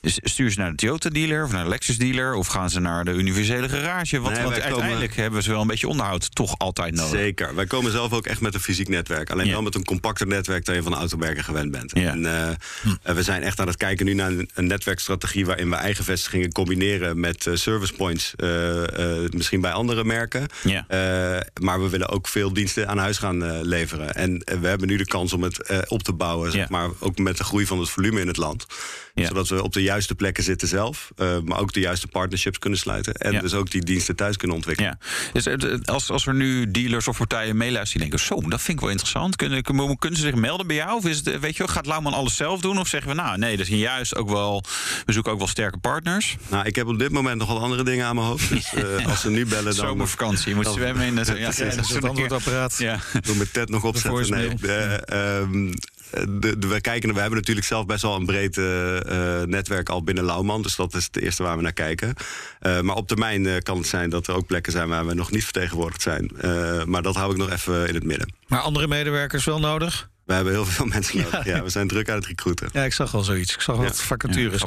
Stuur 0.00 0.50
ze 0.50 0.58
naar 0.58 0.70
de 0.70 0.76
Toyota-dealer 0.76 1.44
of 1.44 1.52
naar 1.52 1.62
de 1.62 1.70
Lexus-dealer... 1.70 2.34
of 2.34 2.46
gaan 2.46 2.70
ze 2.70 2.80
naar 2.80 3.04
de 3.04 3.10
universele 3.10 3.68
garage? 3.68 4.20
Want, 4.20 4.34
nee, 4.34 4.42
want 4.42 4.60
uiteindelijk 4.60 5.08
komen... 5.08 5.22
hebben 5.22 5.42
ze 5.42 5.50
wel 5.50 5.60
een 5.60 5.66
beetje 5.66 5.88
onderhoud 5.88 6.34
toch 6.34 6.58
altijd 6.58 6.94
nodig. 6.94 7.20
Zeker. 7.20 7.54
Wij 7.54 7.66
komen 7.66 7.92
zelf 7.92 8.12
ook 8.12 8.26
echt 8.26 8.40
met 8.40 8.54
een 8.54 8.60
fysiek 8.60 8.88
netwerk. 8.88 9.30
Alleen 9.30 9.46
ja. 9.46 9.52
wel 9.52 9.62
met 9.62 9.74
een 9.74 9.84
compacter 9.84 10.26
netwerk 10.26 10.64
dan 10.64 10.74
je 10.74 10.82
van 10.82 10.94
automerken 10.94 11.44
gewend 11.44 11.70
bent. 11.70 11.90
Ja. 11.94 12.10
En 12.10 12.22
uh, 12.22 12.48
hm. 12.82 13.14
we 13.14 13.22
zijn 13.22 13.42
echt 13.42 13.60
aan 13.60 13.66
het 13.66 13.76
kijken 13.76 14.06
nu 14.06 14.14
naar 14.14 14.30
een, 14.30 14.50
een, 14.54 14.66
netwerkstrategie... 14.66 15.46
waarin 15.46 15.70
we 15.70 15.76
eigen 15.76 16.04
vestigingen 16.04 16.52
combineren 16.52 17.20
met 17.20 17.46
uh, 17.46 17.54
service 17.54 17.92
points. 17.92 18.34
Uh, 18.36 18.82
misschien 19.30 19.60
bij 19.60 19.72
andere 19.72 20.04
merken. 20.04 20.46
Ja. 20.62 20.84
maar 21.60 21.82
we 21.82 21.88
willen 21.88 22.08
ook 22.08 22.28
veel 22.28 22.52
diensten 22.52 22.88
aan 22.88 22.98
huis 22.98 23.18
gaan 23.18 23.62
leveren. 23.62 24.14
En 24.14 24.42
we 24.60 24.68
hebben 24.68 24.88
nu 24.88 24.96
de 24.96 25.06
kans 25.06 25.32
om 25.32 25.42
het 25.42 25.86
op 25.88 26.02
te 26.02 26.12
bouwen. 26.12 26.52
Zeg 26.52 26.68
maar, 26.68 26.90
ook 26.98 27.18
met 27.18 27.36
de 27.36 27.44
groei 27.44 27.66
van 27.66 27.80
het 27.80 27.90
volume 27.90 28.20
in 28.20 28.26
het 28.26 28.36
land. 28.36 28.66
Zodat 29.14 29.48
we 29.48 29.62
op 29.62 29.72
de 29.72 29.82
juiste 29.88 30.14
plekken 30.14 30.44
zitten 30.44 30.68
zelf. 30.68 31.10
Uh, 31.16 31.38
maar 31.44 31.58
ook 31.58 31.72
de 31.72 31.80
juiste 31.80 32.06
partnerships 32.06 32.58
kunnen 32.58 32.78
sluiten. 32.78 33.14
En 33.14 33.32
ja. 33.32 33.40
dus 33.40 33.54
ook 33.54 33.70
die 33.70 33.84
diensten 33.84 34.16
thuis 34.16 34.36
kunnen 34.36 34.56
ontwikkelen. 34.56 34.98
Ja. 35.00 35.32
Dus 35.32 35.46
als, 35.84 36.10
als 36.10 36.26
er 36.26 36.34
nu 36.34 36.70
dealers 36.70 37.08
of 37.08 37.16
partijen 37.16 37.56
meeluisteren 37.56 38.00
die 38.00 38.10
denken... 38.10 38.36
zo, 38.36 38.48
dat 38.48 38.60
vind 38.60 38.76
ik 38.76 38.80
wel 38.80 38.90
interessant. 38.90 39.36
Kunnen, 39.36 39.62
kunnen 39.98 40.18
ze 40.18 40.24
zich 40.24 40.34
melden 40.34 40.66
bij 40.66 40.76
jou? 40.76 40.96
Of 40.96 41.06
is 41.06 41.16
het, 41.16 41.40
weet 41.40 41.56
je, 41.56 41.68
gaat 41.68 41.86
Lauwman 41.86 42.12
alles 42.12 42.36
zelf 42.36 42.60
doen? 42.60 42.78
Of 42.78 42.88
zeggen 42.88 43.10
we, 43.10 43.16
nou 43.16 43.38
nee, 43.38 43.56
dat 43.56 43.68
is 43.68 43.78
juist 43.78 44.16
ook 44.16 44.28
wel... 44.28 44.64
we 45.04 45.12
zoeken 45.12 45.32
ook 45.32 45.38
wel 45.38 45.46
sterke 45.46 45.78
partners? 45.78 46.36
Nou, 46.48 46.66
ik 46.66 46.76
heb 46.76 46.86
op 46.86 46.98
dit 46.98 47.10
moment 47.10 47.38
nogal 47.38 47.60
andere 47.60 47.84
dingen 47.84 48.06
aan 48.06 48.14
mijn 48.14 48.26
hoofd. 48.26 48.48
Dus 48.48 48.72
uh, 48.74 49.06
als 49.10 49.20
ze 49.20 49.30
nu 49.30 49.46
bellen 49.46 49.64
dan... 49.64 49.86
Zomervakantie, 49.86 50.48
je 50.48 50.54
moet 50.54 50.66
zwemmen 50.66 51.06
in... 51.06 51.16
Het, 51.16 51.26
ja, 51.26 51.34
ja, 51.34 51.74
dat 51.74 52.04
antwoordapparaat. 52.04 52.78
Ja. 52.78 52.98
Doe 53.20 53.36
met 53.36 53.52
Ted 53.52 53.68
nog 53.68 53.84
opzetten. 53.84 54.56
Nee, 54.60 55.12
um, 55.12 55.74
de, 56.10 56.56
we, 56.58 56.80
kijken, 56.80 57.14
we 57.14 57.20
hebben 57.20 57.38
natuurlijk 57.38 57.66
zelf 57.66 57.86
best 57.86 58.02
wel 58.02 58.14
een 58.14 58.26
breed 58.26 58.56
uh, 58.56 58.94
uh, 58.94 59.42
netwerk 59.42 59.88
al 59.88 60.02
binnen 60.02 60.24
Lauwman. 60.24 60.62
Dus 60.62 60.76
dat 60.76 60.94
is 60.94 61.04
het 61.04 61.16
eerste 61.16 61.42
waar 61.42 61.56
we 61.56 61.62
naar 61.62 61.72
kijken. 61.72 62.14
Maar 62.60 62.96
op 62.96 63.08
termijn 63.08 63.62
kan 63.62 63.76
het 63.76 63.86
zijn 63.86 64.10
dat 64.10 64.26
er 64.26 64.34
ook 64.34 64.46
plekken 64.46 64.72
zijn 64.72 64.88
waar 64.88 65.06
we 65.06 65.14
nog 65.14 65.30
niet 65.30 65.44
vertegenwoordigd 65.44 66.02
zijn. 66.02 66.30
maar 66.86 67.02
dat 67.02 67.14
hou 67.14 67.30
ik 67.30 67.36
nog 67.36 67.50
even 67.50 67.88
in 67.88 67.94
het 67.94 68.04
midden. 68.04 68.32
Maar 68.46 68.60
andere 68.60 68.88
medewerkers 68.88 69.44
wel 69.44 69.60
nodig? 69.60 70.08
We 70.28 70.34
hebben 70.34 70.52
heel 70.52 70.64
veel 70.66 70.86
mensen 70.96 71.16
nodig. 71.22 71.44
Ja, 71.44 71.62
we 71.62 71.68
zijn 71.68 71.88
druk 71.88 72.08
aan 72.10 72.16
het 72.16 72.26
recruiten. 72.26 72.68
Ja, 72.72 72.82
ik 72.84 72.92
zag 72.92 73.14
al 73.14 73.22
zoiets. 73.22 73.54
Ik 73.54 73.60
zag 73.60 73.76
wat 73.76 73.86
Ja. 73.98 74.04
vacatures. 74.04 74.62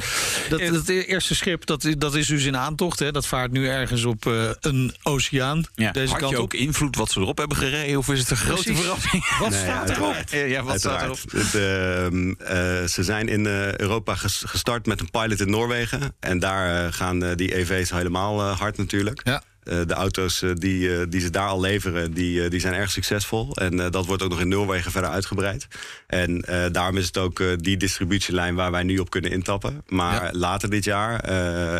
dat, 0.48 0.60
dat 0.72 0.88
eerste 0.88 1.34
schip, 1.34 1.66
dat, 1.66 1.84
is- 1.84 1.94
dat 1.96 2.14
is 2.14 2.26
dus 2.26 2.44
in 2.44 2.56
aantocht. 2.56 2.98
Hè? 2.98 3.10
Dat 3.12 3.26
vaart 3.26 3.52
nu 3.52 3.68
ergens 3.68 4.04
op 4.04 4.26
eh, 4.26 4.50
een 4.60 4.94
oceaan. 5.02 5.64
Ja. 5.74 5.90
Deze 5.92 6.10
Had 6.10 6.18
kant 6.20 6.30
je 6.30 6.36
op. 6.36 6.42
ook 6.42 6.54
invloed 6.54 6.96
wat 6.96 7.10
ze 7.10 7.20
erop 7.20 7.38
hebben 7.38 7.56
gereden? 7.56 7.98
Of 7.98 8.08
is 8.08 8.18
het 8.20 8.30
een 8.30 8.36
grote 8.36 8.62
Precies. 8.62 8.80
verrassing? 8.80 9.36
Wat 9.38 9.50
Nee, 9.50 9.60
staat 9.60 9.90
erop? 9.90 10.14
Ja, 10.30 10.62
wat 10.62 10.78
staat 10.78 11.02
erop? 11.02 11.18
Ehm, 11.32 12.30
eh, 12.32 12.84
ze 12.88 13.02
zijn 13.02 13.28
in 13.28 13.46
eh, 13.46 13.76
Europa 13.76 14.14
ges- 14.14 14.42
gestart 14.46 14.86
met 14.86 15.00
een 15.00 15.10
pilot 15.10 15.40
in 15.40 15.50
Noorwegen. 15.50 16.14
En 16.20 16.38
daar 16.38 16.92
gaan 16.92 17.34
die 17.34 17.56
EV's 17.56 17.90
helemaal 17.90 18.40
hard 18.42 18.76
natuurlijk. 18.76 19.20
Ja. 19.24 19.42
Eh, 19.62 19.78
de 19.86 19.94
auto's 19.94 20.42
eh, 20.42 20.50
die, 20.54 20.96
eh, 20.96 21.06
die 21.08 21.20
ze 21.20 21.30
daar 21.30 21.48
al 21.48 21.60
leveren, 21.60 22.14
die, 22.14 22.48
die 22.48 22.60
zijn 22.60 22.74
erg 22.74 22.90
succesvol. 22.90 23.56
En 23.56 23.76
dat 23.90 24.06
wordt 24.06 24.22
ook 24.22 24.30
nog 24.30 24.40
in 24.40 24.48
Noorwegen 24.48 24.90
verder 24.90 25.10
uitgebreid. 25.10 25.66
En 26.06 26.44
daarom 26.72 26.96
is 26.96 27.06
het 27.06 27.18
ook 27.18 27.42
die 27.56 27.76
distributielijn 27.76 28.54
waar 28.54 28.70
wij 28.70 28.82
nu 28.82 28.98
op 28.98 29.10
kunnen 29.10 29.30
intappen. 29.30 29.82
Maar 29.88 30.24
Ja. 30.24 30.30
later 30.32 30.70
dit 30.70 30.84
jaar, 30.84 31.20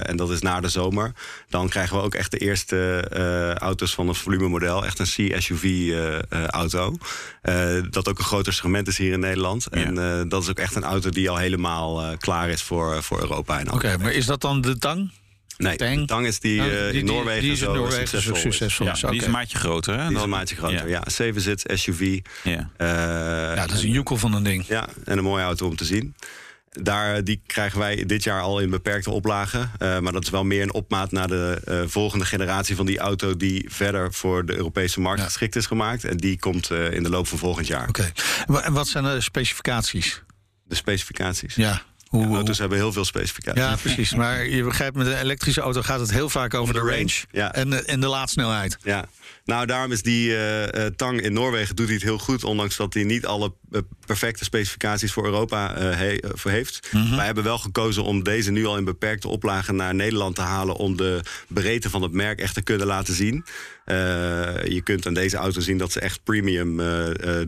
en 0.01 0.17
dat 0.17 0.31
is 0.31 0.41
na 0.41 0.61
de 0.61 0.69
zomer... 0.69 1.13
dan 1.49 1.69
krijgen 1.69 1.97
we 1.97 2.03
ook 2.03 2.15
echt 2.15 2.31
de 2.31 2.39
eerste 2.39 3.05
auto's 3.59 3.95
van 3.95 4.09
een 4.09 4.15
volumemodel. 4.15 4.85
Echt 4.85 4.99
een 4.99 5.07
C-SUV-auto. 5.07 6.97
dat 7.91 8.09
ook 8.09 8.19
een 8.19 8.25
groter 8.25 8.53
segment 8.53 8.89
is 8.89 8.99
hier 8.99 9.13
in 9.13 9.21
Nederland. 9.21 9.67
En 9.67 10.29
dat 10.29 10.43
is 10.43 10.49
ook 10.49 10.59
echt 10.59 10.75
een 10.75 10.85
auto 10.85 11.11
die 11.11 11.31
al 11.31 11.37
helemaal 11.37 12.17
klaar 12.17 12.49
is 12.49 12.63
voor, 12.63 13.03
voor 13.03 13.21
Europa. 13.21 13.59
En 13.59 13.73
Oké, 13.73 13.97
maar 13.99 14.13
is 14.13 14.27
dat 14.27 14.41
dan 14.41 14.61
de 14.61 14.79
tang? 14.79 15.11
Nee, 15.57 15.77
Tang? 15.77 15.97
de 15.99 16.05
Tang 16.05 16.27
is 16.27 16.41
die, 16.41 16.61
eh, 16.61 16.91
die- 16.91 16.99
in 17.01 17.05
Noorwegen 17.07 17.41
die 17.43 17.53
is 17.53 17.61
in 17.61 17.65
zo 17.67 17.75
Noorwegen 17.75 18.09
succesvol. 18.09 18.35
is. 18.35 18.41
succesvol. 18.43 18.87
Ja, 18.87 18.93
is. 18.93 19.01
die 19.01 19.15
is 19.21 19.25
een 19.25 19.31
maatje 19.31 19.59
groter, 19.59 19.99
hè? 20.01 20.09
Die 20.09 20.17
is 20.17 20.23
een 20.23 20.29
maatje 20.29 20.57
groter, 20.57 20.89
ja. 20.89 21.03
Zeven 21.07 21.41
zit 21.41 21.63
SUV. 21.75 22.19
Ja. 22.43 22.71
Eh, 22.77 22.87
Ja, 23.57 23.67
dat 23.67 23.77
is 23.77 23.83
een 23.83 23.91
joekel 23.91 24.17
van 24.17 24.35
een 24.35 24.43
ding. 24.43 24.67
Ja, 24.67 24.89
en 25.05 25.19
een 25.19 25.25
mooie 25.25 25.45
auto 25.45 25.67
om 25.67 25.77
te 25.77 25.85
zien. 25.85 26.15
Daar, 26.83 27.25
die 27.25 27.43
krijgen 27.47 27.79
wij 27.79 28.05
dit 28.07 28.25
jaar 28.25 28.41
al 28.41 28.59
in 28.61 28.71
beperkte 28.71 29.11
oplagen. 29.11 29.71
Eh, 29.79 29.99
maar 29.99 30.13
dat 30.13 30.23
is 30.23 30.31
wel 30.31 30.45
meer 30.45 30.63
een 30.63 30.73
opmaat 30.73 31.13
naar 31.13 31.29
de 31.29 31.61
eh, 31.65 31.81
volgende 31.87 32.25
generatie 32.25 32.77
van 32.77 32.87
die 32.87 32.99
auto... 32.99 33.37
die 33.37 33.65
verder 33.69 34.13
voor 34.13 34.47
de 34.47 34.55
Europese 34.57 35.01
markt 35.01 35.19
Ja. 35.21 35.25
geschikt 35.27 35.57
is 35.57 35.67
gemaakt. 35.67 36.05
En 36.05 36.17
die 36.17 36.39
komt 36.39 36.71
eh, 36.71 36.93
in 36.93 37.03
de 37.03 37.09
loop 37.09 37.27
van 37.27 37.39
volgend 37.39 37.67
jaar. 37.67 37.89
Oké. 37.89 38.13
En 38.63 38.73
wat 38.73 38.89
zijn 38.89 39.05
de 39.05 39.21
specificaties? 39.21 40.23
De 40.65 40.75
specificaties. 40.75 41.55
Ja. 41.55 41.83
Hoe, 42.13 42.35
Auto's 42.37 42.59
hebben 42.59 42.79
heel 42.79 42.93
veel 42.93 43.05
specificaties. 43.05 43.63
ja, 43.63 43.77
precies. 43.77 44.15
Maar 44.23 44.47
je 44.47 44.63
begrijpt, 44.63 44.97
met 44.97 45.07
een 45.07 45.19
elektrische 45.19 45.61
auto 45.61 45.83
gaat 45.83 46.01
het 46.01 46.13
heel 46.13 46.29
vaak 46.29 46.55
over 46.55 46.75
de 46.75 46.81
de 46.81 46.87
range, 46.87 46.99
range, 46.99 47.13
ja. 47.31 47.55
en, 47.55 47.71
de, 47.71 47.77
en 47.83 48.01
de 48.01 48.07
laadsnelheid. 48.07 48.77
Ja, 48.83 49.05
nou 49.45 49.67
daarom 49.67 49.93
is 49.93 50.03
die 50.03 50.31
eh, 50.37 50.87
eh, 50.87 50.93
Tang 50.97 51.21
in 51.21 51.33
Noorwegen 51.33 51.77
doet 51.77 51.87
hij 51.87 51.95
het 51.95 52.05
heel 52.05 52.19
goed, 52.19 52.45
ondanks 52.45 52.77
dat 52.77 52.95
hij 52.95 53.05
niet 53.05 53.27
alle 53.27 53.53
eh, 53.73 53.81
perfecte 54.07 54.45
specificaties 54.45 55.13
voor 55.13 55.25
Europa 55.25 55.75
he- 55.79 56.19
voor 56.33 56.51
heeft. 56.51 56.89
Mhm. 56.93 57.17
Wij 57.17 57.25
hebben 57.25 57.45
wel 57.45 57.59
gekozen 57.59 58.05
om 58.05 58.23
deze 58.23 58.51
nu 58.51 58.67
al 58.67 58.77
in 58.77 58.85
beperkte 58.85 59.29
oplagen 59.29 59.77
naar 59.77 59.95
Nederland 59.95 60.35
te 60.35 60.41
halen 60.43 60.77
om 60.77 60.97
de 60.97 61.21
breedte 61.49 61.91
van 61.91 62.03
het 62.03 62.13
merk 62.13 62.41
echt 62.41 62.55
te 62.55 62.63
kunnen 62.63 62.87
laten 62.87 63.15
zien. 63.15 63.45
Je 64.65 64.81
kunt 64.85 65.07
aan 65.07 65.15
deze 65.15 65.37
auto 65.37 65.61
zien 65.61 65.79
dat 65.79 65.93
ze 65.93 66.01
echt 66.01 66.25
premium 66.25 66.77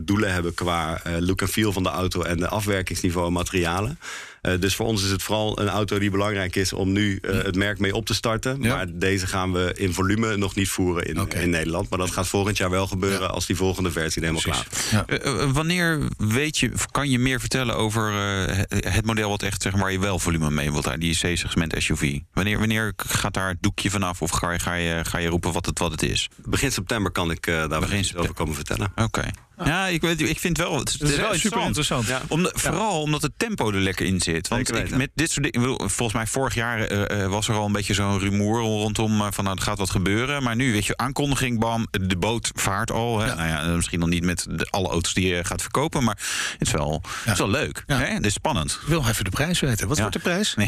doelen 0.01 0.33
hebben 0.33 0.53
qua 0.53 1.01
look 1.19 1.41
en 1.41 1.47
feel 1.47 1.71
van 1.73 1.83
de 1.83 1.89
auto 1.89 2.21
en 2.21 2.37
de 2.37 2.47
afwerkingsniveau 2.47 3.27
en 3.27 3.33
materialen. 3.33 3.99
Eh, 4.45 4.59
dus 4.59 4.75
voor 4.75 4.85
ons 4.85 5.03
is 5.03 5.09
het 5.11 5.23
vooral 5.23 5.59
een 5.59 5.69
auto 5.69 5.99
die 5.99 6.09
belangrijk 6.09 6.55
is 6.55 6.73
om 6.73 6.91
nu 6.91 7.17
eh, 7.21 7.43
het 7.43 7.55
merk 7.55 7.79
mee 7.79 7.95
op 7.95 8.05
te 8.05 8.13
starten. 8.13 8.57
Ja. 8.61 8.75
Maar 8.75 8.85
deze 8.93 9.27
gaan 9.27 9.51
we 9.51 9.73
in 9.77 9.93
volume 9.93 10.37
nog 10.37 10.55
niet 10.55 10.69
voeren 10.69 11.05
in, 11.05 11.27
in 11.41 11.49
Nederland. 11.49 11.89
Maar 11.89 11.99
dat 11.99 12.11
gaat 12.11 12.27
volgend 12.27 12.57
jaar 12.57 12.69
wel 12.69 12.87
gebeuren 12.87 13.19
Ja. 13.21 13.25
als 13.25 13.45
die 13.45 13.55
volgende 13.55 13.91
versie 13.91 14.21
helemaal 14.21 14.41
klaar 14.43 14.67
is. 14.71 14.89
Ja. 14.91 15.05
Eh, 15.05 15.51
wanneer 15.51 15.99
weet 16.17 16.57
je, 16.57 16.71
kan 16.91 17.09
je 17.09 17.19
meer 17.19 17.39
vertellen 17.39 17.75
over 17.75 18.11
eh, 18.11 18.57
het- 18.93 19.05
model 19.05 19.29
wat 19.29 19.43
echt 19.43 19.61
zeg 19.61 19.71
maar, 19.71 19.81
waar 19.81 19.91
je 19.91 19.99
wel 19.99 20.19
volume 20.19 20.49
mee 20.51 20.71
wilt 20.71 20.87
aan, 20.87 20.99
die 20.99 21.13
C-segment 21.17 21.73
SUV? 21.77 22.19
Wanneer, 22.33 22.59
wanneer 22.59 22.93
gaat 22.95 23.33
daar 23.33 23.49
het 23.49 23.61
doekje 23.61 23.89
vanaf 23.89 24.21
of 24.21 24.29
ga 24.31 24.51
je, 24.51 24.59
ga 24.59 24.73
je, 24.73 25.05
ga 25.05 25.17
je 25.17 25.27
roepen 25.27 25.51
wat 25.51 25.65
het, 25.65 25.79
wat 25.79 25.91
het 25.91 26.03
is? 26.03 26.29
Begin 26.45 26.71
september 26.71 27.11
kan 27.11 27.31
ik 27.31 27.47
eh, 27.47 27.69
daar 27.69 27.79
Begin 27.79 28.05
over 28.15 28.33
komen 28.33 28.55
vertellen. 28.55 28.91
Oké. 28.95 29.29
Ja, 29.63 29.87
ik, 29.87 30.01
weet, 30.01 30.21
ik 30.21 30.39
vind 30.39 30.57
wel, 30.57 30.79
het 30.79 30.87
is, 30.89 30.93
het 30.99 31.15
wel 31.17 31.33
super 31.33 31.61
interessant. 31.61 32.07
interessant. 32.07 32.31
Om, 32.31 32.47
vooral 32.53 33.01
omdat 33.01 33.21
het 33.21 33.31
tempo 33.37 33.71
er 33.71 33.79
lekker 33.79 34.05
in 34.05 34.21
zit. 34.21 34.34
Want 34.47 34.75
ik, 34.75 34.95
met 34.95 35.09
dit 35.15 35.31
soort 35.31 35.51
dingen, 35.51 35.77
volgens 35.77 36.13
mij 36.13 36.27
vorig 36.27 36.53
jaar 36.53 36.79
eh, 36.79 37.23
eh, 37.23 37.29
was 37.29 37.47
er 37.47 37.55
al 37.55 37.65
een 37.65 37.71
beetje 37.71 37.93
zo'n 37.93 38.19
rumoer 38.19 38.59
rondom 38.59 39.21
eh, 39.21 39.27
van 39.31 39.43
nou, 39.43 39.55
er 39.57 39.63
gaat 39.63 39.77
wat 39.77 39.89
gebeuren. 39.89 40.43
Maar 40.43 40.55
nu, 40.55 40.71
weet 40.71 40.85
je, 40.85 40.97
aankondiging, 40.97 41.59
bam, 41.59 41.87
de 41.91 42.17
boot 42.17 42.51
vaart 42.55 42.91
al. 42.91 43.19
Hè. 43.19 43.25
Ja. 43.27 43.33
Nou 43.35 43.47
ja, 43.47 43.75
misschien 43.75 43.99
nog 43.99 44.09
niet 44.09 44.23
met 44.23 44.45
de, 44.49 44.67
alle 44.69 44.89
auto's 44.89 45.13
die 45.13 45.27
je 45.27 45.43
gaat 45.43 45.61
verkopen, 45.61 46.03
maar 46.03 46.17
het 46.51 46.67
is 46.67 46.71
wel, 46.71 47.01
het 47.23 47.33
is 47.33 47.39
wel 47.39 47.49
leuk. 47.49 47.83
Ja. 47.87 47.97
Hè? 47.97 48.05
Het 48.05 48.25
is 48.25 48.33
spannend. 48.33 48.79
Ik 48.81 48.87
wil 48.87 49.07
even 49.07 49.23
de 49.23 49.29
prijs 49.29 49.59
weten. 49.59 49.87
Wat 49.87 49.97
Ja. 49.97 50.01
wordt 50.01 50.17
de 50.17 50.23
prijs? 50.23 50.55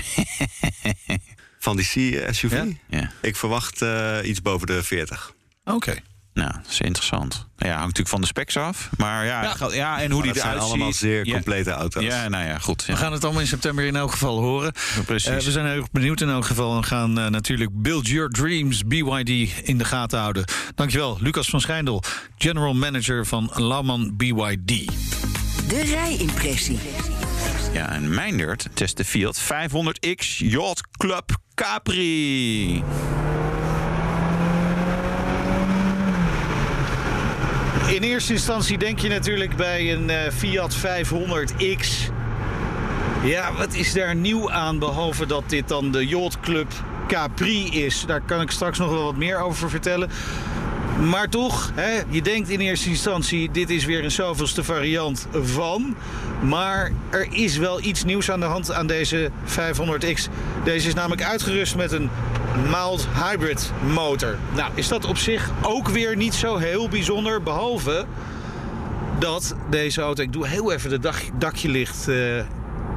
Van 1.60 1.76
die 1.76 1.86
C-SUV? 1.86 2.52
Ja? 2.52 2.66
Ja. 3.00 3.12
Ik 3.22 3.36
verwacht 3.36 3.82
eh, 3.82 4.18
iets 4.24 4.42
boven 4.42 4.68
de 4.68 4.84
40. 4.84 5.34
Oké. 5.66 5.96
Nou, 6.38 6.52
dat 6.52 6.72
is 6.72 6.82
interessant. 6.82 7.34
Nou 7.58 7.72
ja, 7.72 7.78
hangt 7.78 7.80
natuurlijk 7.98 8.10
van 8.10 8.22
de 8.22 8.28
specs 8.28 8.58
af. 8.58 8.90
Maar 8.98 9.26
ja, 9.26 9.56
Ja. 9.74 10.02
en 10.02 10.12
hoe 10.12 10.22
die 10.24 10.32
dat 10.34 10.42
zijn 10.42 10.54
eruit 10.54 10.70
allemaal 10.70 10.94
zeer 10.94 11.26
Ja. 11.26 11.34
complete 11.34 11.72
auto's. 11.72 12.04
Ja, 12.04 12.28
nou 12.30 12.46
ja, 12.46 12.58
goed. 12.60 12.84
Ja. 12.88 12.94
We 12.94 13.00
gaan 13.00 13.12
het 13.12 13.24
allemaal 13.24 13.42
in 13.42 13.48
september 13.48 13.86
in 13.86 13.96
elk 13.96 14.12
geval 14.12 14.40
horen. 14.40 14.74
precies. 15.06 15.30
Eh, 15.30 15.36
we 15.40 15.52
zijn 15.52 15.66
heel 15.66 15.76
erg 15.76 15.92
benieuwd 15.92 16.22
in 16.22 16.30
elk 16.30 16.46
geval. 16.46 16.76
We 16.80 16.84
gaan 16.84 17.20
eh, 17.20 17.28
natuurlijk 17.28 17.70
Build 17.74 18.08
Your 18.08 18.30
Dreams, 18.30 18.84
BYD, 18.86 19.30
in 19.64 19.78
de 19.78 19.86
gaten 19.86 20.20
houden. 20.20 20.46
Dankjewel, 20.76 21.18
Lucas 21.22 21.50
van 21.50 21.62
Schijndel, 21.62 22.04
General 22.38 22.74
Manager 22.74 23.26
van 23.26 23.52
Lauman 23.56 24.14
BYD. 24.18 24.68
De 25.68 25.82
rijimpressie. 25.84 26.80
Ja, 27.74 27.90
en 27.92 28.10
Meindert 28.14 28.68
test 28.74 28.98
de 28.98 29.06
Fiat 29.06 29.42
500X 29.42 30.38
Yacht 30.38 30.82
Club 30.98 31.38
Capri. 31.56 32.84
In 37.88 38.04
eerste 38.04 38.34
instantie 38.34 38.78
denk 38.78 39.00
je 39.00 39.10
natuurlijk 39.10 39.56
bij 39.56 39.94
een 39.94 40.10
eh, 40.10 40.32
Fiat 40.32 40.76
500X. 40.78 42.12
Ja, 43.24 43.54
wat 43.54 43.74
is 43.74 43.94
daar 43.94 44.16
nieuw 44.16 44.52
aan 44.52 44.80
behalve 44.80 45.26
dat 45.26 45.44
dit 45.48 45.68
dan 45.68 45.92
de 45.92 46.08
Yacht 46.08 46.40
Club 46.40 46.68
Capri 47.08 47.84
is? 47.86 48.04
Daar 48.08 48.22
kan 48.22 48.42
ik 48.42 48.52
straks 48.52 48.78
nog 48.78 48.90
wel 48.90 49.04
wat 49.04 49.16
meer 49.16 49.40
over 49.40 49.70
vertellen. 49.70 50.10
Maar 51.10 51.30
toch, 51.30 51.72
hè, 51.76 52.02
je 52.10 52.22
denkt 52.22 52.50
in 52.50 52.60
eerste 52.60 52.90
instantie, 52.90 53.52
dit 53.52 53.70
is 53.70 53.86
weer 53.86 54.04
een 54.04 54.12
zoveelste 54.12 54.64
variant 54.64 55.28
van. 55.32 55.96
Maar 56.42 56.92
er 57.10 57.28
is 57.32 57.58
wel 57.58 57.82
iets 57.82 58.04
nieuws 58.04 58.32
aan 58.32 58.40
de 58.40 58.46
hand 58.46 58.72
aan 58.72 58.88
deze 58.88 59.32
500X. 59.46 60.30
Deze 60.64 60.88
is 60.88 60.94
namelijk 60.94 61.24
uitgerust 61.24 61.76
met 61.76 61.92
een 61.92 62.10
mild 62.70 63.08
hybrid 63.14 63.72
motor. 63.94 64.38
Nou, 64.56 64.72
is 64.74 64.88
dat 64.88 65.06
op 65.06 65.18
zich 65.18 65.52
ook 65.62 65.88
weer 65.90 66.16
niet 66.16 66.34
zo 66.34 66.58
heel 66.58 66.90
bijzonder, 66.90 67.44
behalve 67.44 68.06
dat 69.20 69.56
deze 69.70 70.02
auto... 70.02 70.24
Ik 70.24 70.34
doe 70.34 70.48
heel 70.48 70.72
even 70.72 70.92
het 70.92 71.02
dak, 71.02 71.16
dakje 71.40 71.70
licht... 71.70 72.08
eh, 72.08 72.38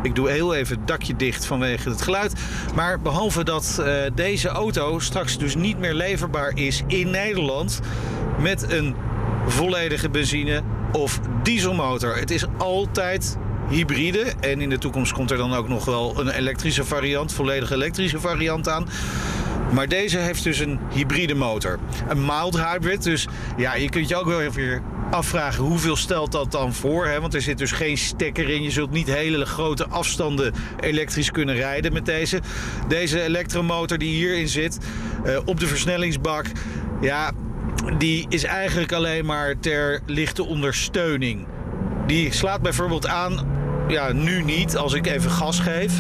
ik 0.03 0.15
doe 0.15 0.31
heel 0.31 0.55
even 0.55 0.77
het 0.77 0.87
dakje 0.87 1.17
dicht 1.17 1.45
vanwege 1.45 1.89
het 1.89 2.03
geluid. 2.03 2.33
Maar 2.75 3.01
behalve 3.01 3.45
dat 3.45 3.81
eh, 3.85 3.95
deze 4.15 4.49
auto 4.49 4.99
straks 4.99 5.39
dus 5.39 5.55
niet 5.55 5.79
meer 5.79 5.95
leverbaar 5.95 6.53
is 6.55 6.83
in 6.87 7.11
Nederland... 7.11 7.81
met 8.39 8.73
een 8.73 8.95
volledige 9.47 10.11
benzine- 10.11 10.63
of 10.93 11.21
dieselmotor. 11.43 12.17
Het 12.17 12.31
is 12.31 12.45
altijd 12.59 13.37
hybride. 13.69 14.25
En 14.41 14.61
in 14.61 14.69
de 14.69 14.79
toekomst 14.79 15.13
komt 15.13 15.31
er 15.31 15.37
dan 15.37 15.55
ook 15.55 15.69
nog 15.69 15.85
wel 15.85 16.21
een 16.21 16.29
elektrische 16.29 16.85
variant, 16.85 17.33
volledig 17.33 17.71
elektrische 17.71 18.21
variant 18.21 18.69
aan. 18.69 18.89
Maar 19.73 19.89
deze 19.89 20.19
heeft 20.19 20.43
dus 20.45 20.59
een 20.59 20.79
hybride 20.91 21.35
motor. 21.35 21.79
Een 22.09 22.25
mild 22.25 22.65
hybrid. 22.65 23.03
Dus 23.03 23.27
ja, 23.57 23.75
je 23.75 23.89
kunt 23.89 24.09
je 24.09 24.17
ook 24.17 24.27
wel 24.27 24.41
even 24.41 24.83
afvragen 25.11 25.65
hoeveel 25.65 25.97
stelt 25.97 26.33
dat 26.33 26.53
dan 26.53 26.75
voor. 26.75 27.07
Hè? 27.07 27.21
Want 27.21 27.35
er 27.35 27.43
zit 27.43 27.59
dus 27.59 27.73
geen 27.73 27.99
stekker 27.99 28.49
in. 28.49 28.63
Je 28.63 28.71
zult 28.71 28.91
niet 28.91 29.07
hele 29.07 29.47
grote 29.47 29.89
afstanden 29.89 30.55
elektrisch 30.81 31.31
kunnen 31.31 31.55
rijden 31.55 31.93
met 31.93 32.07
deze. 32.07 32.41
Deze 32.89 33.23
elektromotor 33.23 33.99
die 33.99 34.15
hierin 34.15 34.49
zit 34.49 34.79
eh, 35.25 35.39
op 35.45 35.61
de 35.61 35.67
versnellingsbak. 35.67 36.47
Ja, 37.01 37.33
die 37.99 38.27
is 38.29 38.45
eigenlijk 38.45 38.93
alleen 38.93 39.25
maar 39.25 39.59
ter 39.59 40.01
lichte 40.07 40.45
ondersteuning. 40.45 41.47
Die 42.07 42.33
slaat 42.33 42.63
bijvoorbeeld 42.63 43.07
aan, 43.07 43.47
ja, 43.89 44.13
nu 44.13 44.43
niet, 44.43 44.77
als 44.77 44.93
ik 44.93 45.07
even 45.07 45.31
gas 45.31 45.61
geef. 45.61 45.93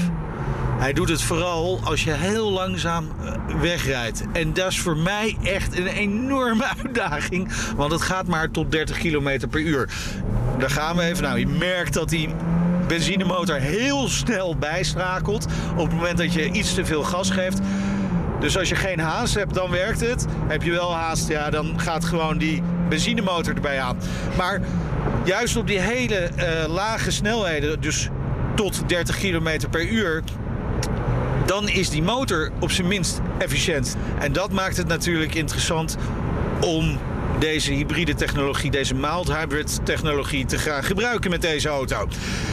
Hij 0.78 0.93
doet 0.93 1.09
het 1.09 1.22
vooral 1.22 1.80
als 1.84 2.05
je 2.05 2.12
heel 2.12 2.51
langzaam 2.51 3.09
eh, 3.20 3.32
wegrijdt. 3.61 4.24
En 4.32 4.53
dat 4.53 4.70
is 4.70 4.80
voor 4.80 4.97
mij 4.97 5.36
echt 5.43 5.78
een 5.78 5.86
enorme 5.86 6.64
uitdaging. 6.84 7.53
Want 7.76 7.93
het 7.93 8.03
gaat 8.03 8.26
maar 8.26 8.51
tot 8.51 8.72
30 8.72 8.99
km 8.99 9.49
per 9.51 9.61
uur. 9.61 9.88
Daar 10.59 10.70
gaan 10.70 10.97
we 10.97 11.03
even. 11.03 11.22
Nou, 11.22 11.38
je 11.38 11.47
merkt 11.47 11.95
dat 11.95 12.09
die 12.09 12.28
benzinemotor 12.86 13.57
heel 13.57 14.09
snel 14.09 14.57
bijstrakelt. 14.57 15.47
Op 15.76 15.86
het 15.86 15.95
moment 15.95 16.18
dat 16.18 16.32
je 16.32 16.51
iets 16.51 16.74
te 16.74 16.84
veel 16.84 17.03
gas 17.03 17.30
geeft. 17.30 17.61
Dus 18.41 18.59
als 18.59 18.68
je 18.68 18.74
geen 18.74 18.99
haast 18.99 19.34
hebt, 19.34 19.55
dan 19.55 19.70
werkt 19.70 20.01
het. 20.01 20.26
Heb 20.49 20.62
je 20.62 20.70
wel 20.70 20.95
haast, 20.95 21.28
ja, 21.28 21.51
dan 21.51 21.80
gaat 21.80 22.05
gewoon 22.05 22.38
die 22.38 22.62
benzinemotor 22.88 23.55
erbij 23.55 23.80
aan. 23.80 23.97
Maar 24.36 24.61
juist 25.24 25.57
op 25.57 25.66
die 25.66 25.80
hele 25.80 26.16
eh, 26.16 26.68
lage 26.68 27.11
snelheden, 27.11 27.80
dus 27.80 28.09
tot 28.55 28.88
30 28.88 29.18
km 29.18 29.68
per 29.70 29.88
uur, 29.88 30.22
dan 31.47 31.68
is 31.68 31.91
die 31.91 32.03
motor 32.03 32.51
op 32.61 32.70
zijn 32.70 32.88
minst 32.88 33.20
efficiënt. 33.38 33.97
En 34.18 34.32
dat 34.32 34.53
maakt 34.53 34.76
het 34.76 34.86
natuurlijk 34.86 35.34
interessant 35.34 35.97
om 36.61 36.99
deze 37.41 37.72
hybride 37.72 38.14
technologie, 38.14 38.70
deze 38.70 38.95
mild 38.95 39.34
hybrid 39.36 39.80
technologie 39.84 40.47
te 40.47 40.59
gaan 40.59 40.84
gebruiken 40.84 41.30
met 41.30 41.43
deze 41.43 41.68
auto. 41.68 42.09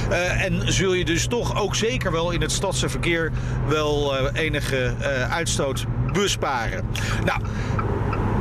Uh, 0.09 0.43
en 0.43 0.73
zul 0.73 0.93
je 0.93 1.05
dus 1.05 1.27
toch 1.27 1.61
ook 1.61 1.75
zeker 1.75 2.11
wel 2.11 2.31
in 2.31 2.41
het 2.41 2.51
stadse 2.51 2.89
verkeer 2.89 3.31
wel 3.67 4.15
uh, 4.15 4.29
enige 4.33 4.93
uh, 4.99 5.33
uitstoot 5.33 5.85
besparen. 6.13 6.85
Nou, 7.25 7.41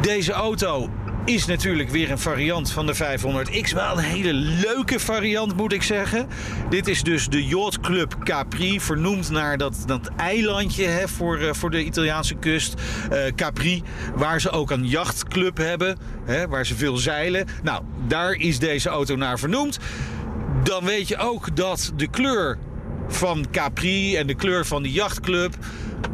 deze 0.01 0.33
auto 0.33 0.91
is 1.27 1.47
natuurlijk 1.47 1.91
weer 1.91 2.11
een 2.11 2.19
variant 2.19 2.71
van 2.71 2.87
de 2.87 2.95
500X. 2.95 3.75
Wel 3.75 3.99
een 3.99 4.05
hele 4.05 4.33
leuke 4.33 5.01
variant, 5.01 5.57
moet 5.57 5.73
ik 5.73 5.83
zeggen. 5.83 6.29
Dit 6.71 6.89
is 6.89 7.03
dus 7.03 7.29
de 7.29 7.45
Yacht 7.45 7.81
Club 7.81 8.17
Capri, 8.25 8.81
vernoemd 8.81 9.31
naar 9.31 9.59
dat, 9.59 9.83
dat 9.87 10.11
eilandje 10.17 10.85
hè, 10.85 11.09
voor, 11.09 11.41
uh, 11.41 11.53
voor 11.53 11.71
de 11.71 11.85
Italiaanse 11.85 12.35
kust. 12.35 12.75
Uh, 13.13 13.19
Capri, 13.37 13.83
waar 14.15 14.41
ze 14.41 14.51
ook 14.51 14.71
een 14.71 14.87
jachtclub 14.87 15.57
hebben, 15.57 15.99
hè, 16.25 16.49
waar 16.49 16.67
ze 16.67 16.77
veel 16.77 16.97
zeilen. 16.97 17.47
Nou, 17.63 17.83
daar 18.07 18.33
is 18.33 18.59
deze 18.59 18.89
auto 18.89 19.17
naar 19.17 19.39
vernoemd. 19.39 19.79
Dan 20.63 20.85
weet 20.85 21.09
je 21.09 21.17
ook 21.17 21.57
dat 21.57 21.93
de 21.97 22.09
kleur 22.09 22.59
van 23.09 23.47
Capri 23.51 24.17
en 24.17 24.27
de 24.27 24.35
kleur 24.35 24.67
van 24.67 24.83
de 24.83 24.93
jachtclub 24.93 25.55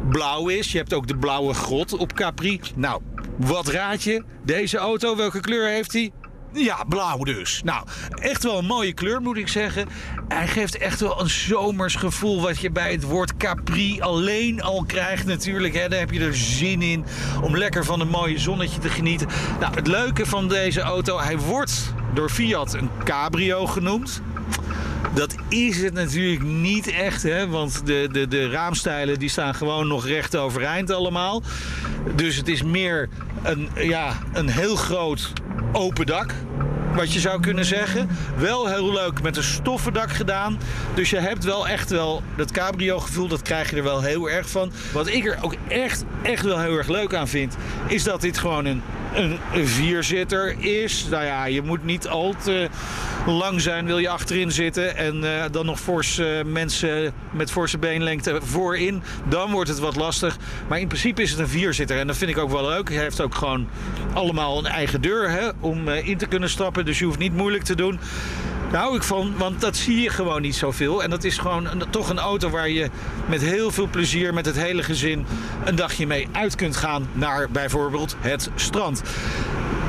blauw 0.09 0.47
is. 0.47 0.71
Je 0.71 0.77
hebt 0.77 0.93
ook 0.93 1.07
de 1.07 1.17
blauwe 1.17 1.53
grot 1.53 1.97
op 1.97 2.13
Capri. 2.13 2.59
Nou, 2.75 3.01
wat 3.37 3.67
raad 3.67 4.03
je? 4.03 4.23
Deze 4.45 4.77
auto, 4.77 5.15
welke 5.15 5.39
kleur 5.39 5.67
heeft 5.67 5.93
hij? 5.93 6.11
Ja, 6.53 6.83
blauw 6.87 7.17
dus. 7.17 7.61
Nou, 7.63 7.85
echt 8.09 8.43
wel 8.43 8.57
een 8.57 8.65
mooie 8.65 8.93
kleur 8.93 9.21
moet 9.21 9.37
ik 9.37 9.47
zeggen. 9.47 9.87
Hij 10.27 10.47
geeft 10.47 10.77
echt 10.77 10.99
wel 10.99 11.21
een 11.21 11.29
zomers 11.29 11.95
gevoel 11.95 12.41
wat 12.41 12.59
je 12.59 12.71
bij 12.71 12.91
het 12.91 13.03
woord 13.03 13.37
Capri 13.37 14.01
alleen 14.01 14.61
al 14.61 14.83
krijgt 14.87 15.25
natuurlijk. 15.25 15.73
Hè. 15.73 15.89
Daar 15.89 15.99
heb 15.99 16.11
je 16.11 16.19
er 16.19 16.35
zin 16.35 16.81
in 16.81 17.05
om 17.41 17.57
lekker 17.57 17.85
van 17.85 17.99
een 17.99 18.07
mooie 18.07 18.39
zonnetje 18.39 18.79
te 18.79 18.89
genieten. 18.89 19.27
Nou, 19.59 19.75
het 19.75 19.87
leuke 19.87 20.25
van 20.25 20.47
deze 20.47 20.81
auto, 20.81 21.19
hij 21.19 21.37
wordt 21.37 21.93
door 22.13 22.29
Fiat 22.29 22.73
een 22.73 22.89
cabrio 23.03 23.65
genoemd. 23.65 24.21
Dat 25.13 25.35
is 25.49 25.81
het 25.81 25.93
natuurlijk 25.93 26.43
niet 26.43 26.87
echt, 26.87 27.23
hè? 27.23 27.47
want 27.47 27.85
de, 27.85 28.07
de, 28.11 28.27
de 28.27 28.49
raamstijlen 28.49 29.19
die 29.19 29.29
staan 29.29 29.55
gewoon 29.55 29.87
nog 29.87 30.07
recht 30.07 30.35
overeind 30.35 30.91
allemaal. 30.91 31.43
Dus 32.15 32.35
het 32.35 32.47
is 32.47 32.63
meer 32.63 33.09
een, 33.43 33.69
ja, 33.75 34.17
een 34.33 34.49
heel 34.49 34.75
groot 34.75 35.31
open 35.71 36.05
dak. 36.05 36.33
Wat 36.95 37.13
je 37.13 37.19
zou 37.19 37.39
kunnen 37.39 37.65
zeggen. 37.65 38.09
Wel 38.37 38.67
heel 38.67 38.91
leuk 38.91 39.21
met 39.21 39.37
een 39.37 39.43
stoffen 39.43 39.93
dak 39.93 40.11
gedaan. 40.11 40.57
Dus 40.93 41.09
je 41.09 41.19
hebt 41.19 41.43
wel 41.43 41.67
echt 41.67 41.89
wel 41.89 42.23
dat 42.37 42.51
cabrio 42.51 42.99
gevoel. 42.99 43.27
Dat 43.27 43.41
krijg 43.41 43.69
je 43.69 43.75
er 43.75 43.83
wel 43.83 44.01
heel 44.01 44.29
erg 44.29 44.49
van. 44.49 44.71
Wat 44.91 45.07
ik 45.07 45.25
er 45.25 45.37
ook 45.41 45.55
echt, 45.67 46.03
echt 46.21 46.43
wel 46.43 46.59
heel 46.59 46.77
erg 46.77 46.87
leuk 46.87 47.13
aan 47.13 47.27
vind. 47.27 47.55
Is 47.87 48.03
dat 48.03 48.21
dit 48.21 48.37
gewoon 48.37 48.65
een 48.65 48.81
een 49.15 49.67
vierzitter 49.67 50.55
is. 50.59 51.07
Nou 51.09 51.23
ja, 51.23 51.45
je 51.45 51.61
moet 51.61 51.83
niet 51.83 52.07
al 52.07 52.35
te 52.43 52.69
lang 53.25 53.61
zijn, 53.61 53.85
wil 53.85 53.97
je 53.97 54.09
achterin 54.09 54.51
zitten. 54.51 54.95
En 54.95 55.23
uh, 55.23 55.43
dan 55.51 55.65
nog 55.65 55.79
forse 55.79 56.43
uh, 56.45 56.51
mensen 56.51 57.13
met 57.31 57.51
forse 57.51 57.77
beenlengte 57.77 58.39
voorin. 58.43 59.03
Dan 59.29 59.51
wordt 59.51 59.69
het 59.69 59.79
wat 59.79 59.95
lastig. 59.95 60.37
Maar 60.67 60.79
in 60.79 60.87
principe 60.87 61.21
is 61.21 61.31
het 61.31 61.39
een 61.39 61.47
vierzitter. 61.47 61.97
En 61.99 62.07
dat 62.07 62.17
vind 62.17 62.31
ik 62.31 62.37
ook 62.37 62.51
wel 62.51 62.65
leuk. 62.65 62.89
Hij 62.89 63.01
heeft 63.01 63.21
ook 63.21 63.35
gewoon 63.35 63.67
allemaal 64.13 64.57
een 64.57 64.65
eigen 64.65 65.01
deur 65.01 65.29
hè, 65.29 65.49
om 65.59 65.87
uh, 65.87 66.07
in 66.07 66.17
te 66.17 66.25
kunnen 66.25 66.49
stappen. 66.49 66.85
Dus 66.85 66.99
je 66.99 67.05
hoeft 67.05 67.19
niet 67.19 67.35
moeilijk 67.35 67.63
te 67.63 67.75
doen. 67.75 67.99
Daar 68.73 68.81
hou 68.81 68.95
ik 68.95 69.03
van, 69.03 69.33
want 69.37 69.61
dat 69.61 69.75
zie 69.75 70.01
je 70.01 70.09
gewoon 70.09 70.41
niet 70.41 70.55
zoveel. 70.55 71.03
En 71.03 71.09
dat 71.09 71.23
is 71.23 71.37
gewoon 71.37 71.67
toch 71.89 72.09
een 72.09 72.19
auto 72.19 72.49
waar 72.49 72.69
je 72.69 72.89
met 73.25 73.41
heel 73.41 73.71
veel 73.71 73.87
plezier, 73.87 74.33
met 74.33 74.45
het 74.45 74.55
hele 74.55 74.83
gezin, 74.83 75.25
een 75.65 75.75
dagje 75.75 76.07
mee 76.07 76.27
uit 76.31 76.55
kunt 76.55 76.75
gaan 76.75 77.07
naar 77.11 77.49
bijvoorbeeld 77.49 78.15
het 78.19 78.49
strand. 78.55 79.01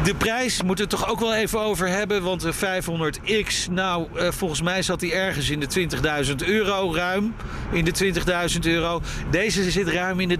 De 0.03 0.15
prijs 0.15 0.63
moeten 0.63 0.85
we 0.85 0.91
het 0.91 1.01
toch 1.01 1.11
ook 1.11 1.21
wel 1.21 1.35
even 1.35 1.61
over 1.61 1.89
hebben. 1.89 2.23
Want 2.23 2.41
de 2.41 2.55
500X, 2.55 3.71
nou, 3.71 4.07
uh, 4.15 4.31
volgens 4.31 4.63
mij 4.63 4.83
zat 4.83 5.01
die 5.01 5.13
ergens 5.13 5.51
in 5.51 5.61
de 5.61 5.89
20.000 6.27 6.35
euro 6.47 6.95
ruim. 6.95 7.35
In 7.73 7.85
de 7.85 8.13
20.000 8.55 8.59
euro. 8.63 9.03
Deze 9.31 9.71
zit 9.71 9.89
ruim 9.89 10.21
in 10.21 10.29
de 10.29 10.39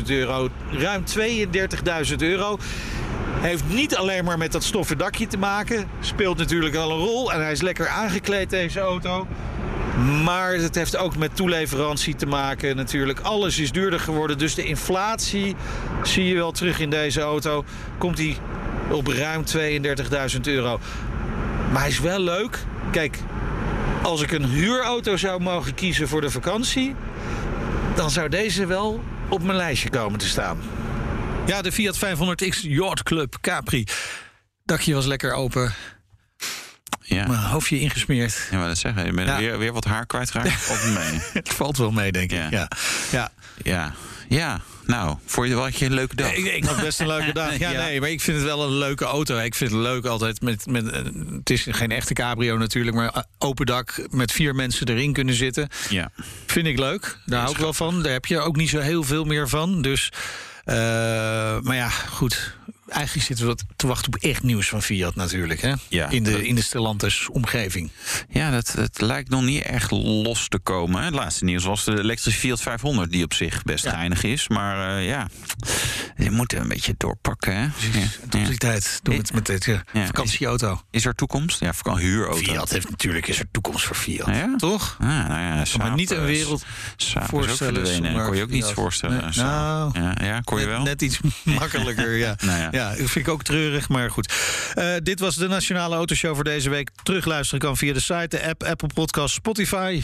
30.000 0.00 0.02
euro. 0.06 0.48
Ruim 0.70 1.04
32.000 2.10 2.16
euro. 2.18 2.58
Heeft 3.40 3.64
niet 3.68 3.96
alleen 3.96 4.24
maar 4.24 4.38
met 4.38 4.52
dat 4.52 4.64
stoffen 4.64 4.98
dakje 4.98 5.26
te 5.26 5.38
maken. 5.38 5.88
Speelt 6.00 6.38
natuurlijk 6.38 6.74
wel 6.74 6.90
een 6.90 6.98
rol. 6.98 7.32
En 7.32 7.42
hij 7.42 7.52
is 7.52 7.60
lekker 7.60 7.88
aangekleed, 7.88 8.50
deze 8.50 8.80
auto. 8.80 9.26
Maar 10.24 10.52
het 10.52 10.74
heeft 10.74 10.96
ook 10.96 11.16
met 11.16 11.36
toeleverantie 11.36 12.14
te 12.14 12.26
maken 12.26 12.76
natuurlijk. 12.76 13.20
Alles 13.20 13.58
is 13.58 13.72
duurder 13.72 14.00
geworden. 14.00 14.38
Dus 14.38 14.54
de 14.54 14.64
inflatie 14.64 15.56
zie 16.02 16.24
je 16.24 16.34
wel 16.34 16.52
terug 16.52 16.80
in 16.80 16.90
deze 16.90 17.20
auto. 17.20 17.64
Komt 17.98 18.18
hij 18.18 18.36
op 18.90 19.06
ruim 19.06 19.44
32.000 20.34 20.40
euro. 20.42 20.80
Maar 21.72 21.80
hij 21.80 21.90
is 21.90 22.00
wel 22.00 22.20
leuk. 22.20 22.58
Kijk, 22.90 23.18
als 24.02 24.22
ik 24.22 24.32
een 24.32 24.44
huurauto 24.44 25.16
zou 25.16 25.40
mogen 25.40 25.74
kiezen 25.74 26.08
voor 26.08 26.20
de 26.20 26.30
vakantie... 26.30 26.94
dan 27.94 28.10
zou 28.10 28.28
deze 28.28 28.66
wel 28.66 29.02
op 29.28 29.42
mijn 29.42 29.56
lijstje 29.56 29.90
komen 29.90 30.18
te 30.18 30.28
staan. 30.28 30.58
Ja, 31.48 31.62
de 31.62 31.72
Fiat 31.72 31.96
500X 31.98 32.60
Yacht 32.62 33.02
Club 33.02 33.36
Capri. 33.40 33.86
Dakje 34.64 34.94
was 34.94 35.06
lekker 35.06 35.32
open. 35.32 35.74
Ja. 37.00 37.26
Mijn 37.26 37.40
hoofdje 37.40 37.80
ingesmeerd. 37.80 38.48
Ja, 38.50 38.58
maar 38.58 38.68
dat 38.68 38.78
zeggen. 38.78 39.04
Je 39.06 39.12
bent 39.12 39.28
Ja. 39.28 39.38
weer, 39.38 39.58
weer 39.58 39.72
wat 39.72 39.84
haar 39.84 40.06
kwijtgeraakt. 40.06 40.48
Of 40.70 40.94
mee. 40.94 41.20
Het 41.32 41.48
valt 41.48 41.76
wel 41.76 41.90
mee, 41.90 42.12
denk 42.12 42.30
ik. 42.32 42.38
Ja. 42.38 42.48
Ja. 42.50 42.68
Ja. 43.10 43.30
Ja. 43.62 43.92
Ja. 44.28 44.60
Nou, 44.86 45.16
voor 45.24 45.46
je 45.46 45.54
wel 45.54 45.66
een 45.78 45.94
leuke 45.94 46.16
dag. 46.16 46.32
Ik, 46.32 46.44
ik 46.44 46.64
had 46.64 46.80
best 46.80 47.00
een 47.00 47.06
leuke 47.06 47.32
dag. 47.32 47.56
Ja, 47.58 47.70
Ja. 47.70 47.80
nee, 47.84 48.00
maar 48.00 48.10
ik 48.10 48.20
vind 48.20 48.36
het 48.36 48.46
wel 48.46 48.62
een 48.64 48.78
leuke 48.78 49.04
auto. 49.04 49.38
Ik 49.38 49.54
vind 49.54 49.70
het 49.70 49.80
leuk 49.80 50.04
altijd 50.06 50.40
met. 50.40 50.66
met 50.66 50.88
eh, 50.90 51.02
het 51.36 51.50
is 51.50 51.66
geen 51.70 51.90
echte 51.90 52.14
cabrio 52.14 52.56
natuurlijk, 52.56 52.96
maar 52.96 53.08
eh, 53.08 53.22
open 53.38 53.66
dak 53.66 54.06
met 54.10 54.32
vier 54.32 54.54
mensen 54.54 54.88
erin 54.88 55.12
kunnen 55.12 55.34
zitten. 55.34 55.68
Ja. 55.88 56.10
Vind 56.46 56.66
ik 56.66 56.78
leuk. 56.78 57.18
Daar 57.26 57.40
hou 57.40 57.52
ik 57.52 57.58
wel 57.60 57.72
van. 57.72 58.02
Daar 58.02 58.12
heb 58.12 58.26
je 58.26 58.38
ook 58.38 58.56
niet 58.56 58.68
zo 58.68 58.78
heel 58.78 59.04
veel 59.04 59.24
meer 59.24 59.48
van. 59.48 59.82
Dus. 59.82 60.12
Eh, 60.68 61.60
maar 61.62 61.76
ja, 61.76 61.88
goed. 61.88 62.57
Eigenlijk 62.88 63.26
zitten 63.26 63.46
we 63.46 63.56
te 63.76 63.86
wachten 63.86 64.12
op 64.14 64.22
echt 64.22 64.42
nieuws 64.42 64.68
van 64.68 64.82
Fiat 64.82 65.14
natuurlijk. 65.14 65.60
Hè? 65.60 65.72
Ja, 65.88 66.08
in, 66.08 66.22
dat- 66.24 66.32
de, 66.34 66.46
in 66.46 66.54
de 66.54 66.62
Stellantis 66.62 67.28
omgeving. 67.28 67.90
Ja, 68.28 68.50
dat, 68.50 68.72
het 68.72 69.00
lijkt 69.00 69.28
nog 69.30 69.42
niet 69.42 69.62
echt 69.62 69.90
los 69.90 70.48
te 70.48 70.58
komen. 70.58 71.02
Het 71.04 71.14
laatste 71.14 71.44
nieuws 71.44 71.64
was 71.64 71.84
de 71.84 71.98
elektrische 71.98 72.40
Fiat 72.40 72.60
500, 72.60 73.10
die 73.10 73.24
op 73.24 73.34
zich 73.34 73.62
best 73.62 73.84
Ja. 73.84 73.90
geinig 73.90 74.22
is. 74.22 74.48
Maar 74.48 74.96
eh, 74.98 75.06
ja, 75.08 75.28
je 76.16 76.30
moet 76.30 76.52
een 76.52 76.68
beetje 76.68 76.94
doorpakken. 76.96 77.54
Hè? 77.56 77.62
Ja. 77.62 77.70
Die 78.46 78.56
tijd 78.58 79.00
doen 79.02 79.14
we 79.14 79.20
het 79.20 79.32
met 79.32 79.64
Ja. 79.92 80.06
vakantieauto. 80.06 80.80
Is 80.90 81.04
er 81.04 81.14
toekomst? 81.14 81.60
Ja, 81.60 81.72
vak- 81.74 81.98
huurauto. 81.98 82.36
Fiat 82.38 82.70
heeft 82.70 82.90
natuurlijk 82.90 83.26
is 83.26 83.38
er 83.38 83.46
toekomst 83.50 83.84
voor 83.86 83.96
Fiat. 83.96 84.58
Toch? 84.58 84.96
Ah, 85.00 85.06
nou 85.08 85.28
ja, 85.40 85.64
Saab, 85.64 85.78
maar 85.82 85.94
niet 85.94 86.10
een 86.10 86.24
wereld 86.24 86.64
Saab 86.96 87.28
voorstellen 87.28 87.86
zonder 87.86 88.24
Kon 88.24 88.36
je 88.36 88.42
ook 88.42 88.50
niets 88.50 88.66
Fiat. 88.66 88.76
voorstellen. 88.78 89.16
Nee, 89.24 89.44
nou, 89.44 90.00
ja, 90.00 90.14
ja, 90.20 90.40
kon 90.40 90.60
je 90.60 90.66
net, 90.66 90.74
wel? 90.74 90.84
net 90.84 91.02
iets 91.02 91.18
makkelijker, 91.44 92.16
ja. 92.16 92.36
Nou 92.44 92.76
ja. 92.78 92.88
dat 92.88 92.96
vind 93.10 93.26
ik 93.26 93.28
ook 93.28 93.42
treurig, 93.42 93.88
maar 93.88 94.10
goed. 94.10 94.32
Eh, 94.74 94.94
dit 95.02 95.20
was 95.20 95.36
de 95.36 95.48
Nationale 95.48 95.94
Autoshow 95.94 96.34
voor 96.34 96.44
deze 96.44 96.70
week. 96.70 96.90
Terugluisteren 97.02 97.60
kan 97.60 97.76
via 97.76 97.92
de 97.92 98.00
site, 98.00 98.26
de 98.28 98.46
app, 98.48 98.62
Apple 98.62 98.88
Podcast, 98.94 99.34
Spotify. 99.34 100.02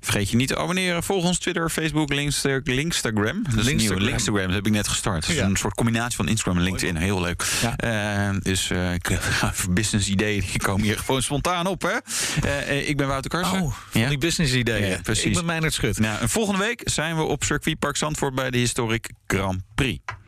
Vergeet 0.00 0.30
je 0.30 0.36
niet 0.36 0.48
te 0.48 0.56
abonneren. 0.56 1.02
Volg 1.02 1.24
ons 1.24 1.38
Twitter, 1.38 1.70
Facebook, 1.70 2.12
Linkster, 2.12 2.60
Linkstagram. 2.64 3.42
Dat 3.50 3.58
is 3.58 3.64
Linkstagram. 3.64 3.98
nieuw. 3.98 4.08
Linkstagram 4.08 4.46
dat 4.46 4.54
heb 4.54 4.66
ik 4.66 4.72
net 4.72 4.88
gestart. 4.88 5.20
Dat 5.20 5.30
is 5.30 5.36
Ja. 5.36 5.44
een 5.44 5.56
soort 5.56 5.74
combinatie 5.74 6.16
van 6.16 6.28
Instagram 6.28 6.56
en 6.56 6.62
LinkedIn. 6.62 6.96
Heel 6.96 7.20
leuk. 7.20 7.44
Ja. 7.62 7.76
Eh, 7.76 8.36
dus 8.42 8.70
eh, 8.70 8.90
business 9.70 10.08
ideeën 10.08 10.40
die 10.50 10.60
komen 10.60 10.82
hier 10.82 10.98
gewoon 10.98 11.22
spontaan 11.22 11.66
op. 11.66 11.82
Hè? 11.82 11.96
Ik 12.70 12.96
ben 12.96 13.06
Wouter 13.06 13.30
Karsen. 13.30 13.60
Oh, 13.60 13.74
van 13.90 14.00
Ja? 14.00 14.08
die 14.08 14.18
business 14.18 14.52
ideeën. 14.54 15.02
Precies. 15.02 15.24
Ik 15.24 15.34
ben 15.34 15.44
Meijnerd 15.44 15.72
Schut. 15.74 15.98
Nou, 15.98 16.20
en 16.20 16.28
volgende 16.28 16.60
week 16.60 16.80
zijn 16.84 17.16
we 17.16 17.22
op 17.22 17.44
circuitpark 17.44 17.96
Zandvoort 17.96 18.34
bij 18.34 18.50
de 18.50 18.58
Historic 18.58 19.10
Grand 19.26 19.60
Prix. 19.74 20.02